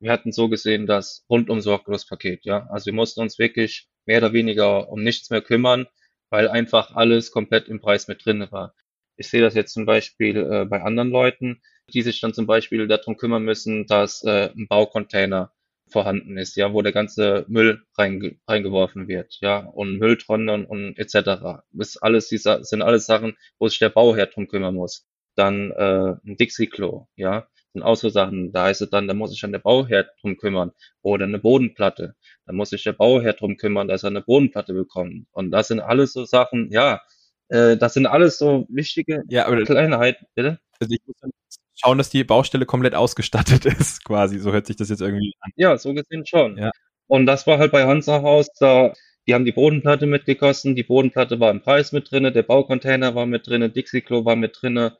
wir 0.00 0.12
hatten 0.12 0.32
so 0.32 0.48
gesehen 0.48 0.86
das 0.86 1.24
rundum 1.28 1.60
sorglos 1.60 2.06
Paket, 2.06 2.44
ja. 2.44 2.66
Also 2.70 2.86
wir 2.86 2.94
mussten 2.94 3.20
uns 3.20 3.38
wirklich 3.38 3.88
mehr 4.06 4.18
oder 4.18 4.32
weniger 4.32 4.88
um 4.90 5.02
nichts 5.02 5.30
mehr 5.30 5.42
kümmern 5.42 5.86
weil 6.30 6.48
einfach 6.48 6.94
alles 6.94 7.30
komplett 7.30 7.68
im 7.68 7.80
Preis 7.80 8.08
mit 8.08 8.24
drin 8.24 8.46
war. 8.50 8.74
Ich 9.16 9.28
sehe 9.28 9.42
das 9.42 9.54
jetzt 9.54 9.74
zum 9.74 9.84
Beispiel 9.84 10.36
äh, 10.36 10.64
bei 10.64 10.82
anderen 10.82 11.10
Leuten, 11.10 11.60
die 11.92 12.02
sich 12.02 12.20
dann 12.20 12.32
zum 12.32 12.46
Beispiel 12.46 12.86
darum 12.88 13.16
kümmern 13.16 13.44
müssen, 13.44 13.86
dass 13.86 14.22
äh, 14.24 14.50
ein 14.56 14.66
Baucontainer 14.68 15.52
vorhanden 15.88 16.38
ist, 16.38 16.56
ja, 16.56 16.72
wo 16.72 16.82
der 16.82 16.92
ganze 16.92 17.44
Müll 17.48 17.82
reinge 17.98 18.36
reingeworfen 18.46 19.08
wird, 19.08 19.38
ja, 19.40 19.58
und 19.58 19.98
Mülltonnen 19.98 20.48
und, 20.48 20.66
und 20.66 20.98
etc. 20.98 21.62
Das 21.72 21.96
alles 21.96 22.28
die 22.28 22.38
sind 22.38 22.82
alles 22.82 23.06
Sachen, 23.06 23.36
wo 23.58 23.68
sich 23.68 23.78
der 23.78 23.88
Bauherr 23.90 24.26
drum 24.26 24.48
kümmern 24.48 24.74
muss. 24.74 25.06
Dann 25.34 25.70
äh, 25.72 26.14
ein 26.24 26.36
Dixie-Klo, 26.36 27.08
ja, 27.16 27.48
sind 27.72 27.82
auch 27.82 27.96
so 27.96 28.08
Sachen, 28.08 28.52
da 28.52 28.64
heißt 28.64 28.82
es 28.82 28.90
dann, 28.90 29.06
da 29.08 29.14
muss 29.14 29.30
sich 29.30 29.40
dann 29.40 29.52
der 29.52 29.60
Bauherr 29.60 30.06
drum 30.20 30.36
kümmern. 30.36 30.72
Oder 31.02 31.24
eine 31.24 31.38
Bodenplatte. 31.38 32.14
Da 32.46 32.52
muss 32.52 32.70
sich 32.70 32.82
der 32.82 32.92
Bauherr 32.92 33.34
drum 33.34 33.56
kümmern, 33.56 33.88
dass 33.88 34.02
er 34.02 34.10
eine 34.10 34.22
Bodenplatte 34.22 34.72
bekommt. 34.74 35.26
Und 35.32 35.50
das 35.50 35.68
sind 35.68 35.80
alles 35.80 36.12
so 36.12 36.24
Sachen, 36.24 36.70
ja, 36.70 37.00
äh, 37.48 37.76
das 37.76 37.94
sind 37.94 38.06
alles 38.06 38.38
so 38.38 38.66
wichtige 38.68 39.22
ja, 39.28 39.46
aber 39.46 39.62
Kleinheiten, 39.64 40.26
bitte? 40.34 40.58
Also 40.80 40.94
ich 40.94 41.00
muss 41.06 41.16
dann 41.20 41.30
schauen, 41.74 41.98
dass 41.98 42.10
die 42.10 42.24
Baustelle 42.24 42.66
komplett 42.66 42.94
ausgestattet 42.94 43.64
ist, 43.66 44.04
quasi. 44.04 44.38
So 44.38 44.52
hört 44.52 44.66
sich 44.66 44.76
das 44.76 44.88
jetzt 44.88 45.00
irgendwie 45.00 45.34
an. 45.40 45.50
Ja, 45.56 45.76
so 45.78 45.94
gesehen 45.94 46.26
schon. 46.26 46.56
Ja. 46.56 46.70
Und 47.06 47.26
das 47.26 47.46
war 47.46 47.58
halt 47.58 47.72
bei 47.72 47.86
Hansa 47.86 48.22
Haus, 48.22 48.48
da, 48.58 48.92
die 49.26 49.34
haben 49.34 49.44
die 49.44 49.52
Bodenplatte 49.52 50.06
mitgekostet, 50.06 50.78
die 50.78 50.84
Bodenplatte 50.84 51.40
war 51.40 51.50
im 51.50 51.60
Preis 51.60 51.92
mit 51.92 52.10
drinne, 52.10 52.32
der 52.32 52.44
Baucontainer 52.44 53.14
war 53.14 53.26
mit 53.26 53.46
drinne, 53.46 53.70
Dixie-Klo 53.70 54.24
war 54.24 54.36
mit 54.36 54.58
drinne, 54.60 54.96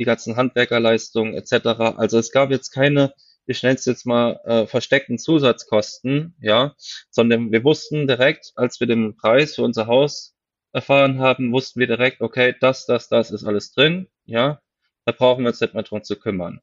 die 0.00 0.06
ganzen 0.06 0.36
Handwerkerleistungen 0.36 1.34
etc. 1.34 1.96
Also 1.98 2.18
es 2.18 2.32
gab 2.32 2.50
jetzt 2.50 2.70
keine, 2.70 3.12
ich 3.46 3.62
nenne 3.62 3.74
es 3.74 3.84
jetzt 3.84 4.06
mal, 4.06 4.40
äh, 4.46 4.66
versteckten 4.66 5.18
Zusatzkosten, 5.18 6.34
ja, 6.40 6.74
sondern 7.10 7.52
wir 7.52 7.62
wussten 7.64 8.08
direkt, 8.08 8.52
als 8.56 8.80
wir 8.80 8.86
den 8.86 9.14
Preis 9.14 9.56
für 9.56 9.62
unser 9.62 9.86
Haus 9.86 10.34
erfahren 10.72 11.18
haben, 11.20 11.52
wussten 11.52 11.80
wir 11.80 11.86
direkt, 11.86 12.22
okay, 12.22 12.54
das, 12.58 12.86
das, 12.86 13.08
das 13.10 13.30
ist 13.30 13.44
alles 13.44 13.72
drin, 13.72 14.08
ja, 14.24 14.62
da 15.04 15.12
brauchen 15.12 15.44
wir 15.44 15.50
uns 15.50 15.60
nicht 15.60 15.74
mehr 15.74 15.82
drum 15.82 16.02
zu 16.02 16.16
kümmern. 16.16 16.60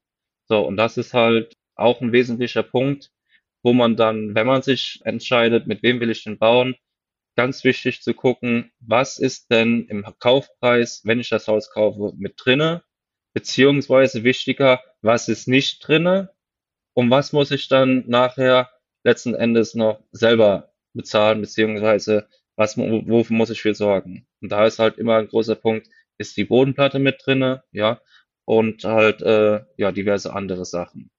So, 0.47 0.65
und 0.65 0.75
das 0.75 0.97
ist 0.97 1.13
halt 1.13 1.53
auch 1.75 2.01
ein 2.01 2.13
wesentlicher 2.13 2.63
Punkt, 2.63 3.11
wo 3.61 3.73
man 3.73 3.95
dann, 3.95 4.33
wenn 4.33 4.47
man 4.47 4.63
sich 4.63 4.99
entscheidet, 5.03 5.67
mit 5.67 5.83
wem 5.83 5.99
will 5.99 6.09
ich 6.09 6.23
denn 6.23 6.39
bauen, 6.39 6.75
ganz 7.35 7.63
wichtig 7.63 8.01
zu 8.01 8.15
gucken, 8.15 8.71
was 8.79 9.19
ist 9.19 9.51
denn 9.51 9.85
im 9.89 10.03
Kaufpreis, 10.17 11.01
wenn 11.03 11.19
ich 11.19 11.29
das 11.29 11.47
Haus 11.47 11.69
kaufe, 11.69 12.13
mit 12.17 12.33
drinne 12.37 12.81
beziehungsweise 13.37 14.23
wichtiger, 14.23 14.81
was 15.03 15.27
ist 15.27 15.47
nicht 15.47 15.87
drinne 15.87 16.31
und 16.95 17.11
was 17.11 17.33
muss 17.33 17.51
ich 17.51 17.67
dann 17.67 18.03
nachher 18.07 18.71
letzten 19.03 19.35
Endes 19.35 19.75
noch 19.75 19.99
selber 20.11 20.73
bezahlen, 20.93 21.41
beziehungsweise 21.41 22.27
was, 22.55 22.79
wofür 22.79 23.35
muss 23.35 23.51
ich 23.51 23.61
für 23.61 23.75
sorgen. 23.75 24.25
Und 24.41 24.51
da 24.51 24.65
ist 24.65 24.79
halt 24.79 24.97
immer 24.97 25.17
ein 25.17 25.27
großer 25.27 25.53
Punkt, 25.53 25.87
ist 26.17 26.35
die 26.35 26.45
Bodenplatte 26.45 26.97
mit 26.97 27.21
drinne, 27.23 27.63
ja, 27.71 28.01
und 28.45 28.83
halt, 28.85 29.21
äh, 29.21 29.61
ja, 29.77 29.91
diverse 29.91 30.33
andere 30.33 30.65
Sachen. 30.65 31.11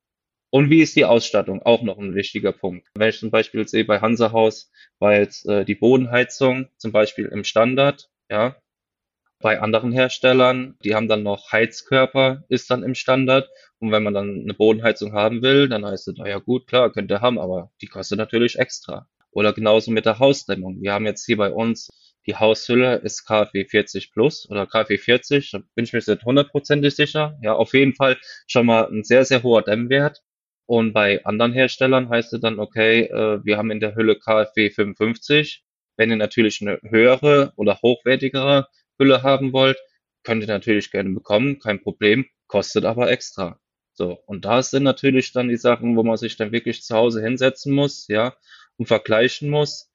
Und 0.50 0.70
wie 0.70 0.80
ist 0.82 0.96
die 0.96 1.04
Ausstattung? 1.04 1.62
Auch 1.62 1.82
noch 1.82 1.98
ein 1.98 2.16
wichtiger 2.16 2.50
Punkt. 2.50 2.88
Wenn 2.96 3.10
ich 3.10 3.20
zum 3.20 3.30
Beispiel 3.30 3.68
sehe 3.68 3.84
bei 3.84 4.00
Hansa 4.00 4.32
Haus, 4.32 4.72
war 4.98 5.14
jetzt 5.14 5.46
äh, 5.46 5.64
die 5.64 5.76
Bodenheizung 5.76 6.66
zum 6.78 6.90
Beispiel 6.90 7.26
im 7.26 7.44
Standard, 7.44 8.10
ja, 8.28 8.56
bei 9.40 9.60
anderen 9.60 9.92
Herstellern, 9.92 10.76
die 10.84 10.94
haben 10.94 11.08
dann 11.08 11.22
noch 11.22 11.52
Heizkörper, 11.52 12.44
ist 12.48 12.70
dann 12.70 12.82
im 12.82 12.94
Standard. 12.94 13.48
Und 13.78 13.92
wenn 13.92 14.02
man 14.02 14.14
dann 14.14 14.40
eine 14.42 14.54
Bodenheizung 14.54 15.12
haben 15.12 15.42
will, 15.42 15.68
dann 15.68 15.86
heißt 15.86 16.08
es, 16.08 16.14
na 16.18 16.28
ja 16.28 16.38
gut, 16.38 16.66
klar, 16.66 16.92
könnt 16.92 17.10
ihr 17.10 17.20
haben, 17.20 17.38
aber 17.38 17.70
die 17.80 17.86
kostet 17.86 18.18
natürlich 18.18 18.58
extra. 18.58 19.08
Oder 19.30 19.52
genauso 19.52 19.90
mit 19.90 20.06
der 20.06 20.18
Hausdämmung. 20.18 20.82
Wir 20.82 20.92
haben 20.92 21.06
jetzt 21.06 21.26
hier 21.26 21.36
bei 21.36 21.52
uns 21.52 21.88
die 22.28 22.36
Haushülle 22.36 22.96
ist 22.96 23.24
KfW 23.24 23.64
40 23.64 24.12
plus 24.12 24.50
oder 24.50 24.66
KfW 24.66 24.98
40, 24.98 25.50
da 25.50 25.60
bin 25.74 25.86
ich 25.86 25.94
mir 25.94 26.00
jetzt 26.00 26.24
hundertprozentig 26.24 26.94
sicher. 26.94 27.38
Ja, 27.42 27.54
auf 27.54 27.72
jeden 27.72 27.94
Fall 27.94 28.18
schon 28.46 28.66
mal 28.66 28.86
ein 28.86 29.02
sehr, 29.02 29.24
sehr 29.24 29.42
hoher 29.42 29.62
Dämmwert. 29.62 30.22
Und 30.66 30.92
bei 30.92 31.24
anderen 31.24 31.54
Herstellern 31.54 32.10
heißt 32.10 32.34
es 32.34 32.40
dann, 32.40 32.58
okay, 32.58 33.04
äh, 33.04 33.42
wir 33.42 33.56
haben 33.56 33.70
in 33.70 33.80
der 33.80 33.94
Hülle 33.94 34.16
KfW 34.16 34.68
55. 34.68 35.64
Wenn 35.96 36.10
ihr 36.10 36.16
natürlich 36.16 36.60
eine 36.60 36.78
höhere 36.82 37.54
oder 37.56 37.80
hochwertigere 37.82 38.68
Hülle 38.98 39.22
haben 39.22 39.52
wollt, 39.52 39.78
könnt 40.22 40.42
ihr 40.42 40.48
natürlich 40.48 40.90
gerne 40.90 41.10
bekommen, 41.10 41.58
kein 41.58 41.80
Problem, 41.80 42.26
kostet 42.46 42.84
aber 42.84 43.10
extra. 43.10 43.60
So, 43.94 44.18
und 44.26 44.44
da 44.44 44.62
sind 44.62 44.84
natürlich 44.84 45.32
dann 45.32 45.48
die 45.48 45.56
Sachen, 45.56 45.96
wo 45.96 46.04
man 46.04 46.16
sich 46.16 46.36
dann 46.36 46.52
wirklich 46.52 46.82
zu 46.82 46.94
Hause 46.94 47.22
hinsetzen 47.22 47.74
muss, 47.74 48.06
ja, 48.08 48.36
und 48.76 48.86
vergleichen 48.86 49.50
muss, 49.50 49.90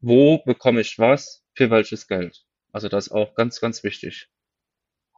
wo 0.00 0.42
bekomme 0.44 0.82
ich 0.82 0.98
was 0.98 1.42
für 1.54 1.70
welches 1.70 2.06
Geld. 2.06 2.44
Also 2.72 2.88
das 2.88 3.06
ist 3.06 3.12
auch 3.12 3.34
ganz, 3.34 3.60
ganz 3.60 3.82
wichtig. 3.82 4.28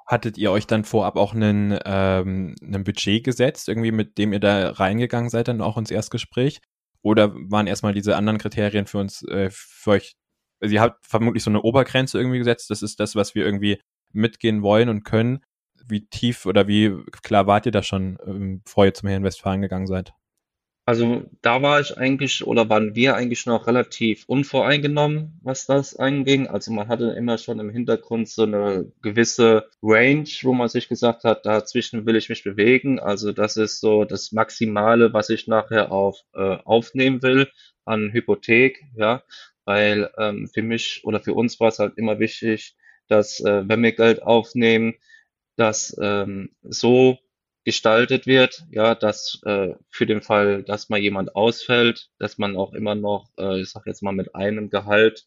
Hattet 0.07 0.39
ihr 0.39 0.53
euch 0.53 0.66
dann 0.66 0.84
vorab 0.84 1.16
auch 1.16 1.34
einen, 1.34 1.78
ähm, 1.84 2.55
ein 2.62 2.84
Budget 2.84 3.24
gesetzt, 3.24 3.68
irgendwie 3.68 3.93
mit 3.93 4.16
dem 4.16 4.32
ihr 4.32 4.41
da 4.41 4.70
reingegangen 4.70 5.28
seid, 5.28 5.49
dann 5.49 5.61
auch 5.61 5.76
ins 5.76 5.91
Erstgespräch? 5.91 6.61
Oder 7.03 7.34
waren 7.34 7.66
erstmal 7.66 7.93
diese 7.93 8.16
anderen 8.16 8.39
Kriterien 8.39 8.86
für 8.86 8.99
uns, 8.99 9.22
äh, 9.24 9.51
für 9.51 9.91
euch 9.91 10.16
ihr 10.61 10.80
habt 10.80 11.06
vermutlich 11.06 11.42
so 11.42 11.50
eine 11.50 11.62
Obergrenze 11.62 12.18
irgendwie 12.18 12.38
gesetzt. 12.38 12.70
Das 12.70 12.82
ist 12.82 13.00
das, 13.00 13.14
was 13.16 13.34
wir 13.34 13.44
irgendwie 13.44 13.80
mitgehen 14.12 14.62
wollen 14.62 14.88
und 14.88 15.04
können. 15.04 15.40
Wie 15.86 16.06
tief 16.06 16.46
oder 16.46 16.66
wie 16.66 16.92
klar 17.22 17.46
wart 17.46 17.66
ihr 17.66 17.72
da 17.72 17.82
schon, 17.82 18.18
ähm, 18.26 18.62
bevor 18.64 18.84
ihr 18.86 18.94
zum 18.94 19.09
Herrn 19.09 19.24
Westfalen 19.24 19.62
gegangen 19.62 19.86
seid? 19.86 20.12
Also 20.88 21.24
da 21.42 21.61
war 21.61 21.80
ich 21.80 21.98
eigentlich 21.98 22.46
oder 22.46 22.70
waren 22.70 22.94
wir 22.94 23.14
eigentlich 23.14 23.44
noch 23.44 23.66
relativ 23.66 24.24
unvoreingenommen, 24.26 25.38
was 25.42 25.66
das 25.66 25.94
anging. 25.94 26.46
Also 26.46 26.72
man 26.72 26.88
hatte 26.88 27.11
immer 27.11 27.36
schon 27.36 27.61
im 27.61 27.68
Hintergrund 27.68 28.26
so 28.26 28.44
eine 28.44 28.90
gewisse 29.02 29.68
Range, 29.82 30.24
wo 30.44 30.54
man 30.54 30.70
sich 30.70 30.88
gesagt 30.88 31.24
hat, 31.24 31.44
dazwischen 31.44 32.06
will 32.06 32.16
ich 32.16 32.30
mich 32.30 32.42
bewegen. 32.42 33.00
Also 33.00 33.32
das 33.32 33.59
ist 33.59 33.80
so 33.80 34.06
das 34.06 34.32
Maximale, 34.32 35.12
was 35.12 35.28
ich 35.28 35.46
nachher 35.46 35.92
auf, 35.92 36.22
äh, 36.32 36.56
aufnehmen 36.64 37.22
will 37.22 37.48
an 37.84 38.11
Hypothek, 38.11 38.82
ja. 38.96 39.22
Weil 39.69 40.11
ähm, 40.16 40.49
für 40.49 40.62
mich 40.62 41.03
oder 41.05 41.21
für 41.21 41.35
uns 41.35 41.61
war 41.61 41.69
es 41.69 41.79
halt 41.79 41.99
immer 41.99 42.19
wichtig, 42.19 42.75
dass 43.07 43.41
äh, 43.41 43.69
wenn 43.69 43.83
wir 43.83 43.93
Geld 43.93 44.23
aufnehmen, 44.23 44.95
das 45.57 45.95
ähm, 46.01 46.57
so 46.62 47.19
gestaltet 47.66 48.27
wird, 48.27 48.64
ja, 48.71 48.95
dass 48.95 49.41
äh, 49.45 49.75
für 49.91 50.07
den 50.07 50.23
Fall, 50.23 50.62
dass 50.62 50.89
mal 50.89 50.99
jemand 50.99 51.37
ausfällt, 51.37 52.09
dass 52.19 52.39
man 52.39 52.57
auch 52.57 52.73
immer 52.73 52.95
noch, 52.95 53.29
äh, 53.39 53.61
ich 53.61 53.71
sag 53.71 53.87
jetzt 53.87 54.03
mal 54.03 54.12
mit 54.12 54.35
einem 54.35 54.71
Gehalt 54.71 55.27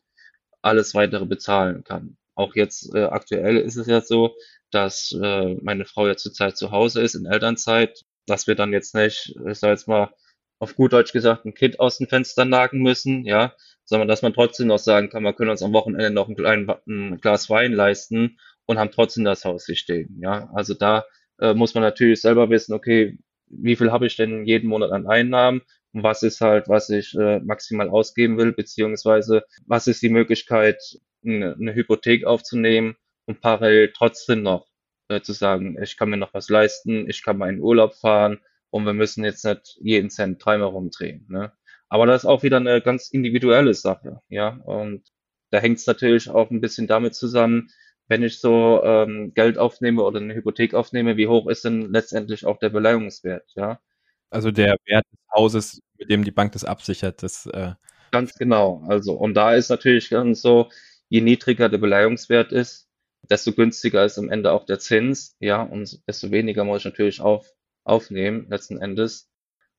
alles 0.63 0.95
weitere 0.95 1.25
bezahlen 1.27 1.83
kann. 1.83 2.17
Auch 2.33 2.55
jetzt 2.55 2.95
äh, 2.95 3.03
aktuell 3.03 3.57
ist 3.57 3.75
es 3.75 3.85
ja 3.85 4.01
so, 4.01 4.35
dass 4.71 5.15
äh, 5.21 5.55
meine 5.61 5.85
Frau 5.85 6.07
ja 6.07 6.17
zurzeit 6.17 6.57
zu 6.57 6.71
Hause 6.71 7.01
ist 7.03 7.13
in 7.13 7.27
Elternzeit, 7.27 8.03
dass 8.25 8.47
wir 8.47 8.55
dann 8.55 8.73
jetzt 8.73 8.95
nicht, 8.95 9.35
ich 9.47 9.59
sag 9.59 9.69
jetzt 9.69 9.87
mal 9.87 10.11
auf 10.57 10.75
gut 10.75 10.93
Deutsch 10.93 11.13
gesagt, 11.13 11.45
ein 11.45 11.53
Kind 11.53 11.79
aus 11.79 11.99
dem 11.99 12.07
Fenster 12.07 12.45
nagen 12.45 12.81
müssen, 12.81 13.23
ja, 13.25 13.53
sondern 13.91 14.07
dass 14.07 14.21
man 14.21 14.33
trotzdem 14.33 14.67
noch 14.67 14.79
sagen 14.79 15.09
kann, 15.09 15.23
wir 15.23 15.33
können 15.33 15.49
uns 15.49 15.61
am 15.61 15.73
Wochenende 15.73 16.11
noch 16.11 16.29
ein, 16.29 16.37
klein, 16.37 16.71
ein 16.87 17.19
Glas 17.19 17.49
Wein 17.49 17.73
leisten 17.73 18.39
und 18.65 18.79
haben 18.79 18.91
trotzdem 18.91 19.25
das 19.25 19.43
Haus 19.43 19.65
hier 19.65 19.75
stehen, 19.75 20.17
ja. 20.21 20.49
Also 20.53 20.73
da 20.75 21.03
äh, 21.41 21.53
muss 21.53 21.73
man 21.73 21.83
natürlich 21.83 22.21
selber 22.21 22.49
wissen, 22.49 22.73
okay, 22.73 23.17
wie 23.47 23.75
viel 23.75 23.91
habe 23.91 24.07
ich 24.07 24.15
denn 24.15 24.45
jeden 24.45 24.69
Monat 24.69 24.93
an 24.93 25.07
Einnahmen 25.07 25.61
und 25.91 26.03
was 26.03 26.23
ist 26.23 26.39
halt, 26.39 26.69
was 26.69 26.89
ich 26.89 27.13
äh, 27.15 27.41
maximal 27.41 27.89
ausgeben 27.89 28.37
will, 28.37 28.53
beziehungsweise 28.53 29.43
was 29.67 29.87
ist 29.87 30.01
die 30.01 30.09
Möglichkeit, 30.09 30.81
eine, 31.25 31.57
eine 31.59 31.75
Hypothek 31.75 32.23
aufzunehmen 32.23 32.95
und 33.25 33.41
parallel 33.41 33.91
trotzdem 33.93 34.41
noch 34.41 34.67
äh, 35.09 35.19
zu 35.19 35.33
sagen, 35.33 35.77
ich 35.83 35.97
kann 35.97 36.09
mir 36.09 36.15
noch 36.15 36.33
was 36.33 36.47
leisten, 36.47 37.09
ich 37.09 37.23
kann 37.23 37.37
mal 37.37 37.49
in 37.49 37.59
Urlaub 37.59 37.95
fahren 37.95 38.39
und 38.69 38.85
wir 38.85 38.93
müssen 38.93 39.25
jetzt 39.25 39.43
nicht 39.43 39.77
jeden 39.81 40.09
Cent 40.09 40.43
dreimal 40.45 40.69
rumdrehen. 40.69 41.25
Ne? 41.27 41.51
Aber 41.91 42.05
das 42.05 42.23
ist 42.23 42.29
auch 42.29 42.41
wieder 42.41 42.55
eine 42.55 42.79
ganz 42.79 43.09
individuelle 43.09 43.73
Sache, 43.73 44.21
ja. 44.29 44.61
Und 44.63 45.03
da 45.49 45.59
hängt 45.59 45.77
es 45.77 45.85
natürlich 45.87 46.29
auch 46.29 46.49
ein 46.49 46.61
bisschen 46.61 46.87
damit 46.87 47.15
zusammen, 47.15 47.69
wenn 48.07 48.23
ich 48.23 48.39
so 48.39 48.81
ähm, 48.81 49.33
Geld 49.33 49.57
aufnehme 49.57 50.01
oder 50.03 50.21
eine 50.21 50.33
Hypothek 50.33 50.73
aufnehme, 50.73 51.17
wie 51.17 51.27
hoch 51.27 51.47
ist 51.47 51.65
denn 51.65 51.91
letztendlich 51.91 52.45
auch 52.45 52.59
der 52.59 52.69
Beleihungswert, 52.69 53.51
ja? 53.55 53.81
Also 54.29 54.51
der 54.51 54.77
Wert 54.85 55.05
des 55.11 55.19
Hauses, 55.35 55.81
mit 55.97 56.09
dem 56.09 56.23
die 56.23 56.31
Bank 56.31 56.53
das 56.53 56.63
absichert, 56.63 57.23
das 57.23 57.45
äh 57.47 57.73
Ganz 58.11 58.35
genau. 58.35 58.85
Also, 58.87 59.13
und 59.13 59.33
da 59.33 59.53
ist 59.53 59.69
natürlich 59.69 60.09
ganz 60.09 60.41
so, 60.41 60.69
je 61.09 61.19
niedriger 61.19 61.67
der 61.67 61.77
Beleihungswert 61.77 62.53
ist, 62.53 62.87
desto 63.29 63.51
günstiger 63.51 64.05
ist 64.05 64.17
am 64.17 64.29
Ende 64.29 64.53
auch 64.53 64.65
der 64.65 64.79
Zins, 64.79 65.35
ja, 65.39 65.61
und 65.61 66.01
desto 66.07 66.31
weniger 66.31 66.63
muss 66.63 66.79
ich 66.79 66.85
natürlich 66.85 67.19
auf, 67.19 67.51
aufnehmen, 67.83 68.47
letzten 68.49 68.81
Endes. 68.81 69.30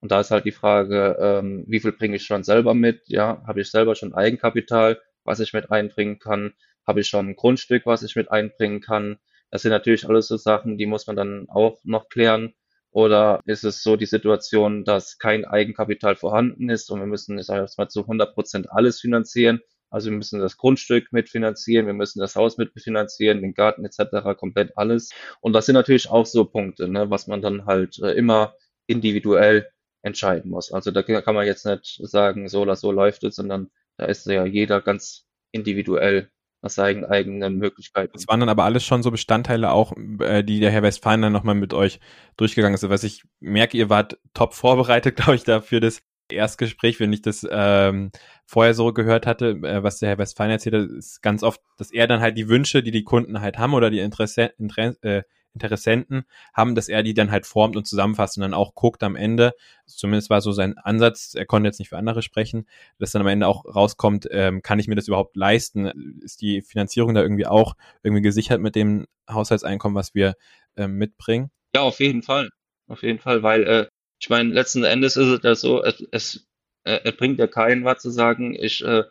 Und 0.03 0.11
da 0.11 0.21
ist 0.21 0.33
halt 0.33 0.45
die 0.45 0.53
Frage, 0.53 1.17
ähm, 1.21 1.65
wie 1.69 1.79
viel 1.79 1.93
bringe 1.93 2.17
ich 2.17 2.25
schon 2.25 2.43
selber 2.43 2.75
mit? 2.75 3.03
Ja, 3.07 3.41
habe 3.47 3.61
ich 3.61 3.71
selber 3.71 3.95
schon 3.95 4.15
Eigenkapital, 4.15 5.01
was 5.23 5.39
ich 5.39 5.53
mit 5.53 5.71
einbringen 5.71 6.19
kann? 6.19 6.55
Habe 6.85 7.01
ich 7.01 7.07
schon 7.07 7.29
ein 7.29 7.37
Grundstück, 7.37 7.87
was 7.87 8.03
ich 8.03 8.17
mit 8.17 8.29
einbringen 8.31 8.81
kann? 8.81 9.19
Das 9.53 9.63
sind 9.63 9.71
natürlich 9.71 10.09
alles 10.09 10.27
so 10.27 10.37
Sachen, 10.37 10.77
die 10.77 10.87
muss 10.87 11.07
man 11.07 11.15
dann 11.15 11.47
auch 11.49 11.79
noch 11.85 12.09
klären. 12.09 12.53
Oder 12.91 13.41
ist 13.47 13.63
es 13.63 13.83
so 13.85 13.97
die 13.97 14.07
Situation, 14.07 14.85
dass 14.85 15.19
kein 15.19 15.45
Eigenkapital 15.45 16.17
vorhanden 16.17 16.69
ist 16.69 16.91
und 16.91 16.99
wir 16.99 17.07
müssen, 17.07 17.39
ich 17.39 17.47
sage 17.47 17.63
jetzt 17.63 17.79
mal, 17.79 17.89
zu 17.89 18.01
100 18.01 18.35
Prozent 18.35 18.73
alles 18.73 19.01
finanzieren? 19.01 19.61
Also 19.89 20.11
wir 20.11 20.17
müssen 20.17 20.41
das 20.41 20.57
Grundstück 20.57 21.13
mitfinanzieren, 21.13 21.87
wir 21.87 21.95
müssen 21.95 22.19
das 22.19 22.35
Haus 22.35 22.59
mitfinanzieren, 22.59 23.41
den 23.41 23.55
Garten 23.55 23.85
etc., 23.85 24.37
komplett 24.37 24.77
alles. 24.77 25.11
Und 25.41 25.53
das 25.53 25.67
sind 25.67 25.75
natürlich 25.75 26.11
auch 26.11 26.27
so 26.27 26.45
Punkte, 26.45 26.89
ne, 26.89 27.09
was 27.09 27.29
man 27.29 27.41
dann 27.41 27.67
halt 27.67 28.01
äh, 28.01 28.13
immer 28.13 28.57
individuell 28.87 29.69
entscheiden 30.03 30.51
muss. 30.51 30.73
Also 30.73 30.91
da 30.91 31.03
kann 31.03 31.35
man 31.35 31.47
jetzt 31.47 31.65
nicht 31.65 32.01
sagen, 32.03 32.49
so 32.49 32.63
oder 32.63 32.77
so 32.77 32.93
läuft 32.93 33.25
es, 33.25 33.37
sondern 33.37 33.71
da 33.97 34.07
ist 34.07 34.27
ja 34.27 34.45
jeder 34.45 34.81
ganz 34.81 35.27
individuell 35.53 36.31
nach 36.63 36.71
seinen 36.71 37.05
eigenen 37.05 37.57
Möglichkeiten. 37.57 38.13
Das 38.15 38.29
waren 38.29 38.41
dann 38.41 38.49
aber 38.49 38.65
alles 38.65 38.85
schon 38.85 39.03
so 39.03 39.11
Bestandteile 39.11 39.73
auch, 39.73 39.93
äh, 40.21 40.43
die 40.43 40.61
der 40.61 40.71
Herr 40.71 40.83
Westphalen 40.83 41.23
dann 41.23 41.33
nochmal 41.33 41.57
mit 41.57 41.75
euch 41.75 42.01
durchgegangen 42.37 42.75
ist. 42.75 42.89
Was 42.89 43.05
ich 43.05 43.25
merke, 43.41 43.77
ihr 43.77 43.91
wart 43.91 44.19
top 44.33 44.55
vorbereitet, 44.55 45.17
glaube 45.17 45.35
ich, 45.35 45.45
dafür 45.45 45.81
das 45.81 46.03
Erstgespräch, 46.31 47.01
wenn 47.01 47.13
ich 47.13 47.23
das 47.23 47.47
ähm, 47.51 48.11
vorher 48.47 48.75
so 48.75 48.93
gehört 48.93 49.27
hatte, 49.27 49.51
äh, 49.63 49.83
was 49.83 49.99
der 49.99 50.11
Herr 50.11 50.19
Westphalen 50.19 50.53
erzählt 50.53 50.75
hat, 50.75 50.91
ist 50.91 51.21
ganz 51.21 51.43
oft, 51.43 51.61
dass 51.79 51.91
er 51.91 52.07
dann 52.07 52.21
halt 52.21 52.39
die 52.39 52.49
Wünsche, 52.49 52.83
die 52.83 52.93
die 52.93 53.05
Kunden 53.05 53.41
halt 53.41 53.59
haben 53.59 53.75
oder 53.75 53.91
die 53.91 53.99
Interesse, 53.99 54.53
Inter 54.59 54.95
äh, 55.03 55.23
Interessenten 55.55 56.25
haben, 56.55 56.75
dass 56.75 56.89
er 56.89 57.03
die 57.03 57.15
dann 57.15 57.31
halt 57.31 57.47
formt 57.47 57.77
und 57.77 57.87
zusammenfasst 57.87 58.37
und 58.37 58.43
dann 58.43 58.55
auch 58.55 58.75
guckt 58.75 59.03
am 59.03 59.17
Ende, 59.17 59.53
zumindest 59.87 60.31
war 60.31 60.41
so 60.41 60.53
sein 60.53 60.79
Ansatz, 60.79 61.35
er 61.35 61.47
konnte 61.47 61.69
jetzt 61.69 61.79
nicht 61.79 61.89
für 61.89 61.99
andere 61.99 62.23
sprechen, 62.23 62.67
dass 62.99 63.13
dann 63.13 63.23
am 63.23 63.29
Ende 63.29 63.47
auch 63.47 63.65
rauskommt, 63.65 64.29
ähm, 64.31 64.63
kann 64.63 64.79
ich 64.79 64.89
mir 64.89 64.95
das 64.95 65.09
überhaupt 65.09 65.37
leisten? 65.37 66.21
Ist 66.23 66.41
die 66.41 66.63
Finanzierung 66.63 67.15
da 67.15 67.23
irgendwie 67.23 67.47
auch 67.47 67.75
irgendwie 68.03 68.23
gesichert 68.23 68.61
mit 68.61 68.75
dem 68.75 69.07
Haushaltseinkommen, 69.31 69.97
was 69.97 70.15
wir 70.15 70.35
ähm, 70.77 70.97
mitbringen? 70.97 71.51
Ja, 71.75 71.83
auf 71.83 72.01
jeden 72.01 72.23
Fall. 72.23 72.51
Auf 72.89 73.03
jeden 73.03 73.19
Fall, 73.19 73.43
weil 73.43 73.63
äh, 73.65 73.87
ich 74.21 74.29
meine, 74.29 74.53
letzten 74.53 74.85
Endes 74.85 75.17
ist 75.17 75.29
es 75.29 75.41
ja 75.43 75.55
so, 75.55 75.83
es, 75.83 76.07
es, 76.13 76.47
äh, 76.85 77.01
es 77.05 77.17
bringt 77.17 77.39
ja 77.39 77.47
keinen 77.47 77.85
was 77.85 78.03
zu 78.03 78.11
sagen, 78.11 78.55
ich 78.55 78.85
äh, 78.85 79.05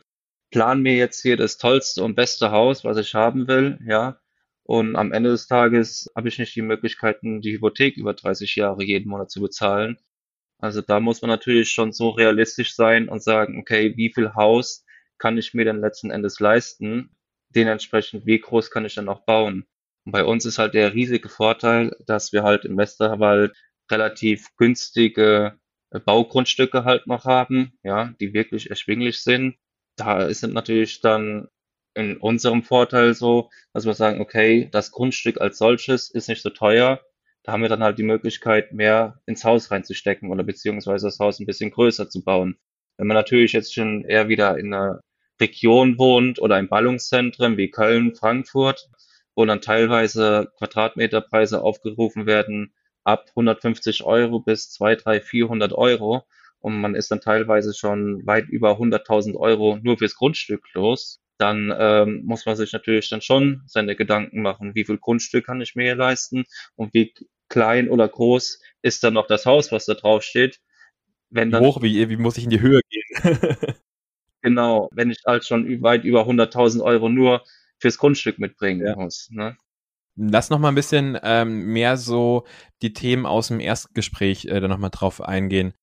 plan 0.51 0.81
mir 0.81 0.95
jetzt 0.95 1.21
hier 1.21 1.37
das 1.37 1.57
tollste 1.57 2.03
und 2.03 2.15
beste 2.15 2.51
Haus, 2.51 2.83
was 2.83 2.97
ich 2.97 3.13
haben 3.15 3.47
will, 3.47 3.79
ja. 3.85 4.20
Und 4.72 4.95
am 4.95 5.11
Ende 5.11 5.32
des 5.32 5.47
Tages 5.47 6.09
habe 6.15 6.30
ich 6.30 6.39
nicht 6.39 6.55
die 6.55 6.61
Möglichkeiten, 6.61 7.41
die 7.41 7.51
Hypothek 7.51 7.97
über 7.97 8.13
30 8.13 8.55
Jahre 8.55 8.82
jeden 8.86 9.09
Monat 9.09 9.30
zu 9.30 9.41
bezahlen. 9.41 9.97
Also 10.59 10.80
da 10.80 11.01
muss 11.01 11.22
man 11.22 11.28
natürlich 11.28 11.72
schon 11.72 11.91
so 11.91 12.11
realistisch 12.11 12.74
sein 12.74 13.09
und 13.09 13.22
sagen, 13.22 13.59
okay, 13.59 13.97
wie 13.97 14.13
viel 14.13 14.34
Haus 14.34 14.86
kann 15.17 15.38
ich 15.38 15.53
mir 15.53 15.65
denn 15.65 15.82
letzten 15.82 16.09
Endes 16.09 16.39
leisten? 16.39 17.13
Dementsprechend, 17.49 18.26
wie 18.26 18.39
groß 18.39 18.72
kann 18.72 18.86
ich 18.86 18.95
dann 18.95 19.09
auch 19.09 19.26
bauen? 19.26 19.65
Und 20.05 20.13
bei 20.13 20.24
uns 20.24 20.45
ist 20.45 20.57
halt 20.57 20.74
der 20.74 20.93
riesige 20.93 21.28
Vorteil, 21.28 21.93
dass 22.05 22.32
wir 22.32 22.43
halt 22.43 22.63
im 22.63 22.78
Westerwald 22.78 23.53
relativ 23.91 24.55
günstige 24.55 25.59
äh, 25.89 25.99
Baugrundstücke 25.99 26.86
halt 26.86 27.07
noch 27.07 27.26
haben, 27.26 27.74
ja, 27.84 28.13
die 28.22 28.34
wirklich 28.34 28.69
erschwinglich 28.69 29.22
sind. 29.22 29.57
Da 29.97 30.24
ist 30.28 30.47
natürlich 30.47 31.01
dann 31.01 31.49
in 31.93 32.17
unserem 32.17 32.63
Vorteil 32.63 33.13
so, 33.13 33.49
dass 33.73 33.85
wir 33.85 33.93
sagen, 33.93 34.21
okay, 34.21 34.69
das 34.71 34.91
Grundstück 34.91 35.41
als 35.41 35.57
solches 35.57 36.09
ist 36.09 36.29
nicht 36.29 36.41
so 36.41 36.49
teuer. 36.49 37.01
Da 37.43 37.51
haben 37.51 37.61
wir 37.61 37.69
dann 37.69 37.83
halt 37.83 37.97
die 37.97 38.03
Möglichkeit, 38.03 38.71
mehr 38.71 39.19
ins 39.25 39.43
Haus 39.43 39.71
reinzustecken 39.71 40.29
oder 40.29 40.43
beziehungsweise 40.43 41.07
das 41.07 41.19
Haus 41.19 41.39
ein 41.39 41.45
bisschen 41.45 41.71
größer 41.71 42.09
zu 42.09 42.23
bauen. 42.23 42.57
Wenn 42.97 43.07
man 43.07 43.15
natürlich 43.15 43.53
jetzt 43.53 43.73
schon 43.73 44.05
eher 44.05 44.29
wieder 44.29 44.57
in 44.57 44.73
einer 44.73 45.01
Region 45.39 45.97
wohnt 45.97 46.39
oder 46.39 46.59
in 46.59 46.69
Ballungszentren 46.69 47.57
wie 47.57 47.71
Köln, 47.71 48.13
Frankfurt, 48.15 48.89
wo 49.35 49.45
dann 49.45 49.61
teilweise 49.61 50.51
Quadratmeterpreise 50.57 51.61
aufgerufen 51.61 52.27
werden, 52.27 52.73
ab 53.03 53.25
150 53.29 54.03
Euro 54.03 54.39
bis 54.39 54.69
2, 54.71 54.95
3, 54.95 55.21
400 55.21 55.73
Euro. 55.73 56.23
Und 56.59 56.79
man 56.79 56.93
ist 56.93 57.09
dann 57.09 57.21
teilweise 57.21 57.73
schon 57.73 58.25
weit 58.27 58.47
über 58.49 58.73
100.000 58.77 59.35
Euro 59.35 59.79
nur 59.81 59.97
fürs 59.97 60.15
Grundstück 60.15 60.63
los. 60.73 61.19
Dann 61.41 61.73
ähm, 61.75 62.21
muss 62.23 62.45
man 62.45 62.55
sich 62.55 62.71
natürlich 62.71 63.09
dann 63.09 63.21
schon 63.21 63.63
seine 63.65 63.95
Gedanken 63.95 64.43
machen, 64.43 64.75
wie 64.75 64.85
viel 64.85 64.99
Grundstück 64.99 65.47
kann 65.47 65.59
ich 65.59 65.75
mir 65.75 65.85
hier 65.85 65.95
leisten 65.95 66.43
und 66.75 66.93
wie 66.93 67.15
klein 67.49 67.89
oder 67.89 68.07
groß 68.07 68.59
ist 68.83 69.03
dann 69.03 69.15
noch 69.15 69.25
das 69.25 69.47
Haus, 69.47 69.71
was 69.71 69.85
da 69.85 69.95
drauf 69.95 70.21
steht. 70.21 70.59
Wenn 71.31 71.49
dann, 71.49 71.63
Hoch, 71.63 71.81
wie, 71.81 72.09
wie 72.09 72.17
muss 72.17 72.37
ich 72.37 72.43
in 72.43 72.51
die 72.51 72.61
Höhe 72.61 72.81
gehen? 72.91 73.57
genau, 74.43 74.87
wenn 74.93 75.09
ich 75.09 75.23
halt 75.25 75.43
schon 75.43 75.81
weit 75.81 76.03
über 76.03 76.27
100.000 76.27 76.83
Euro 76.83 77.09
nur 77.09 77.43
fürs 77.79 77.97
Grundstück 77.97 78.37
mitbringen 78.37 78.85
ja. 78.85 78.95
muss. 78.95 79.27
Ne? 79.31 79.57
Lass 80.15 80.51
noch 80.51 80.59
mal 80.59 80.67
ein 80.67 80.75
bisschen 80.75 81.17
ähm, 81.23 81.73
mehr 81.73 81.97
so 81.97 82.45
die 82.83 82.93
Themen 82.93 83.25
aus 83.25 83.47
dem 83.47 83.59
Erstgespräch 83.59 84.45
äh, 84.45 84.59
da 84.59 84.67
noch 84.67 84.77
mal 84.77 84.89
drauf 84.89 85.21
eingehen. 85.21 85.73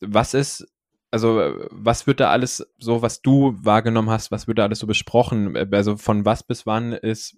Was 0.00 0.34
ist, 0.34 0.68
also 1.10 1.54
was 1.70 2.06
wird 2.06 2.20
da 2.20 2.30
alles 2.30 2.66
so, 2.78 3.02
was 3.02 3.22
du 3.22 3.54
wahrgenommen 3.60 4.10
hast, 4.10 4.30
was 4.30 4.46
wird 4.46 4.58
da 4.58 4.64
alles 4.64 4.78
so 4.78 4.86
besprochen? 4.86 5.56
Äh, 5.56 5.66
also 5.72 5.96
von 5.96 6.24
was 6.24 6.42
bis 6.42 6.66
wann 6.66 6.92
ist, 6.92 7.36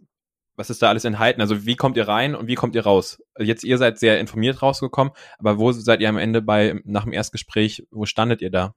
was 0.57 0.71
ist 0.71 0.83
da 0.83 0.89
alles 0.89 1.05
enthalten? 1.05 1.41
Also 1.41 1.65
wie 1.67 1.77
kommt 1.77 1.97
ihr 1.97 2.09
rein 2.09 2.35
und 2.35 2.47
wie 2.47 2.55
kommt 2.55 2.75
ihr 2.75 2.83
raus? 2.83 3.23
Jetzt 3.39 3.65
ihr 3.65 3.79
seid 3.79 3.99
sehr 3.99 4.21
informiert 4.21 4.63
rausgekommen, 4.63 5.13
aber 5.39 5.59
wo 5.59 5.73
seid 5.73 6.01
ihr 6.01 6.09
am 6.09 6.19
Ende 6.19 6.43
bei 6.43 6.81
nach 6.85 7.05
dem 7.05 7.13
Erstgespräch? 7.13 7.87
Wo 7.91 8.07
standet 8.07 8.43
ihr 8.43 8.51
da? 8.51 8.75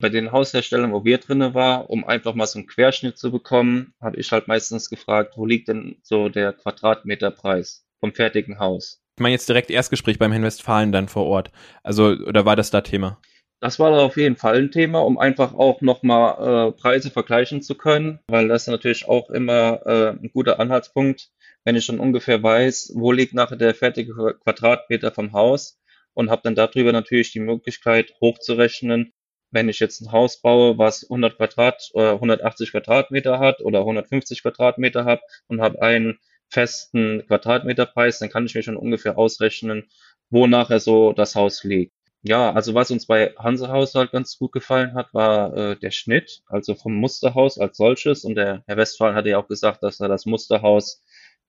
bei 0.00 0.08
den 0.08 0.32
Hausherstellern, 0.32 0.92
wo 0.92 1.04
wir 1.04 1.18
drinne 1.18 1.54
war, 1.54 1.88
um 1.88 2.04
einfach 2.04 2.34
mal 2.34 2.46
so 2.46 2.58
einen 2.58 2.66
Querschnitt 2.66 3.16
zu 3.16 3.30
bekommen, 3.30 3.94
habe 4.00 4.16
ich 4.16 4.32
halt 4.32 4.48
meistens 4.48 4.90
gefragt, 4.90 5.34
wo 5.36 5.46
liegt 5.46 5.68
denn 5.68 5.96
so 6.02 6.28
der 6.28 6.52
Quadratmeterpreis 6.52 7.86
vom 8.00 8.12
fertigen 8.12 8.58
Haus? 8.58 9.00
Ich 9.16 9.22
meine 9.22 9.32
jetzt 9.32 9.48
direkt 9.48 9.70
Erstgespräch 9.70 10.18
beim 10.18 10.32
Herrn 10.32 10.42
Westfalen 10.42 10.90
dann 10.90 11.08
vor 11.08 11.26
Ort. 11.26 11.52
Also, 11.82 12.08
oder 12.08 12.44
war 12.44 12.56
das 12.56 12.70
da 12.70 12.80
Thema? 12.80 13.20
Das 13.64 13.78
war 13.78 13.98
auf 13.98 14.18
jeden 14.18 14.36
Fall 14.36 14.58
ein 14.58 14.70
Thema, 14.70 14.98
um 14.98 15.16
einfach 15.16 15.54
auch 15.54 15.80
nochmal 15.80 16.68
äh, 16.68 16.72
Preise 16.72 17.10
vergleichen 17.10 17.62
zu 17.62 17.76
können, 17.76 18.20
weil 18.26 18.46
das 18.46 18.64
ist 18.64 18.68
natürlich 18.68 19.08
auch 19.08 19.30
immer 19.30 19.80
äh, 19.86 20.10
ein 20.10 20.30
guter 20.34 20.60
Anhaltspunkt, 20.60 21.30
wenn 21.64 21.74
ich 21.74 21.86
schon 21.86 21.98
ungefähr 21.98 22.42
weiß, 22.42 22.92
wo 22.94 23.10
liegt 23.10 23.32
nachher 23.32 23.56
der 23.56 23.74
fertige 23.74 24.34
Quadratmeter 24.44 25.12
vom 25.12 25.32
Haus 25.32 25.80
und 26.12 26.28
habe 26.28 26.42
dann 26.44 26.54
darüber 26.54 26.92
natürlich 26.92 27.32
die 27.32 27.40
Möglichkeit 27.40 28.12
hochzurechnen, 28.20 29.14
wenn 29.50 29.70
ich 29.70 29.78
jetzt 29.78 30.02
ein 30.02 30.12
Haus 30.12 30.42
baue, 30.42 30.76
was 30.76 31.04
100 31.04 31.38
Quadrat, 31.38 31.90
äh, 31.94 32.10
180 32.10 32.70
Quadratmeter 32.70 33.38
hat 33.38 33.62
oder 33.62 33.78
150 33.80 34.42
Quadratmeter 34.42 35.06
hat 35.06 35.22
und 35.46 35.62
habe 35.62 35.80
einen 35.80 36.18
festen 36.50 37.24
Quadratmeterpreis, 37.28 38.18
dann 38.18 38.28
kann 38.28 38.44
ich 38.44 38.54
mir 38.54 38.62
schon 38.62 38.76
ungefähr 38.76 39.16
ausrechnen, 39.16 39.88
wo 40.28 40.46
nachher 40.46 40.80
so 40.80 41.14
das 41.14 41.34
Haus 41.34 41.64
liegt. 41.64 41.93
Ja, 42.26 42.52
also 42.52 42.72
was 42.74 42.90
uns 42.90 43.04
bei 43.06 43.34
Hansehaus 43.38 43.94
halt 43.94 44.10
ganz 44.12 44.38
gut 44.38 44.52
gefallen 44.52 44.94
hat, 44.94 45.12
war 45.12 45.54
äh, 45.54 45.76
der 45.76 45.90
Schnitt, 45.90 46.40
also 46.46 46.74
vom 46.74 46.94
Musterhaus 46.94 47.58
als 47.58 47.76
solches. 47.76 48.24
Und 48.24 48.36
der 48.36 48.64
Herr 48.66 48.78
Westphal 48.78 49.14
hatte 49.14 49.28
ja 49.28 49.38
auch 49.38 49.46
gesagt, 49.46 49.82
dass 49.82 50.00
er 50.00 50.08
das 50.08 50.24
Musterhaus 50.24 51.02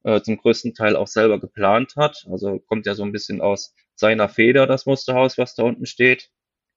äh, 0.04 0.20
zum 0.22 0.36
größten 0.36 0.74
Teil 0.74 0.98
auch 0.98 1.08
selber 1.08 1.40
geplant 1.40 1.94
hat. 1.96 2.26
Also 2.30 2.60
kommt 2.60 2.86
ja 2.86 2.94
so 2.94 3.04
ein 3.04 3.14
bisschen 3.14 3.40
aus 3.40 3.74
seiner 3.96 4.28
Feder, 4.28 4.68
das 4.68 4.86
Musterhaus, 4.86 5.38
was 5.38 5.56
da 5.56 5.64
unten 5.64 5.86
steht. 5.86 6.30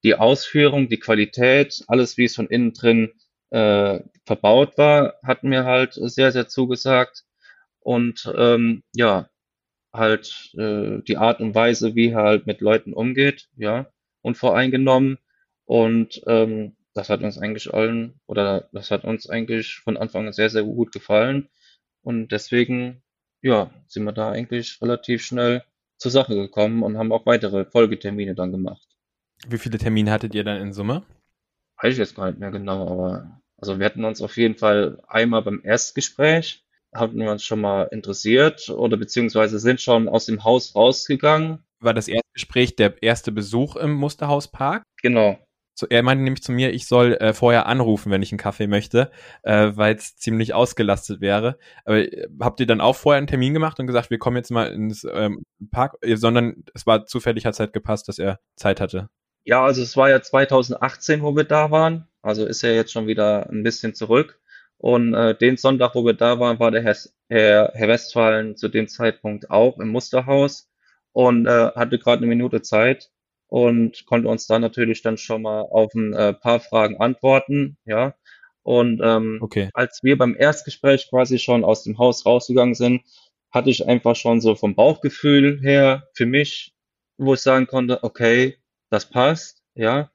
Die 0.05 0.15
Ausführung, 0.15 0.87
die 0.87 0.99
Qualität, 0.99 1.83
alles, 1.87 2.15
wie 2.15 2.23
es 2.23 2.35
von 2.35 2.47
innen 2.47 2.71
drin 2.71 3.11
äh, 3.49 3.99
verbaut 4.25 4.77
war, 4.77 5.15
hat 5.23 5.43
mir 5.43 5.65
halt 5.65 5.93
sehr, 5.95 6.31
sehr 6.31 6.47
zugesagt. 6.47 7.25
Und 7.81 8.31
ähm, 8.37 8.83
ja, 8.95 9.29
halt 9.93 10.51
äh, 10.57 11.01
die 11.01 11.17
Art 11.17 11.39
und 11.39 11.55
Weise, 11.55 11.95
wie 11.95 12.09
er 12.09 12.23
halt 12.23 12.47
mit 12.47 12.61
Leuten 12.61 12.93
umgeht, 12.93 13.49
ja, 13.55 13.87
unvoreingenommen. 14.21 15.17
Und 15.65 16.21
ähm, 16.27 16.75
das 16.93 17.09
hat 17.09 17.21
uns 17.21 17.37
eigentlich 17.37 17.73
allen, 17.73 18.19
oder 18.25 18.69
das 18.71 18.91
hat 18.91 19.03
uns 19.03 19.29
eigentlich 19.29 19.75
von 19.75 19.97
Anfang 19.97 20.27
an 20.27 20.33
sehr, 20.33 20.49
sehr 20.49 20.63
gut 20.63 20.91
gefallen. 20.91 21.49
Und 22.01 22.31
deswegen, 22.31 23.01
ja, 23.41 23.71
sind 23.87 24.03
wir 24.03 24.11
da 24.11 24.31
eigentlich 24.31 24.81
relativ 24.81 25.23
schnell 25.23 25.63
zur 25.97 26.11
Sache 26.11 26.35
gekommen 26.35 26.83
und 26.83 26.97
haben 26.97 27.11
auch 27.11 27.25
weitere 27.25 27.65
Folgetermine 27.65 28.35
dann 28.35 28.51
gemacht. 28.51 28.87
Wie 29.47 29.57
viele 29.57 29.77
Termine 29.77 30.11
hattet 30.11 30.35
ihr 30.35 30.43
dann 30.43 30.61
in 30.61 30.73
Summe? 30.73 31.03
Weiß 31.81 31.93
ich 31.93 31.99
jetzt 31.99 32.15
gar 32.15 32.27
nicht 32.27 32.39
mehr 32.39 32.51
genau, 32.51 32.87
aber 32.87 33.41
also 33.57 33.79
wir 33.79 33.85
hatten 33.85 34.05
uns 34.05 34.21
auf 34.21 34.37
jeden 34.37 34.55
Fall 34.55 35.01
einmal 35.07 35.41
beim 35.41 35.61
Erstgespräch, 35.63 36.65
hatten 36.93 37.19
wir 37.19 37.31
uns 37.31 37.43
schon 37.43 37.61
mal 37.61 37.83
interessiert 37.91 38.69
oder 38.69 38.97
beziehungsweise 38.97 39.59
sind 39.59 39.81
schon 39.81 40.09
aus 40.09 40.25
dem 40.25 40.43
Haus 40.43 40.75
rausgegangen. 40.75 41.63
War 41.79 41.93
das 41.93 42.07
Erstgespräch 42.07 42.75
der 42.75 43.01
erste 43.01 43.31
Besuch 43.31 43.75
im 43.75 43.93
Musterhauspark? 43.93 44.83
Genau. 45.01 45.37
So, 45.79 45.87
er 45.89 46.03
meinte 46.03 46.25
nämlich 46.25 46.43
zu 46.43 46.51
mir, 46.51 46.73
ich 46.73 46.87
soll 46.87 47.13
äh, 47.13 47.33
vorher 47.33 47.65
anrufen, 47.65 48.11
wenn 48.11 48.21
ich 48.21 48.33
einen 48.33 48.37
Kaffee 48.37 48.67
möchte, 48.67 49.11
äh, 49.43 49.71
weil 49.75 49.95
es 49.95 50.17
ziemlich 50.17 50.53
ausgelastet 50.53 51.21
wäre. 51.21 51.57
Aber 51.85 51.99
äh, 51.99 52.27
habt 52.41 52.59
ihr 52.59 52.65
dann 52.65 52.81
auch 52.81 52.97
vorher 52.97 53.17
einen 53.17 53.27
Termin 53.27 53.53
gemacht 53.53 53.79
und 53.79 53.87
gesagt, 53.87 54.09
wir 54.09 54.17
kommen 54.17 54.35
jetzt 54.35 54.51
mal 54.51 54.73
ins 54.73 55.07
ähm, 55.09 55.43
Park, 55.71 55.95
äh, 56.01 56.17
sondern 56.17 56.65
es 56.73 56.85
war 56.85 57.05
zufällig 57.05 57.45
hat 57.45 57.55
Zeit 57.55 57.71
gepasst, 57.71 58.09
dass 58.09 58.19
er 58.19 58.41
Zeit 58.57 58.81
hatte? 58.81 59.09
Ja, 59.45 59.63
also 59.63 59.81
es 59.81 59.95
war 59.95 60.09
ja 60.09 60.21
2018, 60.21 61.21
wo 61.21 61.33
wir 61.37 61.45
da 61.45 61.71
waren. 61.71 62.09
Also 62.21 62.45
ist 62.45 62.61
er 62.63 62.75
jetzt 62.75 62.91
schon 62.91 63.07
wieder 63.07 63.49
ein 63.49 63.63
bisschen 63.63 63.95
zurück. 63.95 64.38
Und 64.79 65.13
äh, 65.13 65.35
den 65.35 65.57
Sonntag, 65.57 65.93
wo 65.95 66.05
wir 66.05 66.13
da 66.13 66.39
waren, 66.39 66.59
war 66.59 66.71
der 66.71 66.81
Herr, 66.83 66.95
Herr, 67.29 67.71
Herr 67.75 67.87
Westphalen 67.89 68.55
zu 68.57 68.69
dem 68.69 68.87
Zeitpunkt 68.87 69.51
auch 69.51 69.77
im 69.79 69.89
Musterhaus 69.89 70.69
und 71.11 71.45
äh, 71.47 71.71
hatte 71.75 71.99
gerade 71.99 72.19
eine 72.19 72.27
Minute 72.27 72.61
Zeit 72.61 73.11
und 73.47 74.05
konnte 74.05 74.29
uns 74.29 74.47
dann 74.47 74.61
natürlich 74.61 75.01
dann 75.01 75.17
schon 75.17 75.41
mal 75.41 75.61
auf 75.61 75.93
ein 75.95 76.13
äh, 76.13 76.33
paar 76.33 76.61
Fragen 76.61 76.97
antworten, 77.01 77.77
ja. 77.85 78.15
Und 78.63 79.01
ähm, 79.03 79.39
Okay. 79.41 79.69
als 79.73 79.99
wir 80.03 80.17
beim 80.17 80.35
Erstgespräch 80.37 81.09
quasi 81.09 81.39
schon 81.39 81.63
aus 81.65 81.83
dem 81.83 81.97
Haus 81.97 82.25
rausgegangen 82.25 82.75
sind, 82.75 83.01
hatte 83.51 83.69
ich 83.69 83.87
einfach 83.87 84.15
schon 84.15 84.41
so 84.41 84.55
vom 84.55 84.75
Bauchgefühl 84.75 85.59
her 85.61 86.07
für 86.13 86.25
mich, 86.25 86.73
wo 87.17 87.33
ich 87.33 87.41
sagen 87.41 87.67
konnte, 87.67 88.03
okay, 88.03 88.57
das 88.89 89.09
passt, 89.09 89.63
ja. 89.75 90.11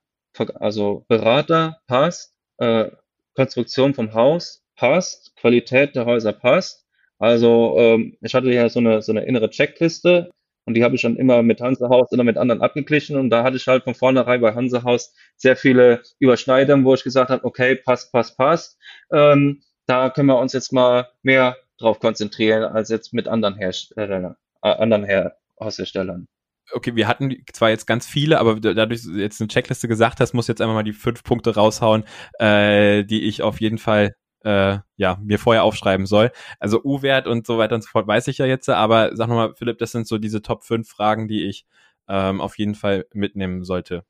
Also 0.56 1.04
Berater 1.08 1.80
passt, 1.86 2.34
äh, 2.58 2.90
Konstruktion 3.34 3.94
vom 3.94 4.14
Haus 4.14 4.62
passt, 4.76 5.34
Qualität 5.36 5.94
der 5.94 6.06
Häuser 6.06 6.32
passt. 6.32 6.86
Also 7.18 7.76
ähm, 7.78 8.16
ich 8.20 8.34
hatte 8.34 8.50
ja 8.52 8.68
so 8.68 8.80
eine 8.80 9.02
so 9.02 9.12
eine 9.12 9.24
innere 9.24 9.50
Checkliste 9.50 10.30
und 10.66 10.74
die 10.74 10.84
habe 10.84 10.94
ich 10.94 11.02
dann 11.02 11.16
immer 11.16 11.42
mit 11.42 11.60
Hansehaus 11.60 12.10
oder 12.12 12.24
mit 12.24 12.38
anderen 12.38 12.62
abgeglichen. 12.62 13.16
Und 13.16 13.30
da 13.30 13.44
hatte 13.44 13.56
ich 13.56 13.66
halt 13.68 13.84
von 13.84 13.94
vornherein 13.94 14.40
bei 14.40 14.54
Hansehaus 14.54 15.14
sehr 15.36 15.56
viele 15.56 16.02
Überschneidungen, 16.18 16.84
wo 16.84 16.94
ich 16.94 17.04
gesagt 17.04 17.30
habe, 17.30 17.44
okay, 17.44 17.76
passt, 17.76 18.12
passt, 18.12 18.36
passt. 18.36 18.78
Ähm, 19.12 19.62
da 19.86 20.10
können 20.10 20.28
wir 20.28 20.38
uns 20.38 20.52
jetzt 20.54 20.72
mal 20.72 21.08
mehr 21.22 21.56
drauf 21.78 22.00
konzentrieren 22.00 22.64
als 22.64 22.88
jetzt 22.88 23.12
mit 23.12 23.28
anderen 23.28 23.56
Herstellern, 23.56 24.36
äh, 24.62 24.68
anderen 24.68 25.04
Her 25.04 25.36
Hausherstellern. 25.60 26.26
Okay, 26.72 26.96
wir 26.96 27.08
hatten 27.08 27.36
zwar 27.52 27.70
jetzt 27.70 27.86
ganz 27.86 28.06
viele, 28.06 28.38
aber 28.40 28.58
dadurch, 28.58 29.02
dass 29.02 29.12
du 29.12 29.18
jetzt 29.18 29.40
eine 29.40 29.48
Checkliste 29.48 29.88
gesagt 29.88 30.20
hast, 30.20 30.32
muss 30.32 30.48
jetzt 30.48 30.60
einfach 30.60 30.74
mal 30.74 30.82
die 30.82 30.92
fünf 30.92 31.22
Punkte 31.22 31.54
raushauen, 31.54 32.04
äh, 32.38 33.04
die 33.04 33.22
ich 33.24 33.42
auf 33.42 33.60
jeden 33.60 33.78
Fall 33.78 34.14
äh, 34.44 34.78
ja, 34.96 35.18
mir 35.22 35.38
vorher 35.38 35.64
aufschreiben 35.64 36.06
soll. 36.06 36.30
Also 36.60 36.82
U-Wert 36.82 37.26
und 37.26 37.46
so 37.46 37.58
weiter 37.58 37.74
und 37.74 37.82
so 37.82 37.88
fort 37.88 38.06
weiß 38.06 38.28
ich 38.28 38.38
ja 38.38 38.46
jetzt, 38.46 38.68
aber 38.68 39.16
sag 39.16 39.28
nochmal, 39.28 39.54
Philipp, 39.54 39.78
das 39.78 39.92
sind 39.92 40.06
so 40.06 40.18
diese 40.18 40.42
Top 40.42 40.64
5 40.64 40.88
Fragen, 40.88 41.28
die 41.28 41.46
ich 41.48 41.66
ähm, 42.08 42.40
auf 42.40 42.58
jeden 42.58 42.74
Fall 42.74 43.06
mitnehmen 43.12 43.64
sollte. 43.64 44.04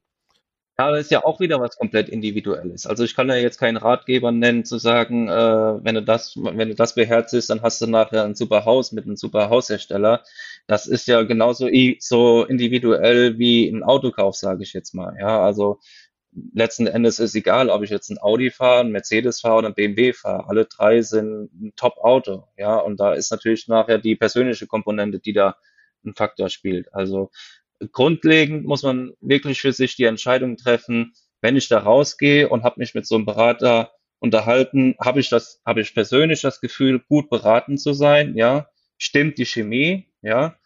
Ja, 0.77 0.91
das 0.91 1.03
ist 1.03 1.11
ja 1.13 1.25
auch 1.25 1.39
wieder 1.39 1.61
was 1.61 1.77
komplett 1.77 2.09
Individuelles. 2.09 2.85
Also 2.85 3.05
ich 3.05 3.15
kann 3.15 3.29
ja 3.29 3.37
jetzt 3.37 3.59
keinen 3.61 3.77
Ratgeber 3.77 4.33
nennen, 4.33 4.65
zu 4.65 4.79
sagen, 4.79 5.29
äh, 5.29 5.33
wenn 5.85 5.95
du 5.95 6.03
das, 6.03 6.35
wenn 6.37 6.69
du 6.69 6.75
das 6.75 6.97
beherzigst, 6.97 7.49
dann 7.49 7.63
hast 7.63 7.81
du 7.81 7.87
nachher 7.87 8.25
ein 8.25 8.35
super 8.35 8.65
Haus 8.65 8.91
mit 8.91 9.05
einem 9.05 9.15
super 9.15 9.51
Haushersteller. 9.51 10.25
Das 10.67 10.87
ist 10.87 11.07
ja 11.09 11.23
genauso 11.23 11.69
so 11.99 12.45
individuell 12.45 13.39
wie 13.39 13.69
ein 13.69 13.83
Autokauf, 13.83 14.37
sage 14.37 14.63
ich 14.63 14.73
jetzt 14.73 14.95
mal. 14.95 15.17
Ja, 15.21 15.45
also 15.45 15.79
letzten 16.53 16.87
Endes 16.87 17.19
ist 17.19 17.35
egal, 17.35 17.71
ob 17.71 17.83
ich 17.83 17.91
jetzt 17.91 18.11
ein 18.11 18.19
Audi 18.21 18.51
fahre, 18.51 18.81
ein 18.81 18.91
Mercedes 18.91 19.41
fahre 19.41 19.59
oder 19.59 19.69
ein 19.69 19.75
BMW 19.75 20.13
fahre. 20.13 20.49
Alle 20.49 20.65
drei 20.65 21.03
sind 21.03 21.51
ein 21.53 21.73
Top-Auto. 21.77 22.49
Ja, 22.57 22.77
und 22.77 22.99
da 22.99 23.13
ist 23.13 23.31
natürlich 23.31 23.69
nachher 23.69 23.99
die 23.99 24.17
persönliche 24.17 24.67
Komponente, 24.67 25.21
die 25.21 25.33
da 25.33 25.57
einen 26.05 26.15
Faktor 26.15 26.49
spielt. 26.49 26.93
Also 26.95 27.31
grundlegend 27.93 28.65
muss 28.65 28.83
man 28.83 29.13
wirklich 29.21 29.61
für 29.61 29.73
sich 29.73 29.97
die 29.97 30.05
Entscheidung 30.05 30.57
treffen, 30.57 31.13
wenn 31.41 31.57
ich 31.57 31.69
da 31.69 31.79
rausgehe 31.79 32.49
und 32.49 32.63
habe 32.63 32.77
mich 32.79 32.95
mit 32.95 33.07
so 33.07 33.17
einem 33.17 33.27
Berater 33.27 33.93
unterhalten, 34.19 34.95
habe 34.99 35.21
ich 35.21 35.29
das, 35.29 35.61
habe 35.67 35.83
ich 35.83 35.95
persönlich 35.95 36.41
das 36.41 36.61
Gefühl, 36.61 37.01
gut 37.01 37.29
beraten 37.29 37.77
zu 37.77 37.93
sein, 37.93 38.37
ja, 38.37 38.69
stimmt 38.99 39.39
die 39.39 39.47
Chemie, 39.47 40.09
ja, 40.23 40.57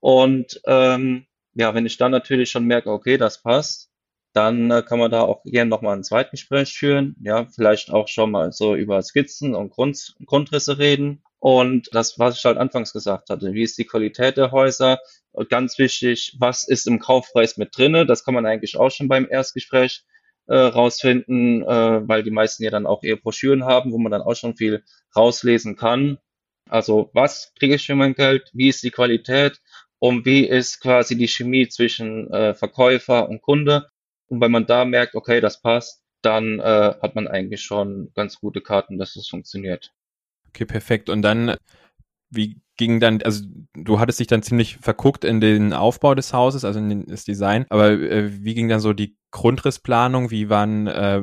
und 0.00 0.60
ähm, 0.66 1.26
ja, 1.54 1.74
wenn 1.74 1.86
ich 1.86 1.96
dann 1.96 2.10
natürlich 2.10 2.50
schon 2.50 2.66
merke, 2.66 2.90
okay, 2.90 3.18
das 3.18 3.42
passt, 3.42 3.90
dann 4.32 4.70
äh, 4.70 4.82
kann 4.82 4.98
man 4.98 5.10
da 5.10 5.22
auch 5.22 5.42
gerne 5.44 5.68
nochmal 5.68 5.96
ein 5.96 6.04
Zweitgespräch 6.04 6.72
führen, 6.72 7.16
ja, 7.22 7.46
vielleicht 7.46 7.90
auch 7.90 8.08
schon 8.08 8.30
mal 8.30 8.52
so 8.52 8.74
über 8.74 9.02
Skizzen 9.02 9.54
und 9.54 9.70
Grund, 9.70 10.14
Grundrisse 10.24 10.78
reden. 10.78 11.22
Und 11.38 11.88
das, 11.92 12.18
was 12.18 12.38
ich 12.38 12.44
halt 12.44 12.56
anfangs 12.56 12.92
gesagt 12.92 13.28
hatte, 13.28 13.52
wie 13.52 13.62
ist 13.62 13.76
die 13.78 13.84
Qualität 13.84 14.36
der 14.36 14.52
Häuser? 14.52 14.98
Und 15.32 15.48
ganz 15.50 15.78
wichtig, 15.78 16.36
was 16.38 16.66
ist 16.66 16.86
im 16.86 16.98
Kaufpreis 16.98 17.56
mit 17.56 17.76
drinne? 17.76 18.06
Das 18.06 18.24
kann 18.24 18.34
man 18.34 18.46
eigentlich 18.46 18.76
auch 18.76 18.90
schon 18.90 19.08
beim 19.08 19.26
Erstgespräch 19.28 20.04
äh, 20.46 20.56
rausfinden, 20.56 21.62
äh, 21.62 22.08
weil 22.08 22.22
die 22.22 22.30
meisten 22.30 22.62
ja 22.64 22.70
dann 22.70 22.86
auch 22.86 23.02
eher 23.02 23.16
Broschüren 23.16 23.64
haben, 23.64 23.92
wo 23.92 23.98
man 23.98 24.12
dann 24.12 24.22
auch 24.22 24.34
schon 24.34 24.56
viel 24.56 24.84
rauslesen 25.16 25.76
kann. 25.76 26.18
Also 26.68 27.10
was 27.12 27.52
kriege 27.58 27.74
ich 27.74 27.86
für 27.86 27.94
mein 27.94 28.14
Geld? 28.14 28.50
Wie 28.52 28.68
ist 28.68 28.82
die 28.82 28.90
Qualität? 28.90 29.60
Und 29.98 30.24
wie 30.24 30.44
ist 30.44 30.80
quasi 30.80 31.16
die 31.16 31.28
Chemie 31.28 31.68
zwischen 31.68 32.32
äh, 32.32 32.54
Verkäufer 32.54 33.28
und 33.28 33.40
Kunde? 33.40 33.88
Und 34.26 34.40
wenn 34.40 34.50
man 34.50 34.66
da 34.66 34.84
merkt, 34.84 35.14
okay, 35.14 35.40
das 35.40 35.60
passt, 35.60 36.02
dann 36.22 36.58
äh, 36.60 36.94
hat 37.00 37.14
man 37.14 37.28
eigentlich 37.28 37.62
schon 37.62 38.10
ganz 38.14 38.40
gute 38.40 38.60
Karten, 38.60 38.98
dass 38.98 39.16
es 39.16 39.28
funktioniert. 39.28 39.92
Okay, 40.48 40.64
perfekt. 40.64 41.08
Und 41.08 41.22
dann, 41.22 41.56
wie 42.30 42.60
ging 42.76 43.00
dann, 43.00 43.22
also 43.22 43.44
du 43.74 44.00
hattest 44.00 44.20
dich 44.20 44.26
dann 44.26 44.42
ziemlich 44.42 44.78
verguckt 44.78 45.24
in 45.24 45.40
den 45.40 45.72
Aufbau 45.72 46.14
des 46.14 46.32
Hauses, 46.32 46.64
also 46.64 46.78
in 46.78 47.06
das 47.06 47.24
Design, 47.24 47.66
aber 47.68 47.90
äh, 47.90 48.44
wie 48.44 48.54
ging 48.54 48.68
dann 48.68 48.80
so 48.80 48.92
die 48.92 49.16
Grundrissplanung? 49.32 50.30
Wie 50.30 50.48
waren, 50.48 50.86
äh, 50.86 51.20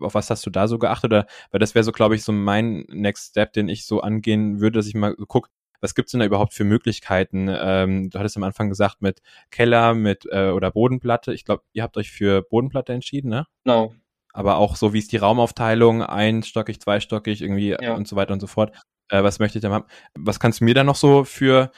auf 0.00 0.14
was 0.14 0.30
hast 0.30 0.44
du 0.46 0.50
da 0.50 0.66
so 0.68 0.78
geachtet? 0.78 1.12
Oder, 1.12 1.26
weil 1.52 1.60
das 1.60 1.74
wäre 1.76 1.84
so, 1.84 1.92
glaube 1.92 2.16
ich, 2.16 2.24
so 2.24 2.32
mein 2.32 2.84
Next 2.90 3.30
Step, 3.30 3.52
den 3.52 3.68
ich 3.68 3.86
so 3.86 4.00
angehen 4.00 4.60
würde, 4.60 4.78
dass 4.78 4.86
ich 4.86 4.94
mal 4.94 5.14
so 5.16 5.26
guck, 5.26 5.48
was 5.80 5.94
gibt's 5.94 6.12
denn 6.12 6.20
da 6.20 6.26
überhaupt 6.26 6.54
für 6.54 6.64
Möglichkeiten? 6.64 7.48
Ähm, 7.50 8.08
du 8.10 8.18
hattest 8.18 8.36
am 8.38 8.42
Anfang 8.42 8.70
gesagt 8.70 9.02
mit 9.02 9.20
Keller, 9.50 9.94
mit 9.94 10.26
äh, 10.30 10.48
oder 10.50 10.70
Bodenplatte. 10.72 11.32
Ich 11.34 11.44
glaube, 11.44 11.62
ihr 11.74 11.82
habt 11.82 11.96
euch 11.98 12.10
für 12.10 12.42
Bodenplatte 12.42 12.92
entschieden, 12.94 13.28
ne? 13.28 13.46
Genau. 13.64 13.94
aber 14.32 14.56
auch 14.56 14.74
so, 14.76 14.92
wie 14.94 14.98
ist 14.98 15.12
die 15.12 15.18
Raumaufteilung, 15.18 16.02
einstockig, 16.02 16.80
zweistockig, 16.80 17.40
irgendwie 17.42 17.76
Ja. 17.78 17.94
und 17.94 18.08
so 18.08 18.16
weiter 18.16 18.32
und 18.32 18.40
so 18.40 18.46
fort. 18.48 18.74
Äh, 19.10 19.22
was 19.22 19.38
möchte 19.38 19.58
ich 19.58 19.62
da 19.62 19.70
haben? 19.70 19.84
Was 20.18 20.40
kannst 20.40 20.60
du 20.60 20.64
mir 20.64 20.74
da 20.74 20.82
noch 20.84 20.96
so 20.96 21.24
für 21.24 21.70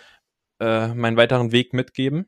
äh, 0.60 0.88
meinen 0.94 1.16
weiteren 1.16 1.50
Weg 1.52 1.72
mitgeben? 1.74 2.26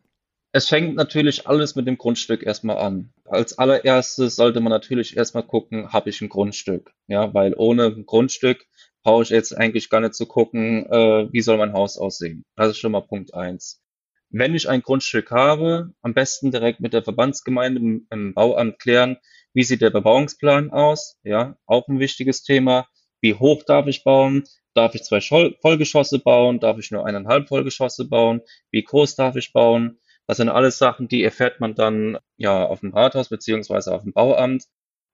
Es 0.52 0.68
fängt 0.68 0.94
natürlich 0.94 1.46
alles 1.46 1.76
mit 1.76 1.86
dem 1.86 1.98
Grundstück 1.98 2.42
erstmal 2.42 2.78
an. 2.78 3.12
Als 3.24 3.58
allererstes 3.58 4.36
sollte 4.36 4.60
man 4.60 4.70
natürlich 4.70 5.16
erstmal 5.16 5.42
gucken, 5.42 5.92
habe 5.92 6.08
ich 6.08 6.20
ein 6.20 6.30
Grundstück? 6.30 6.92
Ja, 7.06 7.34
weil 7.34 7.54
ohne 7.54 8.02
Grundstück 8.04 8.66
brauche 9.02 9.22
ich 9.22 9.28
jetzt 9.28 9.56
eigentlich 9.56 9.90
gar 9.90 10.00
nicht 10.00 10.14
zu 10.14 10.26
gucken, 10.26 10.86
äh, 10.86 11.28
wie 11.32 11.42
soll 11.42 11.58
mein 11.58 11.74
Haus 11.74 11.98
aussehen. 11.98 12.44
Das 12.56 12.70
ist 12.70 12.78
schon 12.78 12.92
mal 12.92 13.02
Punkt 13.02 13.34
eins. 13.34 13.82
Wenn 14.30 14.54
ich 14.54 14.68
ein 14.68 14.82
Grundstück 14.82 15.30
habe, 15.30 15.92
am 16.02 16.14
besten 16.14 16.50
direkt 16.50 16.80
mit 16.80 16.92
der 16.92 17.02
Verbandsgemeinde 17.02 18.02
im 18.10 18.34
Bauamt 18.34 18.78
klären, 18.78 19.18
wie 19.52 19.64
sieht 19.64 19.82
der 19.82 19.90
Bebauungsplan 19.90 20.70
aus? 20.70 21.18
Ja, 21.24 21.56
auch 21.66 21.88
ein 21.88 22.00
wichtiges 22.00 22.42
Thema. 22.42 22.88
Wie 23.20 23.34
hoch 23.34 23.64
darf 23.64 23.86
ich 23.86 24.04
bauen? 24.04 24.44
Darf 24.74 24.94
ich 24.94 25.02
zwei 25.02 25.20
Vollgeschosse 25.20 26.20
bauen? 26.20 26.60
Darf 26.60 26.78
ich 26.78 26.90
nur 26.90 27.04
eineinhalb 27.04 27.48
Vollgeschosse 27.48 28.06
bauen? 28.08 28.40
Wie 28.70 28.82
groß 28.82 29.14
darf 29.16 29.36
ich 29.36 29.52
bauen? 29.52 29.98
Das 30.28 30.36
sind 30.36 30.50
alles 30.50 30.76
Sachen, 30.78 31.08
die 31.08 31.24
erfährt 31.24 31.58
man 31.58 31.74
dann 31.74 32.18
ja 32.36 32.64
auf 32.64 32.80
dem 32.80 32.92
Rathaus 32.92 33.30
beziehungsweise 33.30 33.92
auf 33.94 34.02
dem 34.02 34.12
Bauamt. 34.12 34.64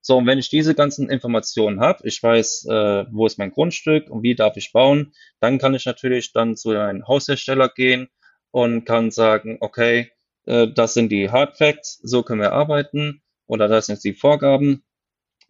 So, 0.01 0.17
und 0.17 0.27
wenn 0.27 0.37
ich 0.37 0.49
diese 0.49 0.75
ganzen 0.75 1.09
Informationen 1.09 1.79
habe, 1.79 2.07
ich 2.07 2.21
weiß, 2.21 2.65
äh, 2.65 3.05
wo 3.11 3.25
ist 3.25 3.39
mein 3.39 3.51
Grundstück 3.51 4.09
und 4.09 4.23
wie 4.23 4.35
darf 4.35 4.57
ich 4.57 4.73
bauen, 4.73 5.13
dann 5.39 5.57
kann 5.57 5.73
ich 5.73 5.85
natürlich 5.85 6.33
dann 6.33 6.57
zu 6.57 6.71
einem 6.71 7.07
Haushersteller 7.07 7.69
gehen 7.69 8.09
und 8.51 8.83
kann 8.85 9.09
sagen, 9.09 9.57
okay, 9.61 10.11
äh, 10.45 10.67
das 10.67 10.93
sind 10.93 11.09
die 11.11 11.31
Hard 11.31 11.57
Facts, 11.57 11.99
so 12.03 12.21
können 12.21 12.41
wir 12.41 12.51
arbeiten 12.51 13.23
oder 13.47 13.67
das 13.69 13.85
sind 13.85 14.03
die 14.03 14.13
Vorgaben. 14.13 14.83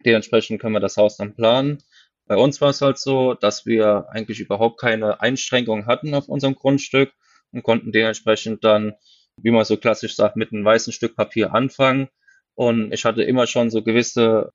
Dementsprechend 0.04 0.60
können 0.60 0.74
wir 0.74 0.80
das 0.80 0.96
Haus 0.96 1.16
dann 1.16 1.34
planen. 1.34 1.82
Bei 2.26 2.36
uns 2.36 2.60
war 2.60 2.70
es 2.70 2.80
halt 2.82 2.98
so, 2.98 3.34
dass 3.34 3.66
wir 3.66 4.06
eigentlich 4.10 4.38
überhaupt 4.40 4.80
keine 4.80 5.20
Einschränkungen 5.20 5.86
hatten 5.86 6.14
auf 6.14 6.28
unserem 6.28 6.54
Grundstück 6.54 7.12
und 7.52 7.62
konnten 7.62 7.92
dementsprechend 7.92 8.64
dann, 8.64 8.94
wie 9.36 9.50
man 9.50 9.64
so 9.64 9.76
klassisch 9.76 10.16
sagt, 10.16 10.36
mit 10.36 10.52
einem 10.52 10.64
weißen 10.64 10.92
Stück 10.92 11.16
Papier 11.16 11.54
anfangen. 11.54 12.08
Und 12.54 12.92
ich 12.92 13.04
hatte 13.04 13.22
immer 13.22 13.46
schon 13.46 13.70
so 13.70 13.82
gewisse 13.82 14.52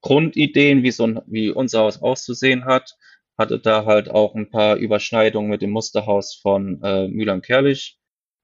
Grundideen, 0.00 0.82
wie 0.82 0.90
so 0.90 1.06
ein, 1.06 1.20
wie 1.26 1.50
unser 1.50 1.80
Haus 1.80 2.02
auszusehen 2.02 2.64
hat. 2.64 2.96
Hatte 3.38 3.58
da 3.58 3.84
halt 3.84 4.10
auch 4.10 4.34
ein 4.34 4.50
paar 4.50 4.76
Überschneidungen 4.76 5.50
mit 5.50 5.62
dem 5.62 5.70
Musterhaus 5.70 6.34
von 6.34 6.80
äh, 6.82 7.08
Müller 7.08 7.34
und 7.34 7.44
Kerlich, 7.44 7.98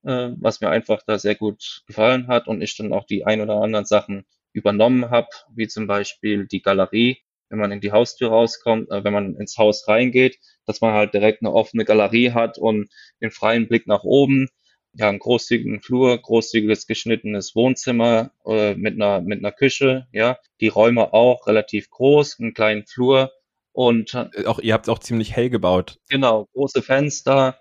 äh, 0.05 0.31
was 0.37 0.61
mir 0.61 0.71
einfach 0.71 1.03
da 1.07 1.19
sehr 1.19 1.35
gut 1.35 1.83
gefallen 1.87 2.29
hat 2.29 2.49
und 2.49 2.63
ich 2.63 2.77
dann 2.77 2.93
auch 2.93 3.05
die 3.05 3.25
ein 3.27 3.41
oder 3.41 3.61
anderen 3.63 3.85
Sachen 3.85 4.25
übernommen 4.53 5.11
habe, 5.11 5.29
wie 5.55 5.69
zum 5.69 5.87
Beispiel 5.87 6.47
die 6.47 6.63
Galerie, 6.63 7.19
wenn 7.51 7.59
man 7.59 7.73
in 7.73 7.81
die 7.81 7.93
Haustür 7.93 8.31
rauskommt, 8.31 8.91
äh, 8.91 9.05
wenn 9.05 9.13
man 9.13 9.37
ins 9.37 9.59
Haus 9.59 9.87
reingeht, 9.89 10.39
dass 10.67 10.81
man 10.81 10.95
halt 10.95 11.15
direkt 11.15 11.43
eine 11.43 11.53
offene 11.53 11.85
Galerie 11.85 12.33
hat 12.33 12.59
und 12.59 12.89
den 13.21 13.31
freien 13.31 13.69
Blick 13.69 13.87
nach 13.87 14.05
oben. 14.05 14.49
Ja, 14.95 15.09
einen 15.09 15.21
großzügigen 15.21 15.81
Flur, 15.81 16.19
großzügiges 16.19 16.87
geschnittenes 16.87 17.55
Wohnzimmer 17.55 18.33
äh, 18.45 18.75
mit 18.75 18.95
einer 18.95 19.21
mit 19.21 19.39
einer 19.39 19.53
Küche, 19.53 20.09
ja, 20.13 20.39
die 20.61 20.69
Räume 20.69 21.13
auch 21.13 21.47
relativ 21.47 21.91
groß, 21.91 22.41
einen 22.41 22.55
kleinen 22.55 22.87
Flur 22.87 23.31
und 23.73 24.15
äh, 24.15 24.47
auch 24.47 24.59
ihr 24.59 24.75
habt 24.75 24.89
auch 24.89 24.99
ziemlich 24.99 25.37
hell 25.37 25.49
gebaut. 25.49 25.99
Genau, 26.09 26.49
große 26.55 26.83
Fenster, 26.83 27.59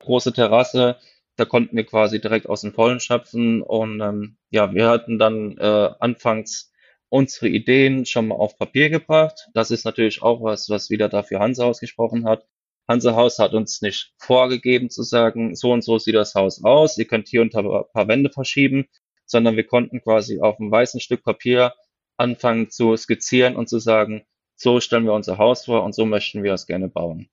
große 0.00 0.32
Terrasse, 0.32 0.98
da 1.36 1.44
konnten 1.44 1.76
wir 1.76 1.84
quasi 1.84 2.20
direkt 2.20 2.48
aus 2.48 2.62
dem 2.62 2.72
Vollen 2.72 3.00
schöpfen 3.00 3.62
und 3.62 4.00
ähm, 4.00 4.36
ja, 4.50 4.74
wir 4.74 4.88
hatten 4.88 5.18
dann 5.18 5.56
äh, 5.58 5.90
anfangs 6.00 6.72
unsere 7.08 7.48
Ideen 7.48 8.06
schon 8.06 8.28
mal 8.28 8.36
auf 8.36 8.58
Papier 8.58 8.88
gebracht. 8.90 9.48
Das 9.54 9.70
ist 9.70 9.84
natürlich 9.84 10.22
auch 10.22 10.42
was, 10.42 10.68
was 10.68 10.90
wieder 10.90 11.08
dafür 11.08 11.40
Hansa 11.40 11.64
ausgesprochen 11.64 12.24
hat. 12.26 12.46
Hansa 12.88 13.14
Haus 13.14 13.38
hat 13.38 13.54
uns 13.54 13.80
nicht 13.80 14.12
vorgegeben 14.18 14.90
zu 14.90 15.02
sagen, 15.02 15.54
so 15.54 15.72
und 15.72 15.82
so 15.82 15.98
sieht 15.98 16.14
das 16.14 16.34
Haus 16.34 16.62
aus, 16.64 16.98
ihr 16.98 17.06
könnt 17.06 17.28
hier 17.28 17.42
unter 17.42 17.60
ein 17.60 17.84
paar 17.92 18.08
Wände 18.08 18.30
verschieben, 18.30 18.86
sondern 19.24 19.56
wir 19.56 19.66
konnten 19.66 20.00
quasi 20.00 20.40
auf 20.40 20.58
einem 20.58 20.70
weißen 20.70 21.00
Stück 21.00 21.22
Papier 21.22 21.74
anfangen 22.16 22.70
zu 22.70 22.96
skizzieren 22.96 23.56
und 23.56 23.68
zu 23.68 23.78
sagen, 23.78 24.24
so 24.56 24.80
stellen 24.80 25.04
wir 25.04 25.12
unser 25.12 25.38
Haus 25.38 25.64
vor 25.64 25.82
und 25.84 25.94
so 25.94 26.04
möchten 26.06 26.42
wir 26.42 26.52
es 26.52 26.66
gerne 26.66 26.88
bauen. 26.88 27.28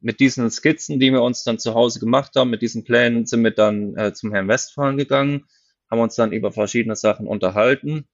Mit 0.00 0.20
diesen 0.20 0.50
Skizzen, 0.50 1.00
die 1.00 1.12
wir 1.12 1.22
uns 1.22 1.42
dann 1.42 1.58
zu 1.58 1.74
Hause 1.74 1.98
gemacht 1.98 2.32
haben, 2.36 2.50
mit 2.50 2.62
diesen 2.62 2.84
Plänen 2.84 3.26
sind 3.26 3.42
wir 3.42 3.50
dann 3.50 3.96
äh, 3.96 4.12
zum 4.12 4.32
Herrn 4.32 4.46
Westphalen 4.46 4.96
gegangen, 4.96 5.46
haben 5.90 6.00
uns 6.00 6.14
dann 6.14 6.32
über 6.32 6.52
verschiedene 6.52 6.94
Sachen 6.94 7.26
unterhalten 7.26 8.06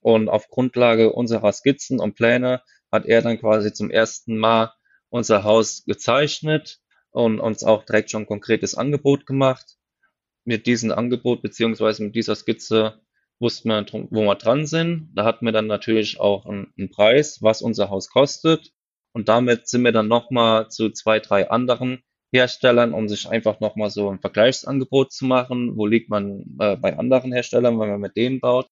und 0.00 0.28
auf 0.28 0.48
Grundlage 0.48 1.12
unserer 1.12 1.52
Skizzen 1.52 2.00
und 2.00 2.14
Pläne 2.14 2.62
hat 2.90 3.06
er 3.06 3.22
dann 3.22 3.38
quasi 3.38 3.72
zum 3.72 3.90
ersten 3.90 4.36
Mal 4.38 4.72
unser 5.14 5.44
Haus 5.44 5.84
gezeichnet 5.84 6.80
und 7.12 7.38
uns 7.38 7.62
auch 7.62 7.84
direkt 7.84 8.10
schon 8.10 8.22
ein 8.22 8.26
konkretes 8.26 8.74
Angebot 8.74 9.26
gemacht. 9.26 9.76
Mit 10.44 10.66
diesem 10.66 10.90
Angebot 10.90 11.40
beziehungsweise 11.40 12.02
mit 12.02 12.16
dieser 12.16 12.34
Skizze 12.34 13.00
wussten 13.38 13.68
wir, 13.68 13.86
wo 14.10 14.22
wir 14.22 14.34
dran 14.34 14.66
sind. 14.66 15.12
Da 15.14 15.24
hatten 15.24 15.44
wir 15.44 15.52
dann 15.52 15.68
natürlich 15.68 16.18
auch 16.18 16.46
einen, 16.46 16.74
einen 16.76 16.90
Preis, 16.90 17.40
was 17.42 17.62
unser 17.62 17.90
Haus 17.90 18.10
kostet. 18.10 18.72
Und 19.12 19.28
damit 19.28 19.68
sind 19.68 19.84
wir 19.84 19.92
dann 19.92 20.08
nochmal 20.08 20.68
zu 20.68 20.90
zwei, 20.90 21.20
drei 21.20 21.48
anderen 21.48 22.02
Herstellern, 22.32 22.92
um 22.92 23.08
sich 23.08 23.28
einfach 23.28 23.60
nochmal 23.60 23.90
so 23.90 24.10
ein 24.10 24.18
Vergleichsangebot 24.18 25.12
zu 25.12 25.26
machen. 25.26 25.76
Wo 25.76 25.86
liegt 25.86 26.10
man 26.10 26.56
äh, 26.58 26.76
bei 26.76 26.98
anderen 26.98 27.32
Herstellern, 27.32 27.78
wenn 27.78 27.88
man 27.88 28.00
mit 28.00 28.16
denen 28.16 28.40
baut? 28.40 28.66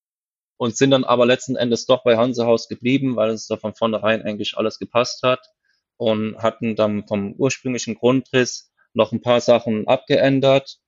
und 0.59 0.77
sind 0.77 0.93
dann 0.93 1.03
aber 1.03 1.27
letzten 1.27 1.57
Endes 1.57 1.87
doch 1.87 2.05
bei 2.05 2.17
Hansehaus 2.17 2.69
geblieben, 2.69 3.17
weil 3.17 3.31
uns 3.31 3.49
da 3.49 3.57
von 3.57 3.75
vornherein 3.75 4.23
eigentlich 4.23 4.57
alles 4.57 4.79
gepasst 4.79 5.25
hat 5.25 5.41
und 6.03 6.37
hatten 6.39 6.75
dann 6.75 7.07
vom 7.07 7.35
ursprünglichen 7.35 7.95
Grundriss 7.95 8.73
noch 8.93 9.13
ein 9.13 9.23
paar 9.23 9.41
Sachen 9.41 9.87
abgeändert. 9.87 10.79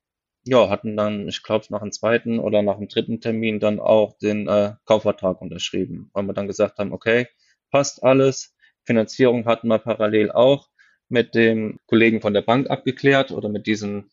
Ja, 0.44 0.68
hatten 0.68 0.96
dann, 0.96 1.28
ich 1.28 1.42
glaube, 1.42 1.66
nach 1.70 1.80
dem 1.80 1.92
zweiten 1.92 2.38
oder 2.40 2.62
nach 2.62 2.76
dem 2.76 2.88
dritten 2.88 3.20
Termin 3.20 3.60
dann 3.60 3.78
auch 3.78 4.18
den 4.18 4.48
äh, 4.48 4.74
Kaufvertrag 4.84 5.40
unterschrieben, 5.40 6.10
weil 6.12 6.24
wir 6.24 6.34
dann 6.34 6.48
gesagt 6.48 6.78
haben, 6.78 6.92
okay, 6.92 7.28
passt 7.70 8.02
alles. 8.02 8.54
Finanzierung 8.84 9.46
hatten 9.46 9.68
wir 9.68 9.78
parallel 9.78 10.32
auch 10.32 10.68
mit 11.08 11.34
dem 11.34 11.78
Kollegen 11.86 12.20
von 12.20 12.34
der 12.34 12.42
Bank 12.42 12.68
abgeklärt 12.68 13.30
oder 13.30 13.48
mit 13.48 13.66
diesem 13.66 14.10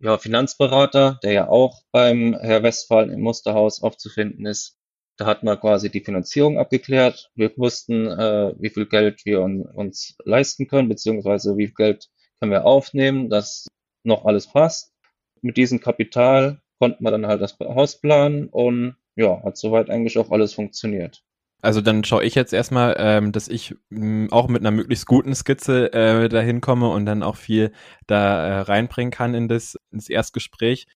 ja, 0.00 0.18
Finanzberater, 0.18 1.18
der 1.22 1.32
ja 1.32 1.48
auch 1.48 1.82
beim 1.90 2.36
Herr 2.38 2.62
Westphal 2.62 3.10
im 3.10 3.22
Musterhaus 3.22 3.82
aufzufinden 3.82 4.44
ist. 4.44 4.78
Da 5.18 5.26
hat 5.26 5.42
man 5.42 5.58
quasi 5.58 5.90
die 5.90 6.00
Finanzierung 6.04 6.58
abgeklärt. 6.58 7.30
Wir 7.34 7.50
wussten, 7.56 8.06
äh, 8.06 8.54
wie 8.58 8.70
viel 8.70 8.86
Geld 8.86 9.24
wir 9.24 9.40
un 9.40 9.62
uns 9.62 10.16
leisten 10.24 10.66
können, 10.66 10.88
beziehungsweise 10.88 11.56
wie 11.56 11.66
viel 11.66 11.74
Geld 11.74 12.08
können 12.38 12.52
wir 12.52 12.66
aufnehmen, 12.66 13.30
dass 13.30 13.66
noch 14.04 14.24
alles 14.26 14.46
passt. 14.46 14.92
Mit 15.40 15.56
diesem 15.56 15.80
Kapital 15.80 16.60
konnten 16.78 17.02
wir 17.02 17.10
dann 17.10 17.26
halt 17.26 17.40
das 17.40 17.58
Haus 17.58 18.00
planen 18.00 18.48
und 18.48 18.96
ja, 19.16 19.42
hat 19.42 19.56
soweit 19.56 19.88
eigentlich 19.88 20.18
auch 20.18 20.30
alles 20.30 20.52
funktioniert. 20.52 21.22
Also 21.62 21.80
dann 21.80 22.04
schaue 22.04 22.22
ich 22.22 22.34
jetzt 22.34 22.52
erstmal, 22.52 22.94
ähm, 22.98 23.32
dass 23.32 23.48
ich 23.48 23.74
mh, 23.88 24.28
auch 24.30 24.48
mit 24.48 24.60
einer 24.60 24.70
möglichst 24.70 25.06
guten 25.06 25.34
Skizze 25.34 25.92
äh, 25.92 26.28
dahin 26.28 26.60
komme 26.60 26.90
und 26.90 27.06
dann 27.06 27.22
auch 27.22 27.36
viel 27.36 27.72
da 28.06 28.46
äh, 28.46 28.60
reinbringen 28.60 29.10
kann 29.10 29.34
in 29.34 29.48
das, 29.48 29.78
ins 29.90 30.10
Erstgespräch. 30.10 30.86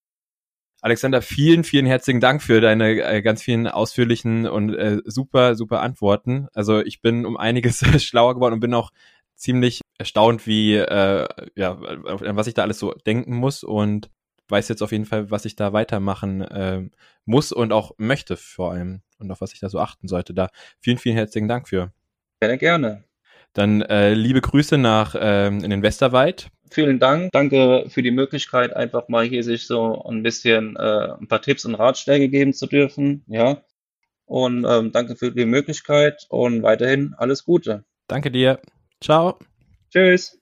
Alexander, 0.83 1.20
vielen, 1.20 1.62
vielen 1.62 1.87
herzlichen 1.87 2.20
Dank 2.20 2.43
für 2.43 2.61
deine 2.61 3.03
äh, 3.03 3.22
ganz 3.22 3.43
vielen 3.43 3.66
ausführlichen 3.66 4.47
und 4.47 4.74
äh, 4.74 4.99
super, 5.05 5.55
super 5.55 5.83
Antworten. 5.83 6.49
Also 6.55 6.81
ich 6.81 7.03
bin 7.03 7.26
um 7.26 7.37
einiges 7.37 7.81
schlauer 8.03 8.35
geworden 8.35 8.55
und 8.55 8.61
bin 8.61 8.72
auch 8.74 8.91
ziemlich 9.37 9.81
erstaunt, 9.99 10.47
wie, 10.47 10.76
äh, 10.76 11.28
ja, 11.55 11.78
was 11.81 12.47
ich 12.47 12.55
da 12.55 12.62
alles 12.62 12.78
so 12.78 12.93
denken 12.93 13.35
muss 13.35 13.62
und 13.62 14.11
weiß 14.49 14.68
jetzt 14.68 14.83
auf 14.83 14.93
jeden 14.93 15.07
Fall, 15.07 15.31
was 15.31 15.45
ich 15.45 15.55
da 15.55 15.72
weitermachen 15.72 16.41
äh, 16.41 16.89
muss 17.24 17.53
und 17.53 17.72
auch 17.72 17.93
möchte 17.99 18.37
vor 18.37 18.72
allem 18.72 19.03
und 19.18 19.31
auf 19.31 19.41
was 19.41 19.53
ich 19.53 19.61
da 19.61 19.68
so 19.68 19.78
achten 19.78 20.09
sollte. 20.09 20.35
Da 20.35 20.49
vielen, 20.81 20.99
vielen 20.99 21.16
herzlichen 21.16 21.49
Dank 21.49 21.68
für. 21.68 21.93
Gerne, 22.41 22.59
gerne. 22.59 23.09
Dann 23.55 23.82
äh, 23.82 24.14
liebe 24.14 24.40
Grüße 24.40 24.78
nach 24.78 25.16
ähm, 25.18 25.64
in 25.64 25.70
den 25.70 25.82
Westerwald 25.82 26.51
vielen 26.70 26.98
Dank. 26.98 27.32
Danke 27.32 27.84
für 27.88 28.03
die 28.03 28.11
Möglichkeit, 28.11 28.74
einfach 28.74 29.09
mal 29.09 29.24
hier 29.24 29.42
sich 29.42 29.66
so 29.66 30.03
ein 30.05 30.22
bisschen 30.22 30.76
äh, 30.76 31.12
ein 31.18 31.28
paar 31.28 31.42
Tipps 31.42 31.64
und 31.64 31.74
Ratschläge 31.74 32.28
geben 32.28 32.53
zu 32.53 32.66
dürfen. 32.66 33.24
Ja. 33.26 33.62
Und 34.24 34.64
ähm, 34.68 34.92
danke 34.92 35.16
für 35.16 35.32
die 35.32 35.44
Möglichkeit 35.44 36.26
und 36.28 36.62
weiterhin 36.62 37.14
alles 37.18 37.44
Gute. 37.44 37.84
Danke 38.07 38.30
dir. 38.30 38.61
Ciao. 39.01 39.38
Tschüss. 39.90 40.38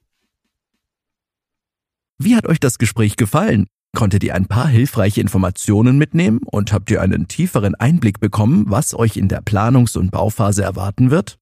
Wie 2.18 2.36
hat 2.36 2.46
euch 2.46 2.60
das 2.60 2.78
Gespräch 2.78 3.16
gefallen? 3.16 3.66
Konntet 3.96 4.22
ihr 4.22 4.34
ein 4.34 4.46
paar 4.46 4.68
hilfreiche 4.68 5.20
Informationen 5.20 5.96
mitnehmen 5.96 6.40
und 6.44 6.72
habt 6.72 6.90
ihr 6.90 7.00
einen 7.00 7.28
tieferen 7.28 7.74
Einblick 7.74 8.20
bekommen, 8.20 8.66
was 8.68 8.94
euch 8.94 9.16
in 9.16 9.28
der 9.28 9.40
Planungs- 9.40 9.96
und 9.96 10.10
Bauphase 10.10 10.62
erwarten 10.62 11.10
wird? 11.10 11.38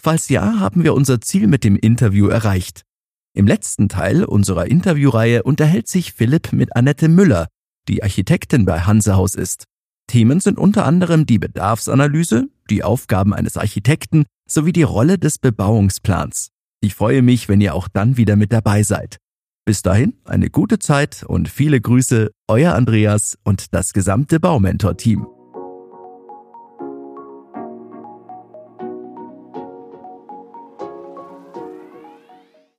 Falls 0.00 0.28
ja, 0.28 0.60
haben 0.60 0.84
wir 0.84 0.94
unser 0.94 1.20
Ziel 1.20 1.46
mit 1.46 1.64
dem 1.64 1.76
Interview 1.76 2.28
erreicht. 2.28 2.82
Im 3.34 3.46
letzten 3.46 3.88
Teil 3.88 4.24
unserer 4.24 4.66
Interviewreihe 4.66 5.42
unterhält 5.42 5.88
sich 5.88 6.12
Philipp 6.12 6.52
mit 6.52 6.74
Annette 6.76 7.08
Müller, 7.08 7.48
die 7.88 8.02
Architektin 8.02 8.64
bei 8.64 8.80
Hansehaus 8.80 9.34
ist. 9.34 9.64
Themen 10.06 10.40
sind 10.40 10.58
unter 10.58 10.86
anderem 10.86 11.26
die 11.26 11.38
Bedarfsanalyse, 11.38 12.48
die 12.70 12.82
Aufgaben 12.82 13.34
eines 13.34 13.56
Architekten 13.56 14.24
sowie 14.48 14.72
die 14.72 14.82
Rolle 14.82 15.18
des 15.18 15.38
Bebauungsplans. 15.38 16.48
Ich 16.80 16.94
freue 16.94 17.22
mich, 17.22 17.48
wenn 17.48 17.60
ihr 17.60 17.74
auch 17.74 17.88
dann 17.88 18.16
wieder 18.16 18.36
mit 18.36 18.52
dabei 18.52 18.82
seid. 18.82 19.18
Bis 19.64 19.82
dahin 19.82 20.14
eine 20.24 20.48
gute 20.48 20.78
Zeit 20.78 21.24
und 21.26 21.48
viele 21.48 21.80
Grüße, 21.80 22.30
euer 22.46 22.74
Andreas 22.74 23.36
und 23.44 23.74
das 23.74 23.92
gesamte 23.92 24.40
Baumentor-Team. 24.40 25.26